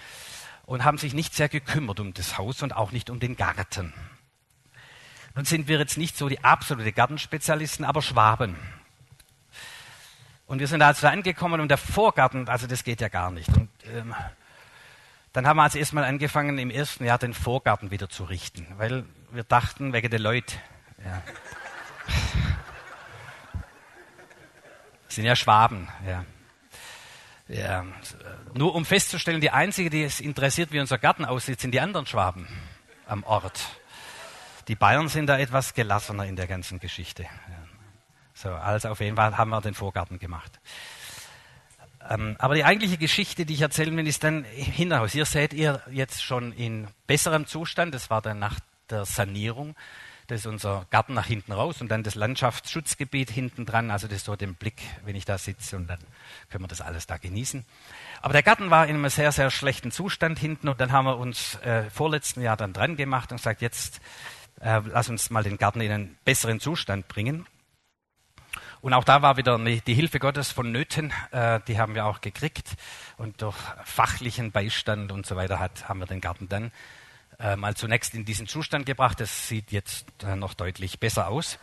und 0.67 0.85
haben 0.85 0.99
sich 0.99 1.15
nicht 1.15 1.35
sehr 1.35 1.49
gekümmert 1.49 2.01
um 2.01 2.15
das 2.15 2.39
Haus 2.39 2.63
und 2.63 2.77
auch 2.77 2.93
nicht 2.93 3.11
um 3.11 3.21
den 3.21 3.37
Garten. 3.37 3.93
Nun 5.35 5.45
sind 5.45 5.69
wir 5.69 5.79
jetzt 5.79 5.99
nicht 5.99 6.17
so 6.17 6.29
die 6.29 6.43
absolute 6.43 6.93
Gartenspezialisten, 6.93 7.85
aber 7.85 8.03
Schwaben. 8.03 8.57
Und 10.47 10.59
wir 10.59 10.67
sind 10.67 10.83
also 10.83 11.07
angekommen 11.07 11.61
und 11.61 11.69
der 11.69 11.79
Vorgarten, 11.79 12.49
also 12.49 12.67
das 12.67 12.83
geht 12.83 13.01
ja 13.01 13.09
gar 13.09 13.31
nicht. 13.31 13.49
Und, 13.49 13.69
ähm, 13.95 14.15
dann 15.33 15.47
haben 15.47 15.59
wir 15.59 15.63
also 15.63 15.79
erstmal 15.79 16.05
angefangen, 16.05 16.59
im 16.59 16.71
ersten 16.71 17.05
Jahr 17.05 17.19
den 17.19 17.35
Vorgarten 17.35 17.93
wieder 17.93 18.09
zu 18.09 18.25
richten, 18.25 18.67
weil 18.77 19.05
wir 19.31 19.45
dachten, 19.45 19.93
wegen 19.93 20.11
der 20.11 20.19
Leute. 20.19 20.57
Ja. 21.05 21.23
Sind 25.13 25.25
ja 25.25 25.37
Schwaben. 25.37 25.89
Ja. 26.07 26.25
Ja. 27.49 27.85
Nur 28.55 28.75
um 28.75 28.85
festzustellen, 28.85 29.41
die 29.41 29.51
einzige, 29.51 29.91
die 29.91 30.05
es 30.05 30.21
interessiert, 30.21 30.73
wie 30.73 30.81
unser 30.81 30.99
Garten 30.99 31.25
aussieht, 31.25 31.61
sind 31.61 31.73
die 31.73 31.81
anderen 31.81 32.07
Schwaben 32.07 32.47
am 33.07 33.25
Ort. 33.25 33.61
Die 34.69 34.77
Bayern 34.77 35.09
sind 35.09 35.27
da 35.27 35.39
etwas 35.39 35.75
gelassener 35.75 36.27
in 36.27 36.37
der 36.37 36.47
ganzen 36.47 36.79
Geschichte. 36.79 37.25
Ja. 37.25 37.31
So, 38.35 38.51
also 38.51 38.89
auf 38.89 39.01
jeden 39.01 39.17
Fall 39.17 39.37
haben 39.37 39.51
wir 39.51 39.61
den 39.61 39.75
Vorgarten 39.75 40.19
gemacht. 40.19 40.61
Ähm, 42.09 42.37
aber 42.39 42.55
die 42.55 42.65
eigentliche 42.65 42.97
Geschichte, 42.97 43.45
die 43.45 43.55
ich 43.55 43.61
erzählen 43.61 43.95
will, 43.97 44.07
ist 44.07 44.25
dann 44.25 44.45
im 44.45 44.65
Hinterhaus. 44.65 45.13
Hier 45.13 45.27
seht 45.27 45.53
ihr 45.53 45.83
jetzt 45.91 46.23
schon 46.23 46.53
in 46.53 46.89
besserem 47.07 47.47
Zustand. 47.47 47.95
Das 47.95 48.11
war 48.11 48.23
dann 48.23 48.39
nach 48.39 48.59
der 48.89 49.05
Sanierung. 49.05 49.75
Das 50.31 50.43
ist 50.43 50.47
unser 50.47 50.87
Garten 50.91 51.13
nach 51.13 51.27
hinten 51.27 51.51
raus 51.51 51.81
und 51.81 51.89
dann 51.89 52.05
das 52.05 52.15
Landschaftsschutzgebiet 52.15 53.31
hinten 53.31 53.67
dran. 53.67 53.91
Also 53.91 54.07
das 54.07 54.19
ist 54.19 54.27
so 54.27 54.37
den 54.37 54.55
Blick, 54.55 54.81
wenn 55.05 55.17
ich 55.17 55.25
da 55.25 55.39
sitze 55.39 55.77
und 55.77 55.89
dann 55.89 55.99
können 56.51 56.63
wir 56.63 56.69
das 56.69 56.81
alles 56.81 57.09
da 57.09 57.17
genießen. 57.17 57.65
Aber 58.23 58.33
der 58.33 58.45
Garten 58.45 58.71
war 58.71 58.87
in 58.87 58.95
einem 58.95 59.09
sehr, 59.09 59.33
sehr 59.33 59.51
schlechten 59.51 59.91
Zustand 59.91 60.39
hinten 60.39 60.69
und 60.69 60.81
dann 60.81 60.93
haben 60.93 61.07
wir 61.07 61.19
uns 61.19 61.57
äh, 61.57 61.91
vorletzten 61.91 62.43
Jahr 62.43 62.57
dann 62.57 62.73
dran 62.73 62.97
gemacht 62.97 63.33
und 63.33 63.39
gesagt, 63.39 63.61
jetzt 63.61 64.01
äh, 64.61 64.81
lass 64.85 65.09
uns 65.09 65.31
mal 65.31 65.43
den 65.43 65.59
Garten 65.59 65.81
in 65.81 65.91
einen 65.91 66.17
besseren 66.25 66.61
Zustand 66.61 67.09
bringen. 67.09 67.45
Und 68.83 68.95
auch 68.95 69.05
da 69.05 69.23
war 69.23 69.37
wieder 69.37 69.59
die 69.59 69.95
Hilfe 69.95 70.21
Gottes 70.21 70.53
von 70.53 70.71
Nöten, 70.71 71.13
äh, 71.33 71.59
die 71.67 71.81
haben 71.81 71.97
wir 71.97 72.07
auch 72.07 72.21
gekriegt. 72.21 72.77
Und 73.17 73.43
durch 73.43 73.57
fachlichen 73.85 74.53
Beistand 74.53 75.11
und 75.11 75.27
so 75.27 75.35
weiter 75.35 75.59
hat, 75.59 75.89
haben 75.89 75.99
wir 75.99 76.07
den 76.07 76.21
Garten 76.21 76.49
dann 76.49 76.71
mal 77.57 77.75
zunächst 77.77 78.15
in 78.15 78.25
diesen 78.25 78.47
Zustand 78.47 78.87
gebracht. 78.87 79.21
Das 79.21 79.49
sieht 79.49 79.73
jetzt 79.73 80.07
äh, 80.23 80.37
noch 80.37 80.55
deutlich 80.55 81.01
besser 81.01 81.29
aus. 81.29 81.59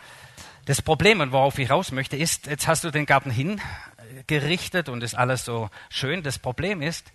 Das 0.66 0.82
Problem, 0.82 1.22
und 1.22 1.32
worauf 1.32 1.58
ich 1.60 1.70
raus 1.70 1.92
möchte, 1.92 2.18
ist, 2.18 2.48
jetzt 2.48 2.68
hast 2.68 2.84
du 2.84 2.92
den 2.92 3.06
Garten 3.06 3.32
hingerichtet 3.32 4.90
und 4.90 5.02
ist 5.04 5.16
alles 5.16 5.46
so 5.46 5.70
schön. 5.90 6.24
Das 6.24 6.40
Problem 6.40 6.82
ist, 6.82 7.12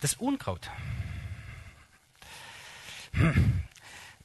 das 0.00 0.14
Unkraut. 0.14 0.70
Hm 3.12 3.62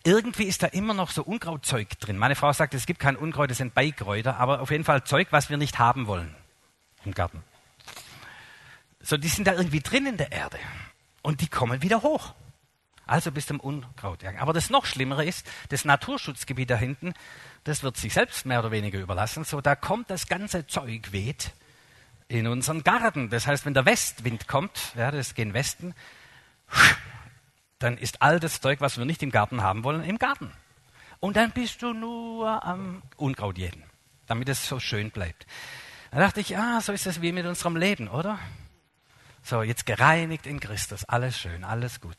irgendwie 0.03 0.43
ist 0.43 0.63
da 0.63 0.67
immer 0.67 0.93
noch 0.93 1.11
so 1.11 1.23
Unkrautzeug 1.23 1.97
drin. 1.99 2.17
Meine 2.17 2.35
Frau 2.35 2.51
sagt, 2.51 2.73
es 2.73 2.85
gibt 2.85 2.99
kein 2.99 3.15
Unkraut, 3.15 3.49
es 3.51 3.57
sind 3.57 3.73
Beikräuter, 3.73 4.37
aber 4.37 4.61
auf 4.61 4.69
jeden 4.69 4.83
Fall 4.83 5.03
Zeug, 5.03 5.29
was 5.31 5.49
wir 5.49 5.57
nicht 5.57 5.79
haben 5.79 6.07
wollen 6.07 6.35
im 7.05 7.13
Garten. 7.13 7.43
So, 9.01 9.17
die 9.17 9.27
sind 9.27 9.47
da 9.47 9.53
irgendwie 9.53 9.79
drin 9.79 10.05
in 10.05 10.17
der 10.17 10.31
Erde 10.31 10.57
und 11.21 11.41
die 11.41 11.47
kommen 11.47 11.81
wieder 11.81 12.03
hoch. 12.03 12.33
Also 13.05 13.31
bis 13.31 13.47
zum 13.47 13.59
Unkrautjagen. 13.59 14.39
Aber 14.39 14.53
das 14.53 14.69
noch 14.69 14.85
Schlimmere 14.85 15.25
ist, 15.25 15.49
das 15.69 15.85
Naturschutzgebiet 15.85 16.69
da 16.69 16.75
hinten, 16.75 17.13
das 17.63 17.83
wird 17.83 17.97
sich 17.97 18.13
selbst 18.13 18.45
mehr 18.45 18.59
oder 18.59 18.71
weniger 18.71 18.99
überlassen. 18.99 19.43
So, 19.43 19.61
da 19.61 19.75
kommt 19.75 20.09
das 20.09 20.27
ganze 20.27 20.67
Zeug 20.67 21.11
weht 21.11 21.51
in 22.27 22.47
unseren 22.47 22.83
Garten. 22.83 23.29
Das 23.29 23.47
heißt, 23.47 23.65
wenn 23.65 23.73
der 23.73 23.85
Westwind 23.85 24.47
kommt, 24.47 24.93
ja, 24.95 25.11
das 25.11 25.35
geht 25.35 25.47
in 25.47 25.53
Westen, 25.53 25.93
dann 27.79 27.97
ist 27.97 28.21
all 28.21 28.39
das 28.39 28.61
Zeug, 28.61 28.79
was 28.81 28.97
wir 28.97 29.05
nicht 29.05 29.21
im 29.23 29.31
Garten 29.31 29.61
haben 29.61 29.83
wollen, 29.83 30.03
im 30.03 30.17
Garten. 30.17 30.51
Und 31.19 31.37
dann 31.37 31.51
bist 31.51 31.81
du 31.81 31.93
nur 31.93 32.65
am 32.65 33.01
Unkraut 33.17 33.57
jeden, 33.57 33.83
damit 34.27 34.49
es 34.49 34.67
so 34.67 34.79
schön 34.79 35.11
bleibt. 35.11 35.45
Da 36.11 36.19
dachte 36.19 36.39
ich, 36.39 36.57
ah, 36.57 36.79
so 36.81 36.91
ist 36.93 37.07
es 37.07 37.21
wie 37.21 37.31
mit 37.31 37.45
unserem 37.45 37.75
Leben, 37.75 38.07
oder? 38.07 38.39
So, 39.41 39.61
jetzt 39.61 39.85
gereinigt 39.85 40.45
in 40.45 40.59
Christus, 40.59 41.03
alles 41.05 41.37
schön, 41.39 41.63
alles 41.63 41.99
gut. 41.99 42.17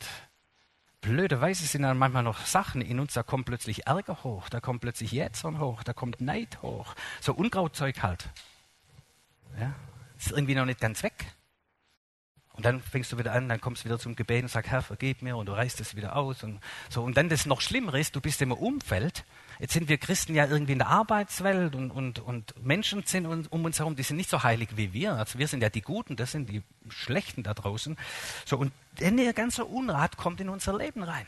Blöderweise 1.04 1.66
sind 1.66 1.82
dann 1.82 1.98
manchmal 1.98 2.22
noch 2.22 2.46
Sachen 2.46 2.80
in 2.80 2.98
uns, 2.98 3.12
da 3.12 3.22
kommt 3.22 3.44
plötzlich 3.44 3.86
Ärger 3.86 4.24
hoch, 4.24 4.48
da 4.48 4.60
kommt 4.60 4.80
plötzlich 4.80 5.12
Jätzern 5.12 5.58
hoch, 5.58 5.82
da 5.82 5.92
kommt 5.92 6.22
Neid 6.22 6.62
hoch. 6.62 6.94
So 7.20 7.34
Unkrautzeug 7.34 8.02
halt. 8.02 8.30
Ja, 9.60 9.74
ist 10.16 10.30
irgendwie 10.30 10.54
noch 10.54 10.64
nicht 10.64 10.80
ganz 10.80 11.02
weg. 11.02 11.26
Und 12.54 12.64
dann 12.64 12.80
fängst 12.80 13.12
du 13.12 13.18
wieder 13.18 13.32
an, 13.32 13.50
dann 13.50 13.60
kommst 13.60 13.82
du 13.82 13.84
wieder 13.84 13.98
zum 13.98 14.16
Gebet 14.16 14.44
und 14.44 14.48
sagst, 14.48 14.70
Herr, 14.70 14.80
vergib 14.80 15.20
mir, 15.20 15.36
und 15.36 15.44
du 15.44 15.52
reißt 15.52 15.78
es 15.80 15.94
wieder 15.94 16.16
aus 16.16 16.42
und 16.42 16.58
so. 16.88 17.02
Und 17.02 17.18
dann 17.18 17.28
das 17.28 17.44
noch 17.44 17.60
Schlimmere 17.60 18.00
ist, 18.00 18.16
du 18.16 18.22
bist 18.22 18.40
im 18.40 18.52
Umfeld. 18.52 19.26
Jetzt 19.58 19.72
sind 19.72 19.88
wir 19.88 19.98
Christen 19.98 20.34
ja 20.34 20.46
irgendwie 20.46 20.72
in 20.72 20.78
der 20.78 20.88
Arbeitswelt 20.88 21.74
und, 21.74 21.90
und, 21.90 22.18
und 22.18 22.54
Menschen 22.64 23.02
sind 23.04 23.26
um 23.26 23.64
uns 23.64 23.78
herum, 23.78 23.96
die 23.96 24.02
sind 24.02 24.16
nicht 24.16 24.30
so 24.30 24.42
heilig 24.42 24.70
wie 24.76 24.92
wir. 24.92 25.14
Also 25.14 25.38
wir 25.38 25.48
sind 25.48 25.62
ja 25.62 25.70
die 25.70 25.82
Guten, 25.82 26.16
das 26.16 26.32
sind 26.32 26.48
die 26.48 26.62
Schlechten 26.88 27.42
da 27.42 27.54
draußen. 27.54 27.96
So, 28.44 28.58
und 28.58 28.72
der 28.98 29.32
ganze 29.32 29.64
Unrat 29.64 30.16
kommt 30.16 30.40
in 30.40 30.48
unser 30.48 30.76
Leben 30.76 31.02
rein. 31.02 31.26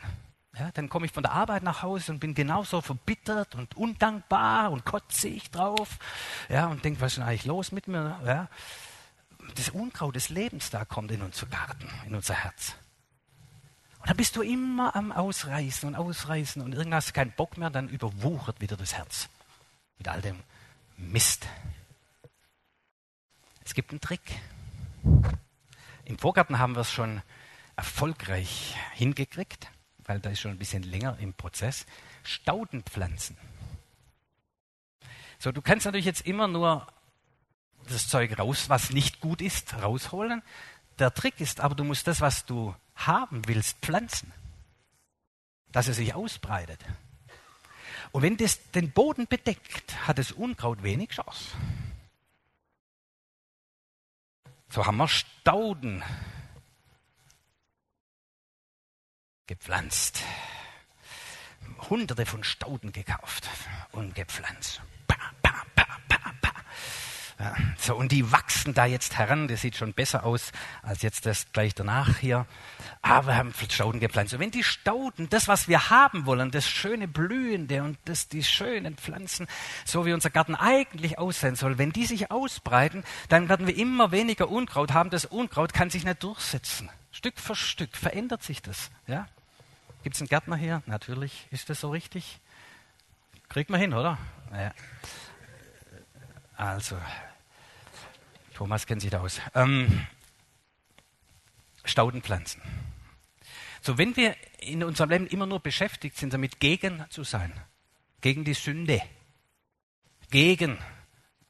Ja, 0.57 0.71
dann 0.73 0.89
komme 0.89 1.05
ich 1.05 1.11
von 1.11 1.21
der 1.21 1.33
Arbeit 1.33 1.61
nach 1.61 1.83
Hause 1.83 2.11
und 2.11 2.19
bin 2.19 2.33
genauso 2.33 2.81
verbittert 2.81 3.53
und 3.53 3.77
undankbar 3.77 4.71
und 4.71 4.85
kotze 4.85 5.27
ich 5.27 5.51
drauf. 5.51 5.99
Ja, 6.49 6.67
und 6.67 6.83
denke, 6.83 6.99
was 6.99 7.13
ist 7.13 7.17
denn 7.17 7.25
eigentlich 7.25 7.45
los 7.45 7.71
mit 7.71 7.87
mir? 7.87 8.19
Ja 8.25 8.49
das 9.55 9.69
Unkraut 9.69 10.15
des 10.15 10.29
Lebens 10.29 10.69
da 10.69 10.85
kommt 10.85 11.11
in 11.11 11.21
unser 11.21 11.45
Garten, 11.47 11.89
in 12.05 12.15
unser 12.15 12.33
Herz. 12.33 12.75
Und 13.99 14.09
dann 14.09 14.17
bist 14.17 14.35
du 14.35 14.41
immer 14.41 14.95
am 14.95 15.11
Ausreißen 15.11 15.87
und 15.87 15.95
Ausreißen 15.95 16.61
und 16.61 16.73
irgendwann 16.73 16.97
hast 16.97 17.09
du 17.09 17.13
keinen 17.13 17.31
Bock 17.31 17.57
mehr, 17.57 17.69
dann 17.69 17.89
überwuchert 17.89 18.61
wieder 18.61 18.77
das 18.77 18.93
Herz 18.93 19.29
mit 19.97 20.07
all 20.07 20.21
dem 20.21 20.39
Mist. 20.97 21.47
Es 23.65 23.73
gibt 23.73 23.91
einen 23.91 24.01
Trick. 24.01 24.21
Im 26.05 26.17
Vorgarten 26.17 26.59
haben 26.59 26.75
wir 26.75 26.81
es 26.81 26.91
schon 26.91 27.21
erfolgreich 27.75 28.75
hingekriegt, 28.93 29.69
weil 29.99 30.19
da 30.19 30.29
ist 30.29 30.39
schon 30.39 30.51
ein 30.51 30.57
bisschen 30.57 30.83
länger 30.83 31.17
im 31.19 31.33
Prozess. 31.33 31.85
Staudenpflanzen. 32.23 33.37
So, 35.39 35.51
du 35.51 35.61
kannst 35.61 35.85
natürlich 35.85 36.05
jetzt 36.05 36.25
immer 36.25 36.47
nur 36.47 36.87
das 37.87 38.07
Zeug 38.07 38.39
raus, 38.39 38.69
was 38.69 38.89
nicht 38.89 39.19
gut 39.21 39.41
ist, 39.41 39.73
rausholen. 39.75 40.41
Der 40.99 41.13
Trick 41.13 41.39
ist 41.39 41.59
aber, 41.59 41.75
du 41.75 41.83
musst 41.83 42.07
das, 42.07 42.21
was 42.21 42.45
du 42.45 42.75
haben 42.97 43.47
willst, 43.47 43.77
pflanzen. 43.79 44.33
Dass 45.71 45.87
es 45.87 45.97
sich 45.97 46.13
ausbreitet. 46.13 46.83
Und 48.11 48.21
wenn 48.21 48.37
das 48.37 48.71
den 48.71 48.91
Boden 48.91 49.27
bedeckt, 49.27 50.07
hat 50.07 50.17
das 50.17 50.31
Unkraut 50.31 50.83
wenig 50.83 51.09
Chance. 51.09 51.55
So 54.69 54.85
haben 54.85 54.97
wir 54.97 55.07
Stauden 55.07 56.03
gepflanzt. 59.45 60.23
Hunderte 61.89 62.25
von 62.25 62.43
Stauden 62.43 62.91
gekauft 62.91 63.47
und 63.91 64.15
gepflanzt. 64.15 64.81
So, 67.77 67.95
und 67.95 68.11
die 68.11 68.31
wachsen 68.31 68.73
da 68.73 68.85
jetzt 68.85 69.17
heran. 69.17 69.47
Das 69.47 69.61
sieht 69.61 69.75
schon 69.75 69.93
besser 69.93 70.23
aus 70.23 70.51
als 70.81 71.03
jetzt 71.03 71.27
das 71.27 71.51
gleich 71.51 71.75
danach 71.75 72.17
hier. 72.17 72.47
Aber 73.03 73.27
wir 73.27 73.35
haben 73.35 73.53
Stauden 73.69 73.99
gepflanzt. 73.99 74.33
Und 74.33 74.39
wenn 74.39 74.49
die 74.49 74.63
Stauden, 74.63 75.29
das, 75.29 75.47
was 75.47 75.67
wir 75.67 75.91
haben 75.91 76.25
wollen, 76.25 76.49
das 76.49 76.67
schöne 76.67 77.07
Blühende 77.07 77.83
und 77.83 77.99
das, 78.05 78.27
die 78.27 78.43
schönen 78.43 78.97
Pflanzen, 78.97 79.47
so 79.85 80.05
wie 80.05 80.13
unser 80.13 80.31
Garten 80.31 80.55
eigentlich 80.55 81.19
aussehen 81.19 81.55
soll, 81.55 81.77
wenn 81.77 81.91
die 81.91 82.05
sich 82.05 82.31
ausbreiten, 82.31 83.03
dann 83.29 83.49
werden 83.49 83.67
wir 83.67 83.77
immer 83.77 84.11
weniger 84.11 84.49
Unkraut 84.49 84.93
haben. 84.93 85.11
Das 85.11 85.25
Unkraut 85.25 85.73
kann 85.73 85.91
sich 85.91 86.05
nicht 86.05 86.23
durchsetzen. 86.23 86.89
Stück 87.11 87.39
für 87.39 87.55
Stück 87.55 87.95
verändert 87.95 88.41
sich 88.41 88.63
das. 88.63 88.89
Ja? 89.05 89.27
Gibt 90.03 90.15
es 90.15 90.21
einen 90.21 90.29
Gärtner 90.29 90.55
hier? 90.55 90.81
Natürlich. 90.87 91.47
Ist 91.51 91.69
das 91.69 91.81
so 91.81 91.91
richtig? 91.91 92.39
Kriegt 93.49 93.69
man 93.69 93.79
hin, 93.79 93.93
oder? 93.93 94.17
Ja. 94.51 94.71
Also, 96.57 96.97
Thomas 98.55 98.87
kennt 98.87 99.01
sich 99.01 99.11
da 99.11 99.19
aus. 99.21 99.39
Ähm, 99.53 100.07
Staudenpflanzen. 101.85 102.61
So, 103.81 103.97
wenn 103.99 104.15
wir 104.15 104.35
in 104.59 104.83
unserem 104.83 105.11
Leben 105.11 105.27
immer 105.27 105.45
nur 105.45 105.59
beschäftigt 105.59 106.17
sind, 106.17 106.33
damit 106.33 106.59
gegen 106.59 107.05
zu 107.09 107.23
sein, 107.23 107.53
gegen 108.21 108.43
die 108.43 108.55
Sünde, 108.55 109.01
gegen 110.31 110.79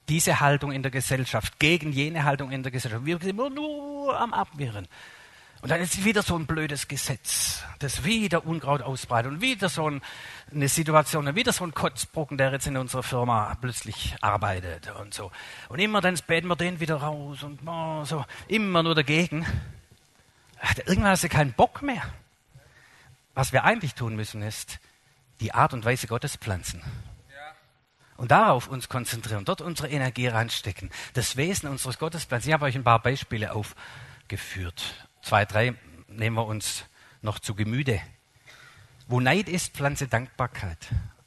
diese 0.10 0.42
Haltung 0.42 0.74
in 0.74 0.84
der 0.84 0.92
Gesellschaft, 0.92 1.58
gegen 1.58 1.94
jene 1.94 2.26
Haltung 2.26 2.52
in 2.52 2.62
der 2.62 2.72
Gesellschaft, 2.72 3.06
wir 3.06 3.18
sind 3.18 3.30
immer 3.30 3.50
nur 3.50 4.20
am 4.20 4.34
Abwehren. 4.34 4.88
Und 5.62 5.72
dann 5.72 5.82
ist 5.82 6.04
wieder 6.04 6.22
so 6.22 6.38
ein 6.38 6.46
blödes 6.46 6.88
Gesetz, 6.88 7.64
das 7.80 8.04
wieder 8.04 8.46
Unkraut 8.46 8.84
ausbreitet 8.84 9.32
und 9.32 9.42
wieder 9.42 9.70
so 9.70 9.92
eine 10.52 10.70
Situation, 10.70 11.36
wieder 11.36 11.52
so 11.52 11.64
ein 11.64 11.74
Kotzbrocken, 11.74 12.38
der 12.38 12.52
jetzt 12.52 12.68
in 12.68 12.78
unserer 12.78 13.02
Firma 13.02 13.58
plötzlich 13.60 14.16
arbeitet 14.22 14.92
und 15.00 15.14
so. 15.14 15.32
Und 15.70 15.80
immer 15.80 16.00
dann 16.00 16.16
beten 16.28 16.48
wir 16.48 16.56
den 16.56 16.80
wieder 16.80 16.98
raus 16.98 17.42
und 17.42 17.62
so, 18.06 18.24
immer 18.48 18.84
nur 18.84 18.94
dagegen. 18.94 19.46
Irgendwann 20.86 21.12
hast 21.12 21.24
du 21.24 21.30
keinen 21.30 21.54
Bock 21.54 21.82
mehr. 21.82 22.04
Was 23.34 23.52
wir 23.52 23.64
eigentlich 23.64 23.96
tun 23.96 24.16
müssen, 24.16 24.44
ist 24.44 24.80
die 25.40 25.54
Art 25.54 25.74
und 25.74 25.86
Weise 25.86 26.08
Gottes 26.08 26.36
pflanzen. 26.36 26.84
Und 28.16 28.32
darauf 28.32 28.68
uns 28.68 28.90
konzentrieren, 28.90 29.46
dort 29.46 29.62
unsere 29.62 29.90
Energie 29.90 30.28
reinstecken. 30.28 30.90
Das 31.14 31.36
Wesen 31.36 31.70
unseres 31.70 32.00
Gottes 32.00 32.26
pflanzen. 32.26 32.50
Ich 32.50 32.54
habe 32.54 32.66
euch 32.66 32.76
ein 32.76 32.84
paar 32.84 33.00
Beispiele 33.00 33.54
aufgeführt 33.54 35.07
zwei, 35.28 35.44
drei 35.44 35.74
nehmen 36.08 36.38
wir 36.38 36.46
uns 36.46 36.86
noch 37.22 37.40
zu 37.40 37.54
Gemüte. 37.54 38.00
Wo 39.10 39.20
Neid 39.20 39.50
ist, 39.50 39.74
pflanze 39.74 40.08
Dankbarkeit. 40.08 40.78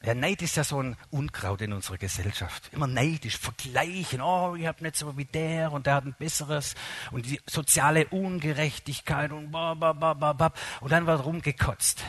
Ja, 0.02 0.14
Neid 0.14 0.40
ist 0.40 0.56
ja 0.56 0.64
so 0.64 0.82
ein 0.82 0.96
Unkraut 1.10 1.60
in 1.60 1.74
unserer 1.74 1.98
Gesellschaft. 1.98 2.70
Immer 2.72 2.86
neidisch, 2.86 3.36
vergleichen. 3.36 4.22
Oh, 4.22 4.54
ich 4.58 4.66
habe 4.66 4.82
nicht 4.82 4.96
so 4.96 5.18
wie 5.18 5.26
der 5.26 5.72
und 5.72 5.84
der 5.84 5.96
hat 5.96 6.06
ein 6.06 6.14
besseres. 6.18 6.74
Und 7.10 7.26
die 7.26 7.38
soziale 7.46 8.06
Ungerechtigkeit 8.06 9.32
und 9.32 9.50
ba, 9.50 9.74
ba, 9.74 9.92
ba, 9.92 10.14
ba, 10.14 10.32
ba. 10.32 10.52
Und 10.80 10.92
dann 10.92 11.06
wird 11.06 11.22
rumgekotzt. 11.22 12.02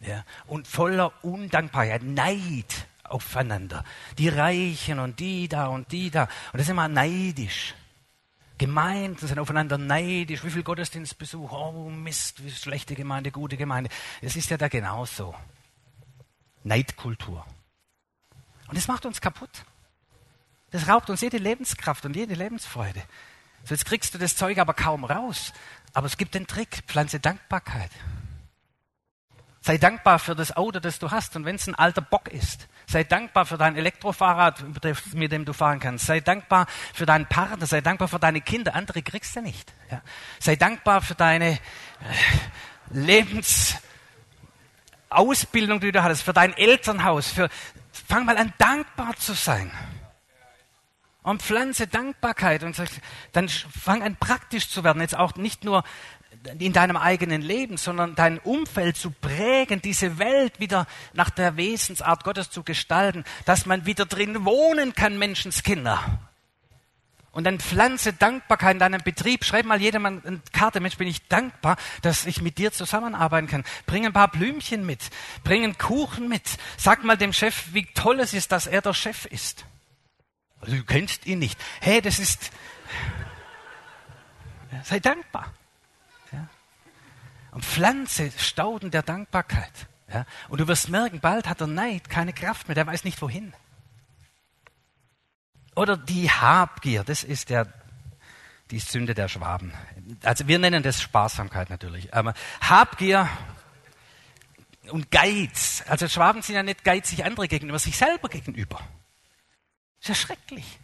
Ja, 0.00 0.24
und 0.46 0.68
voller 0.68 1.12
Undankbarkeit, 1.24 2.02
Neid 2.02 2.86
aufeinander. 3.04 3.82
Die 4.18 4.28
Reichen 4.28 4.98
und 4.98 5.18
die 5.20 5.48
da 5.48 5.68
und 5.68 5.90
die 5.90 6.10
da. 6.10 6.24
Und 6.24 6.58
das 6.58 6.62
ist 6.62 6.68
immer 6.68 6.88
neidisch. 6.88 7.74
Gemeinden 8.60 9.26
sind 9.26 9.38
aufeinander 9.38 9.78
neidisch. 9.78 10.44
Wie 10.44 10.50
viel 10.50 10.62
Gottesdienstbesuch? 10.62 11.50
Oh 11.50 11.88
Mist, 11.88 12.44
wie 12.44 12.50
schlechte 12.50 12.94
Gemeinde, 12.94 13.30
gute 13.30 13.56
Gemeinde. 13.56 13.88
Es 14.20 14.36
ist 14.36 14.50
ja 14.50 14.58
da 14.58 14.68
genauso. 14.68 15.34
Neidkultur. 16.62 17.46
Und 18.68 18.76
das 18.76 18.86
macht 18.86 19.06
uns 19.06 19.22
kaputt. 19.22 19.64
Das 20.72 20.88
raubt 20.88 21.08
uns 21.08 21.22
jede 21.22 21.38
Lebenskraft 21.38 22.04
und 22.04 22.14
jede 22.14 22.34
Lebensfreude. 22.34 23.02
So 23.64 23.74
jetzt 23.74 23.86
kriegst 23.86 24.12
du 24.12 24.18
das 24.18 24.36
Zeug 24.36 24.58
aber 24.58 24.74
kaum 24.74 25.06
raus. 25.06 25.54
Aber 25.94 26.06
es 26.06 26.18
gibt 26.18 26.34
den 26.34 26.46
Trick, 26.46 26.82
pflanze 26.86 27.18
Dankbarkeit. 27.18 27.90
Sei 29.62 29.76
dankbar 29.76 30.18
für 30.18 30.34
das 30.34 30.56
Auto, 30.56 30.80
das 30.80 30.98
du 30.98 31.10
hast. 31.10 31.36
Und 31.36 31.44
wenn 31.44 31.56
es 31.56 31.66
ein 31.66 31.74
alter 31.74 32.00
Bock 32.00 32.28
ist, 32.28 32.66
sei 32.86 33.04
dankbar 33.04 33.44
für 33.44 33.58
dein 33.58 33.76
Elektrofahrrad, 33.76 34.64
mit 35.12 35.32
dem 35.32 35.44
du 35.44 35.52
fahren 35.52 35.80
kannst. 35.80 36.06
Sei 36.06 36.20
dankbar 36.20 36.66
für 36.94 37.04
deinen 37.04 37.26
Partner. 37.26 37.66
Sei 37.66 37.82
dankbar 37.82 38.08
für 38.08 38.18
deine 38.18 38.40
Kinder. 38.40 38.74
Andere 38.74 39.02
kriegst 39.02 39.36
du 39.36 39.42
nicht. 39.42 39.70
Ja. 39.90 40.00
Sei 40.38 40.56
dankbar 40.56 41.02
für 41.02 41.14
deine 41.14 41.52
äh, 41.52 41.58
Lebensausbildung, 42.88 45.80
die 45.80 45.92
du 45.92 46.02
hattest, 46.02 46.22
für 46.22 46.32
dein 46.32 46.56
Elternhaus. 46.56 47.30
Für, 47.30 47.50
fang 48.08 48.24
mal 48.24 48.38
an, 48.38 48.54
dankbar 48.56 49.14
zu 49.16 49.34
sein. 49.34 49.70
Und 51.22 51.42
pflanze 51.42 51.86
Dankbarkeit 51.86 52.62
und 52.62 52.82
dann 53.32 53.50
fang 53.50 54.02
an, 54.02 54.16
praktisch 54.16 54.70
zu 54.70 54.84
werden. 54.84 55.02
Jetzt 55.02 55.14
auch 55.14 55.34
nicht 55.34 55.64
nur 55.64 55.84
in 56.58 56.72
deinem 56.72 56.96
eigenen 56.96 57.42
Leben, 57.42 57.76
sondern 57.76 58.14
dein 58.14 58.38
Umfeld 58.38 58.96
zu 58.96 59.10
prägen, 59.10 59.82
diese 59.82 60.18
Welt 60.18 60.58
wieder 60.60 60.86
nach 61.12 61.30
der 61.30 61.56
Wesensart 61.56 62.24
Gottes 62.24 62.50
zu 62.50 62.62
gestalten, 62.62 63.24
dass 63.44 63.66
man 63.66 63.84
wieder 63.86 64.06
drin 64.06 64.44
wohnen 64.44 64.94
kann, 64.94 65.18
Menschenskinder. 65.18 66.20
Und 67.32 67.44
dann 67.44 67.60
pflanze 67.60 68.12
Dankbarkeit 68.12 68.74
in 68.74 68.78
deinem 68.80 69.02
Betrieb. 69.02 69.44
Schreib 69.44 69.64
mal 69.64 69.80
jedermann 69.80 70.20
eine 70.24 70.40
Karte. 70.52 70.80
Mensch, 70.80 70.96
bin 70.96 71.06
ich 71.06 71.28
dankbar, 71.28 71.76
dass 72.02 72.26
ich 72.26 72.42
mit 72.42 72.58
dir 72.58 72.72
zusammenarbeiten 72.72 73.46
kann. 73.46 73.64
Bring 73.86 74.04
ein 74.04 74.12
paar 74.12 74.30
Blümchen 74.30 74.84
mit. 74.84 75.10
Bring 75.44 75.62
einen 75.62 75.78
Kuchen 75.78 76.28
mit. 76.28 76.58
Sag 76.76 77.04
mal 77.04 77.16
dem 77.16 77.32
Chef, 77.32 77.66
wie 77.72 77.86
toll 77.94 78.18
es 78.18 78.34
ist, 78.34 78.50
dass 78.50 78.66
er 78.66 78.82
der 78.82 78.94
Chef 78.94 79.26
ist. 79.26 79.64
Also, 80.60 80.74
du 80.74 80.84
kennst 80.84 81.24
ihn 81.24 81.38
nicht. 81.38 81.58
Hey, 81.80 82.02
das 82.02 82.18
ist, 82.18 82.50
sei 84.82 84.98
dankbar. 84.98 85.54
Und 87.52 87.64
pflanze 87.64 88.30
Stauden 88.38 88.90
der 88.90 89.02
Dankbarkeit. 89.02 89.88
Ja. 90.12 90.26
Und 90.48 90.60
du 90.60 90.68
wirst 90.68 90.88
merken, 90.88 91.20
bald 91.20 91.48
hat 91.48 91.60
der 91.60 91.66
Neid 91.66 92.08
keine 92.08 92.32
Kraft 92.32 92.68
mehr, 92.68 92.74
der 92.74 92.86
weiß 92.86 93.04
nicht 93.04 93.20
wohin. 93.22 93.52
Oder 95.76 95.96
die 95.96 96.30
Habgier, 96.30 97.04
das 97.04 97.22
ist 97.22 97.50
der, 97.50 97.72
die 98.70 98.80
Sünde 98.80 99.14
der 99.14 99.28
Schwaben. 99.28 99.72
Also 100.24 100.48
wir 100.48 100.58
nennen 100.58 100.82
das 100.82 101.00
Sparsamkeit 101.00 101.70
natürlich. 101.70 102.12
Aber 102.12 102.34
Habgier 102.60 103.28
und 104.90 105.10
Geiz. 105.10 105.84
Also 105.86 106.08
Schwaben 106.08 106.42
sind 106.42 106.56
ja 106.56 106.62
nicht 106.62 106.84
geizig 106.84 107.24
andere 107.24 107.48
gegenüber, 107.48 107.78
sich 107.78 107.96
selber 107.96 108.28
gegenüber. 108.28 108.80
Ist 110.00 110.08
ja 110.08 110.14
schrecklich. 110.14 110.78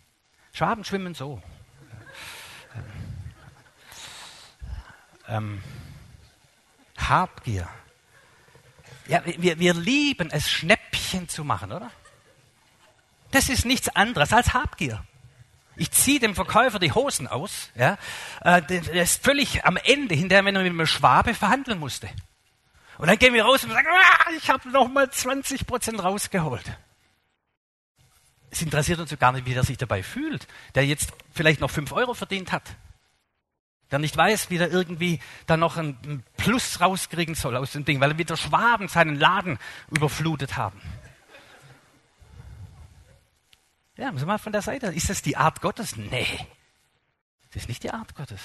Schwaben 0.53 0.85
schwimmen 0.85 1.15
so. 1.15 1.43
Ähm, 5.29 5.63
Habgier. 7.09 7.69
Ja, 9.09 9.23
wir, 9.25 9.59
wir 9.59 9.75
lieben 9.75 10.31
es, 10.31 10.51
Schnäppchen 10.51 11.29
zu 11.29 11.45
machen, 11.45 11.73
oder? 11.73 11.91
Das 13.31 13.49
ist 13.49 13.65
nichts 13.65 13.89
anderes 13.89 14.33
als 14.33 14.55
Habgier. 14.55 15.05
Ich 15.77 15.91
ziehe 15.91 16.19
dem 16.19 16.35
Verkäufer 16.35 16.79
die 16.79 16.93
Hosen 16.93 17.27
aus. 17.27 17.71
Ja, 17.75 17.99
äh, 18.41 18.63
der 18.63 19.03
ist 19.03 19.23
völlig 19.23 19.65
am 19.65 19.77
Ende, 19.77 20.15
hinterher, 20.15 20.45
wenn 20.45 20.57
er 20.57 20.63
mit 20.63 20.71
einem 20.71 20.87
Schwabe 20.87 21.35
verhandeln 21.35 21.79
musste. 21.79 22.09
Und 22.99 23.09
dann 23.09 23.19
gehen 23.19 23.35
wir 23.35 23.45
raus 23.45 23.63
und 23.65 23.71
sagen, 23.71 23.87
ah, 23.91 24.31
ich 24.39 24.49
habe 24.49 24.71
noch 24.71 24.89
mal 24.89 25.11
20 25.11 25.67
Prozent 25.67 26.03
rausgeholt. 26.03 26.65
Es 28.51 28.63
interessiert 28.63 29.01
uns 29.01 29.17
gar 29.19 29.33
nicht, 29.33 29.45
wie 29.45 29.53
der 29.53 29.65
sich 29.65 29.77
dabei 29.77 30.03
fühlt, 30.03 30.47
der 30.75 30.87
jetzt 30.87 31.13
vielleicht 31.33 31.61
noch 31.61 31.71
5 31.71 31.93
Euro 31.93 32.15
verdient 32.15 32.53
hat. 32.53 32.63
Der 33.91 33.99
nicht 34.01 34.17
weiß, 34.17 34.51
wie 34.51 34.59
der 34.59 34.71
irgendwie 34.71 35.21
da 35.47 35.57
noch 35.57 35.77
einen 35.77 36.25
Plus 36.37 36.81
rauskriegen 36.81 37.35
soll 37.35 37.57
aus 37.57 37.73
dem 37.73 37.85
Ding, 37.85 38.01
weil 38.01 38.13
er 38.13 38.19
wieder 38.19 38.37
Schwaben 38.37 38.89
seinen 38.89 39.17
Laden 39.17 39.59
überflutet 39.91 40.57
haben. 40.57 40.81
Ja, 43.97 44.13
muss 44.13 44.25
mal 44.25 44.39
von 44.39 44.53
der 44.53 44.63
Seite. 44.63 44.87
Ist 44.87 45.09
das 45.09 45.23
die 45.23 45.37
Art 45.37 45.61
Gottes? 45.61 45.97
Nee. 45.97 46.27
Das 47.53 47.63
ist 47.63 47.69
nicht 47.69 47.83
die 47.83 47.91
Art 47.91 48.15
Gottes. 48.15 48.41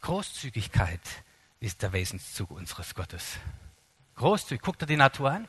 Großzügigkeit 0.00 1.00
ist 1.60 1.80
der 1.82 1.92
Wesenszug 1.92 2.50
unseres 2.50 2.94
Gottes. 2.94 3.38
Großzügig. 4.16 4.62
Guckt 4.62 4.82
dir 4.82 4.86
die 4.86 4.96
Natur 4.96 5.30
an. 5.30 5.48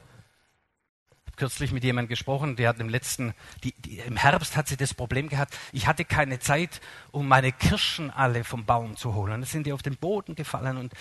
Kürzlich 1.36 1.72
mit 1.72 1.84
jemandem 1.84 2.10
gesprochen, 2.10 2.56
der 2.56 2.70
hat 2.70 2.80
im 2.80 2.90
letzten, 2.90 3.34
die, 3.64 3.74
die, 3.74 4.00
im 4.00 4.18
Herbst 4.18 4.56
hat 4.56 4.68
sie 4.68 4.78
das 4.78 4.94
Problem 4.94 5.30
gehabt, 5.30 5.58
ich 5.72 5.88
hatte 5.88 6.06
keine 6.06 6.40
Zeit, 6.40 6.80
um 7.12 7.28
meine 7.28 7.52
Kirschen 7.52 8.12
alle 8.12 8.44
vom 8.44 8.66
Baum 8.66 8.96
zu 8.98 9.16
holen. 9.16 9.34
Und 9.34 9.42
dann 9.42 9.50
sind 9.50 9.66
die 9.66 9.74
auf 9.74 9.82
den 9.82 9.98
Boden 9.98 10.36
gefallen 10.36 10.78
und 10.78 10.94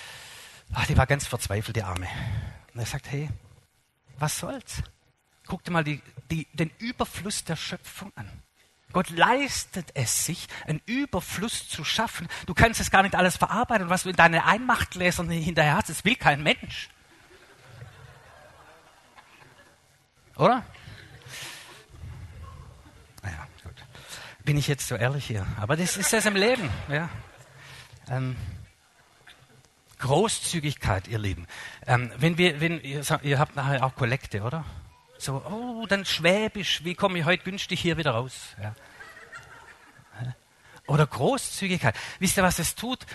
ach, 0.72 0.87
die 0.87 0.97
war 0.97 1.07
ganz 1.07 1.26
verzweifelt, 1.26 1.76
die 1.76 1.83
Arme. 1.83 2.09
Und 2.72 2.80
er 2.80 2.87
sagt, 2.87 3.11
hey, 3.11 3.28
was 4.18 4.39
soll's? 4.39 4.83
Guck 5.47 5.64
dir 5.64 5.72
mal 5.72 5.85
die, 5.85 6.01
die, 6.30 6.47
den 6.55 6.70
Überfluss 6.78 7.45
der 7.45 7.57
Schöpfung 7.57 8.12
an. 8.14 8.30
Gott 8.93 9.11
leistet 9.11 9.91
es 9.95 10.26
sich, 10.26 10.47
einen 10.66 10.80
Überfluss 10.87 11.68
zu 11.68 11.85
schaffen. 11.85 12.28
Du 12.47 12.55
kannst 12.55 12.80
es 12.80 12.91
gar 12.91 13.03
nicht 13.03 13.14
alles 13.14 13.37
verarbeiten. 13.37 13.89
Was 13.89 14.05
du 14.05 14.11
in 14.11 14.16
deinen 14.16 14.41
Einmachtgläsern 14.41 15.28
hinterher 15.30 15.76
hast, 15.76 15.89
das 15.89 16.05
will 16.05 16.16
kein 16.16 16.43
Mensch. 16.43 16.89
Oder? 20.43 20.64
Naja, 23.22 23.47
gut. 23.62 23.74
Bin 24.45 24.57
ich 24.57 24.66
jetzt 24.66 24.88
so 24.88 24.97
ehrlich 24.97 25.24
hier? 25.24 25.47
Aber 25.61 25.76
das 25.76 25.97
ist 25.97 26.12
das 26.12 26.26
im 26.26 26.34
Leben. 26.34 26.68
Ja. 26.88 27.09
Ähm, 28.11 28.36
Großzügigkeit, 30.01 31.07
ihr 31.07 31.20
Lieben. 31.20 31.47
Ähm, 31.86 32.11
wenn 32.16 32.38
wir, 32.38 32.61
wenn 32.61 32.80
ihr, 32.80 33.05
ihr 33.22 33.38
habt 33.38 33.55
nachher 33.55 33.86
auch 33.86 33.95
Kollekte, 33.95 34.43
oder? 34.43 34.64
So, 35.16 35.34
oh, 35.45 35.86
dann 35.86 36.05
Schwäbisch, 36.05 36.82
wie 36.82 36.97
komme 36.97 37.20
ich 37.20 37.24
heute 37.24 37.45
günstig 37.45 37.80
hier 37.80 37.97
wieder 37.97 38.11
raus? 38.11 38.57
Ja. 38.61 38.74
Oder 40.88 41.07
Großzügigkeit. 41.07 41.95
Wisst 42.18 42.36
ihr, 42.36 42.43
was 42.43 42.59
es 42.59 42.74
tut? 42.74 43.07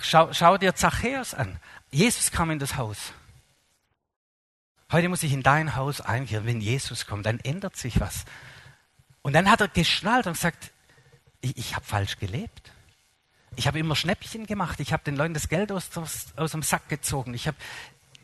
Schau, 0.00 0.32
schau 0.32 0.58
dir 0.58 0.74
Zachäus 0.74 1.32
an. 1.32 1.60
Jesus 1.92 2.32
kam 2.32 2.50
in 2.50 2.58
das 2.58 2.76
Haus. 2.76 3.12
Heute 4.92 5.08
muss 5.08 5.22
ich 5.22 5.32
in 5.32 5.42
dein 5.42 5.74
Haus 5.74 6.02
einkehren. 6.02 6.44
Wenn 6.44 6.60
Jesus 6.60 7.06
kommt, 7.06 7.24
dann 7.24 7.40
ändert 7.40 7.76
sich 7.76 7.98
was. 7.98 8.26
Und 9.22 9.32
dann 9.32 9.50
hat 9.50 9.62
er 9.62 9.68
geschnallt 9.68 10.26
und 10.26 10.34
gesagt, 10.34 10.70
ich, 11.40 11.56
ich 11.56 11.74
habe 11.74 11.84
falsch 11.86 12.18
gelebt. 12.18 12.70
Ich 13.56 13.66
habe 13.66 13.78
immer 13.78 13.96
Schnäppchen 13.96 14.46
gemacht. 14.46 14.80
Ich 14.80 14.92
habe 14.92 15.02
den 15.02 15.16
Leuten 15.16 15.32
das 15.32 15.48
Geld 15.48 15.72
aus, 15.72 15.88
aus 16.36 16.50
dem 16.52 16.62
Sack 16.62 16.90
gezogen. 16.90 17.32
Ich 17.32 17.46
habe 17.46 17.56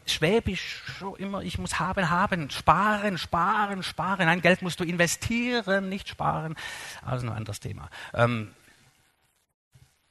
Schwäbisch 0.05 0.83
schon 0.99 1.17
immer, 1.17 1.43
ich 1.43 1.59
muss 1.59 1.79
haben, 1.79 2.09
haben, 2.09 2.51
sparen, 2.51 3.19
sparen, 3.19 3.83
sparen. 3.83 4.27
Nein, 4.27 4.41
Geld 4.41 4.63
musst 4.63 4.81
du 4.81 4.85
investieren, 4.85 5.89
nicht 5.89 6.09
sparen. 6.09 6.55
Also 7.03 7.27
ein 7.27 7.33
anderes 7.33 7.61
Thema. 7.61 7.91
Ähm, 8.15 8.55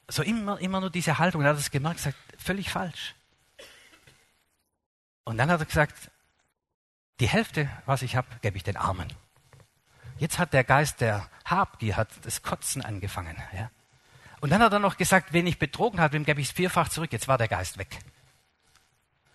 so 0.08 0.24
immer, 0.24 0.60
immer 0.60 0.82
nur 0.82 0.90
diese 0.90 1.18
Haltung. 1.20 1.42
Er 1.44 1.50
hat 1.50 1.58
es 1.58 1.72
gemerkt, 1.72 1.98
gesagt, 1.98 2.18
völlig 2.38 2.70
falsch. 2.70 3.16
Und 5.24 5.38
dann 5.38 5.50
hat 5.52 5.60
er 5.60 5.66
gesagt, 5.66 6.12
die 7.20 7.28
Hälfte, 7.28 7.70
was 7.86 8.02
ich 8.02 8.16
habe, 8.16 8.28
gebe 8.42 8.58
ich 8.58 8.64
den 8.64 8.78
Armen. 8.78 9.12
Jetzt 10.20 10.40
hat 10.40 10.54
der 10.54 10.64
Geist 10.64 11.02
der 11.02 11.30
Habgier, 11.46 11.98
hat 11.98 12.10
das 12.24 12.42
Kotzen 12.42 12.82
angefangen. 12.82 13.38
Ja? 13.56 13.70
Und 14.40 14.52
dann 14.52 14.62
hat 14.62 14.74
er 14.74 14.80
noch 14.80 14.98
gesagt, 14.98 15.34
wen 15.34 15.48
ich 15.48 15.60
betrogen 15.60 16.00
habe, 16.00 16.14
dem 16.14 16.26
gebe 16.26 16.42
ich 16.42 16.48
es 16.48 16.54
vierfach 16.54 16.90
zurück. 16.90 17.12
Jetzt 17.12 17.28
war 17.28 17.38
der 17.38 17.48
Geist 17.48 17.78
weg. 17.78 18.00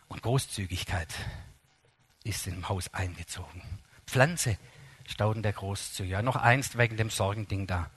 Und 0.08 0.22
Großzügigkeit 0.22 1.08
ist 2.24 2.46
im 2.46 2.68
Haus 2.68 2.92
eingezogen. 2.92 3.62
Pflanze, 4.06 4.58
Stauden 5.06 5.42
der 5.42 5.52
Großzügigkeit. 5.52 6.18
Ja, 6.18 6.22
noch 6.22 6.36
eins 6.36 6.76
wegen 6.76 6.96
dem 6.96 7.10
Sorgending 7.10 7.66
da. 7.66 7.90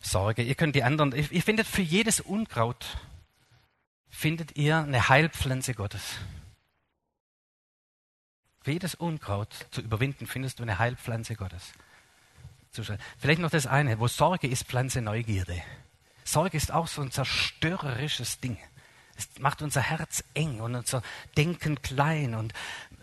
Sorge. 0.00 0.42
Ihr 0.42 0.54
könnt 0.54 0.74
die 0.76 0.82
anderen, 0.82 1.12
ihr 1.12 1.42
findet 1.42 1.66
für 1.66 1.82
jedes 1.82 2.20
Unkraut, 2.20 2.86
findet 4.08 4.56
ihr 4.56 4.78
eine 4.78 5.08
Heilpflanze 5.08 5.74
Gottes. 5.74 6.02
Jedes 8.66 8.94
Unkraut 8.94 9.66
zu 9.70 9.80
überwinden, 9.80 10.26
findest 10.26 10.58
du 10.58 10.62
eine 10.62 10.78
Heilpflanze 10.78 11.34
Gottes. 11.34 11.72
Vielleicht 13.18 13.40
noch 13.40 13.50
das 13.50 13.66
eine, 13.66 13.98
wo 13.98 14.06
Sorge 14.06 14.46
ist, 14.46 14.64
Pflanze 14.64 15.00
Neugierde. 15.00 15.60
Sorge 16.24 16.56
ist 16.56 16.72
auch 16.72 16.86
so 16.86 17.02
ein 17.02 17.10
zerstörerisches 17.10 18.40
Ding. 18.40 18.58
Es 19.16 19.28
macht 19.40 19.62
unser 19.62 19.80
Herz 19.80 20.22
eng 20.34 20.60
und 20.60 20.74
unser 20.74 21.02
Denken 21.36 21.82
klein 21.82 22.34
und 22.34 22.52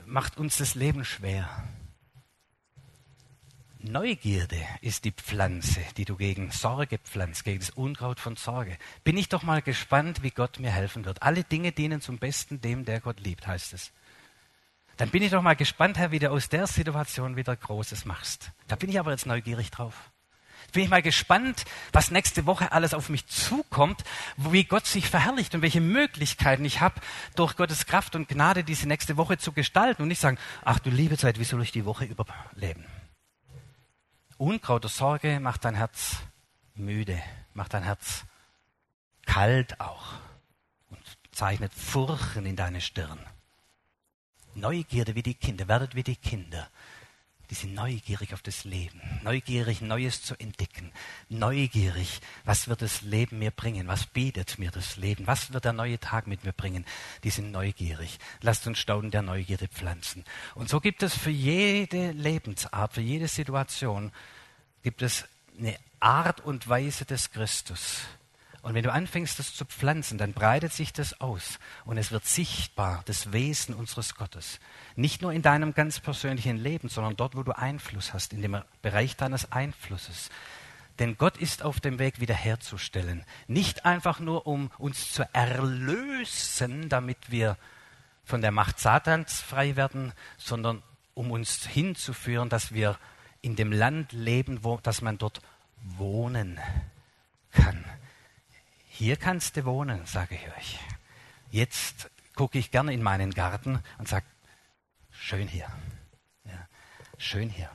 macht 0.05 0.37
uns 0.37 0.57
das 0.57 0.75
Leben 0.75 1.03
schwer. 1.03 1.49
Neugierde 3.79 4.59
ist 4.81 5.05
die 5.05 5.11
Pflanze, 5.11 5.81
die 5.97 6.05
du 6.05 6.15
gegen 6.15 6.51
Sorge 6.51 6.97
pflanzt, 6.97 7.43
gegen 7.43 7.59
das 7.59 7.69
Unkraut 7.69 8.19
von 8.19 8.35
Sorge. 8.35 8.77
Bin 9.03 9.17
ich 9.17 9.29
doch 9.29 9.43
mal 9.43 9.61
gespannt, 9.61 10.23
wie 10.23 10.31
Gott 10.31 10.59
mir 10.59 10.71
helfen 10.71 11.05
wird. 11.05 11.21
Alle 11.21 11.43
Dinge 11.43 11.71
dienen 11.71 12.01
zum 12.01 12.17
Besten 12.17 12.61
dem, 12.61 12.85
der 12.85 13.01
Gott 13.01 13.19
liebt, 13.19 13.45
heißt 13.45 13.73
es. 13.73 13.91
Dann 14.97 15.09
bin 15.09 15.21
ich 15.23 15.31
doch 15.31 15.41
mal 15.41 15.55
gespannt, 15.55 15.97
Herr, 15.97 16.11
wie 16.11 16.19
du 16.19 16.31
aus 16.31 16.49
der 16.49 16.67
Situation 16.67 17.35
wieder 17.35 17.55
Großes 17.55 18.05
machst. 18.05 18.51
Da 18.67 18.75
bin 18.75 18.89
ich 18.89 18.99
aber 18.99 19.11
jetzt 19.11 19.25
neugierig 19.25 19.71
drauf 19.71 20.11
bin 20.71 20.83
ich 20.83 20.89
mal 20.89 21.01
gespannt, 21.01 21.65
was 21.91 22.11
nächste 22.11 22.45
Woche 22.45 22.71
alles 22.71 22.93
auf 22.93 23.09
mich 23.09 23.27
zukommt, 23.27 24.03
wie 24.35 24.63
Gott 24.63 24.85
sich 24.85 25.09
verherrlicht 25.09 25.55
und 25.55 25.61
welche 25.61 25.81
Möglichkeiten 25.81 26.65
ich 26.65 26.81
habe, 26.81 27.01
durch 27.35 27.55
Gottes 27.55 27.85
Kraft 27.85 28.15
und 28.15 28.27
Gnade 28.27 28.63
diese 28.63 28.87
nächste 28.87 29.17
Woche 29.17 29.37
zu 29.37 29.51
gestalten 29.51 30.01
und 30.01 30.07
nicht 30.07 30.21
sagen, 30.21 30.37
ach 30.63 30.79
du 30.79 30.89
liebe 30.89 31.17
Zeit, 31.17 31.39
wie 31.39 31.45
soll 31.45 31.61
ich 31.61 31.71
die 31.71 31.85
Woche 31.85 32.05
überleben? 32.05 32.85
Unkraut 34.37 34.85
oder 34.85 34.89
Sorge 34.89 35.39
macht 35.39 35.65
dein 35.65 35.75
Herz 35.75 36.17
müde, 36.75 37.21
macht 37.53 37.73
dein 37.73 37.83
Herz 37.83 38.23
kalt 39.25 39.79
auch 39.79 40.13
und 40.89 40.99
zeichnet 41.31 41.73
Furchen 41.73 42.45
in 42.45 42.55
deine 42.55 42.81
Stirn. 42.81 43.19
Neugierde 44.57 45.15
wie 45.15 45.23
die 45.23 45.35
Kinder, 45.35 45.67
werdet 45.67 45.95
wie 45.95 46.03
die 46.03 46.15
Kinder 46.15 46.69
die 47.49 47.55
sind 47.55 47.73
neugierig 47.73 48.33
auf 48.33 48.41
das 48.41 48.65
Leben, 48.65 49.01
neugierig 49.23 49.81
Neues 49.81 50.21
zu 50.21 50.35
entdecken, 50.35 50.91
neugierig, 51.29 52.19
was 52.43 52.67
wird 52.67 52.81
das 52.81 53.01
Leben 53.01 53.39
mir 53.39 53.51
bringen, 53.51 53.87
was 53.87 54.05
bietet 54.05 54.59
mir 54.59 54.69
das 54.69 54.97
Leben, 54.97 55.27
was 55.27 55.53
wird 55.53 55.63
der 55.63 55.73
neue 55.73 55.99
Tag 55.99 56.27
mit 56.27 56.43
mir 56.43 56.51
bringen, 56.51 56.85
die 57.23 57.29
sind 57.29 57.51
neugierig. 57.51 58.19
Lasst 58.41 58.67
uns 58.67 58.79
Stauden 58.79 59.11
der 59.11 59.21
Neugierde 59.21 59.69
pflanzen. 59.69 60.25
Und 60.55 60.67
so 60.67 60.81
gibt 60.81 61.03
es 61.03 61.15
für 61.15 61.29
jede 61.29 62.11
Lebensart, 62.11 62.93
für 62.93 63.01
jede 63.01 63.29
Situation, 63.29 64.11
gibt 64.83 65.01
es 65.01 65.25
eine 65.57 65.77
Art 66.01 66.41
und 66.41 66.67
Weise 66.67 67.05
des 67.05 67.31
Christus, 67.31 68.01
und 68.67 68.73
wenn 68.73 68.83
du 68.83 68.91
anfängst, 68.91 69.39
das 69.39 69.55
zu 69.55 69.63
pflanzen, 69.63 70.17
dann 70.17 70.33
breitet 70.33 70.73
sich 70.73 70.91
das 70.91 71.21
aus 71.21 71.57
und 71.85 71.97
es 71.97 72.11
wird 72.11 72.25
sichtbar, 72.25 73.01
das 73.05 73.31
Wesen 73.31 73.73
unseres 73.73 74.15
Gottes. 74.15 74.59
Nicht 74.97 75.21
nur 75.21 75.31
in 75.31 75.41
deinem 75.41 75.73
ganz 75.73 76.01
persönlichen 76.01 76.57
Leben, 76.57 76.89
sondern 76.89 77.15
dort, 77.15 77.37
wo 77.37 77.43
du 77.43 77.57
Einfluss 77.57 78.13
hast, 78.13 78.33
in 78.33 78.41
dem 78.41 78.61
Bereich 78.81 79.15
deines 79.15 79.53
Einflusses. 79.53 80.29
Denn 80.99 81.17
Gott 81.17 81.37
ist 81.37 81.63
auf 81.63 81.79
dem 81.79 81.97
Weg 81.97 82.19
wiederherzustellen. 82.19 83.23
Nicht 83.47 83.85
einfach 83.85 84.19
nur, 84.19 84.45
um 84.45 84.69
uns 84.77 85.13
zu 85.13 85.23
erlösen, 85.31 86.89
damit 86.89 87.31
wir 87.31 87.55
von 88.25 88.41
der 88.41 88.51
Macht 88.51 88.81
Satans 88.81 89.39
frei 89.39 89.77
werden, 89.77 90.11
sondern 90.37 90.83
um 91.13 91.31
uns 91.31 91.65
hinzuführen, 91.65 92.49
dass 92.49 92.73
wir 92.73 92.97
in 93.41 93.55
dem 93.55 93.71
Land 93.71 94.11
leben, 94.11 94.65
wo, 94.65 94.75
dass 94.75 95.01
man 95.01 95.17
dort 95.17 95.39
wohnen 95.97 96.59
kann. 97.53 97.85
Hier 98.97 99.15
kannst 99.15 99.55
du 99.55 99.63
wohnen, 99.65 100.07
sage 100.07 100.33
ich 100.33 100.57
euch. 100.57 100.79
Jetzt 101.51 102.09
gucke 102.33 102.57
ich 102.57 102.71
gerne 102.71 102.91
in 102.95 103.03
meinen 103.03 103.29
Garten 103.29 103.77
und 103.99 104.07
sage, 104.07 104.25
schön 105.11 105.47
hier. 105.47 105.67
Ja, 106.45 106.67
schön 107.19 107.47
hier. 107.47 107.69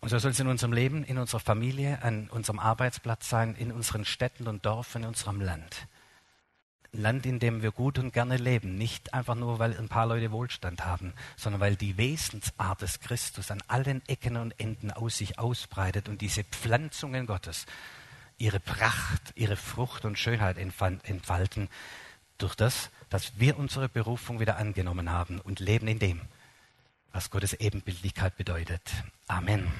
Und 0.00 0.10
so 0.10 0.18
soll 0.18 0.32
es 0.32 0.40
in 0.40 0.48
unserem 0.48 0.74
Leben, 0.74 1.02
in 1.02 1.16
unserer 1.16 1.40
Familie, 1.40 2.02
an 2.02 2.28
unserem 2.28 2.58
Arbeitsplatz 2.58 3.30
sein, 3.30 3.54
in 3.54 3.72
unseren 3.72 4.04
Städten 4.04 4.48
und 4.48 4.66
Dörfern, 4.66 5.04
in 5.04 5.08
unserem 5.08 5.40
Land. 5.40 5.88
Ein 6.92 7.00
Land, 7.00 7.24
in 7.24 7.38
dem 7.38 7.62
wir 7.62 7.72
gut 7.72 7.98
und 7.98 8.12
gerne 8.12 8.36
leben. 8.36 8.76
Nicht 8.76 9.14
einfach 9.14 9.34
nur, 9.34 9.58
weil 9.58 9.78
ein 9.78 9.88
paar 9.88 10.04
Leute 10.04 10.30
Wohlstand 10.30 10.84
haben, 10.84 11.14
sondern 11.38 11.62
weil 11.62 11.76
die 11.76 11.96
Wesensart 11.96 12.82
des 12.82 13.00
Christus 13.00 13.50
an 13.50 13.62
allen 13.66 14.06
Ecken 14.08 14.36
und 14.36 14.60
Enden 14.60 14.90
aus 14.90 15.16
sich 15.16 15.38
ausbreitet 15.38 16.10
und 16.10 16.20
diese 16.20 16.44
Pflanzungen 16.44 17.24
Gottes 17.24 17.64
ihre 18.38 18.60
Pracht, 18.60 19.32
ihre 19.34 19.56
Frucht 19.56 20.04
und 20.04 20.18
Schönheit 20.18 20.58
entfalten 20.58 21.68
durch 22.38 22.54
das, 22.54 22.90
dass 23.08 23.38
wir 23.38 23.58
unsere 23.58 23.88
Berufung 23.88 24.40
wieder 24.40 24.56
angenommen 24.56 25.10
haben 25.10 25.40
und 25.40 25.60
leben 25.60 25.88
in 25.88 25.98
dem, 25.98 26.20
was 27.12 27.30
Gottes 27.30 27.54
Ebenbildlichkeit 27.54 28.36
bedeutet. 28.36 28.82
Amen. 29.26 29.72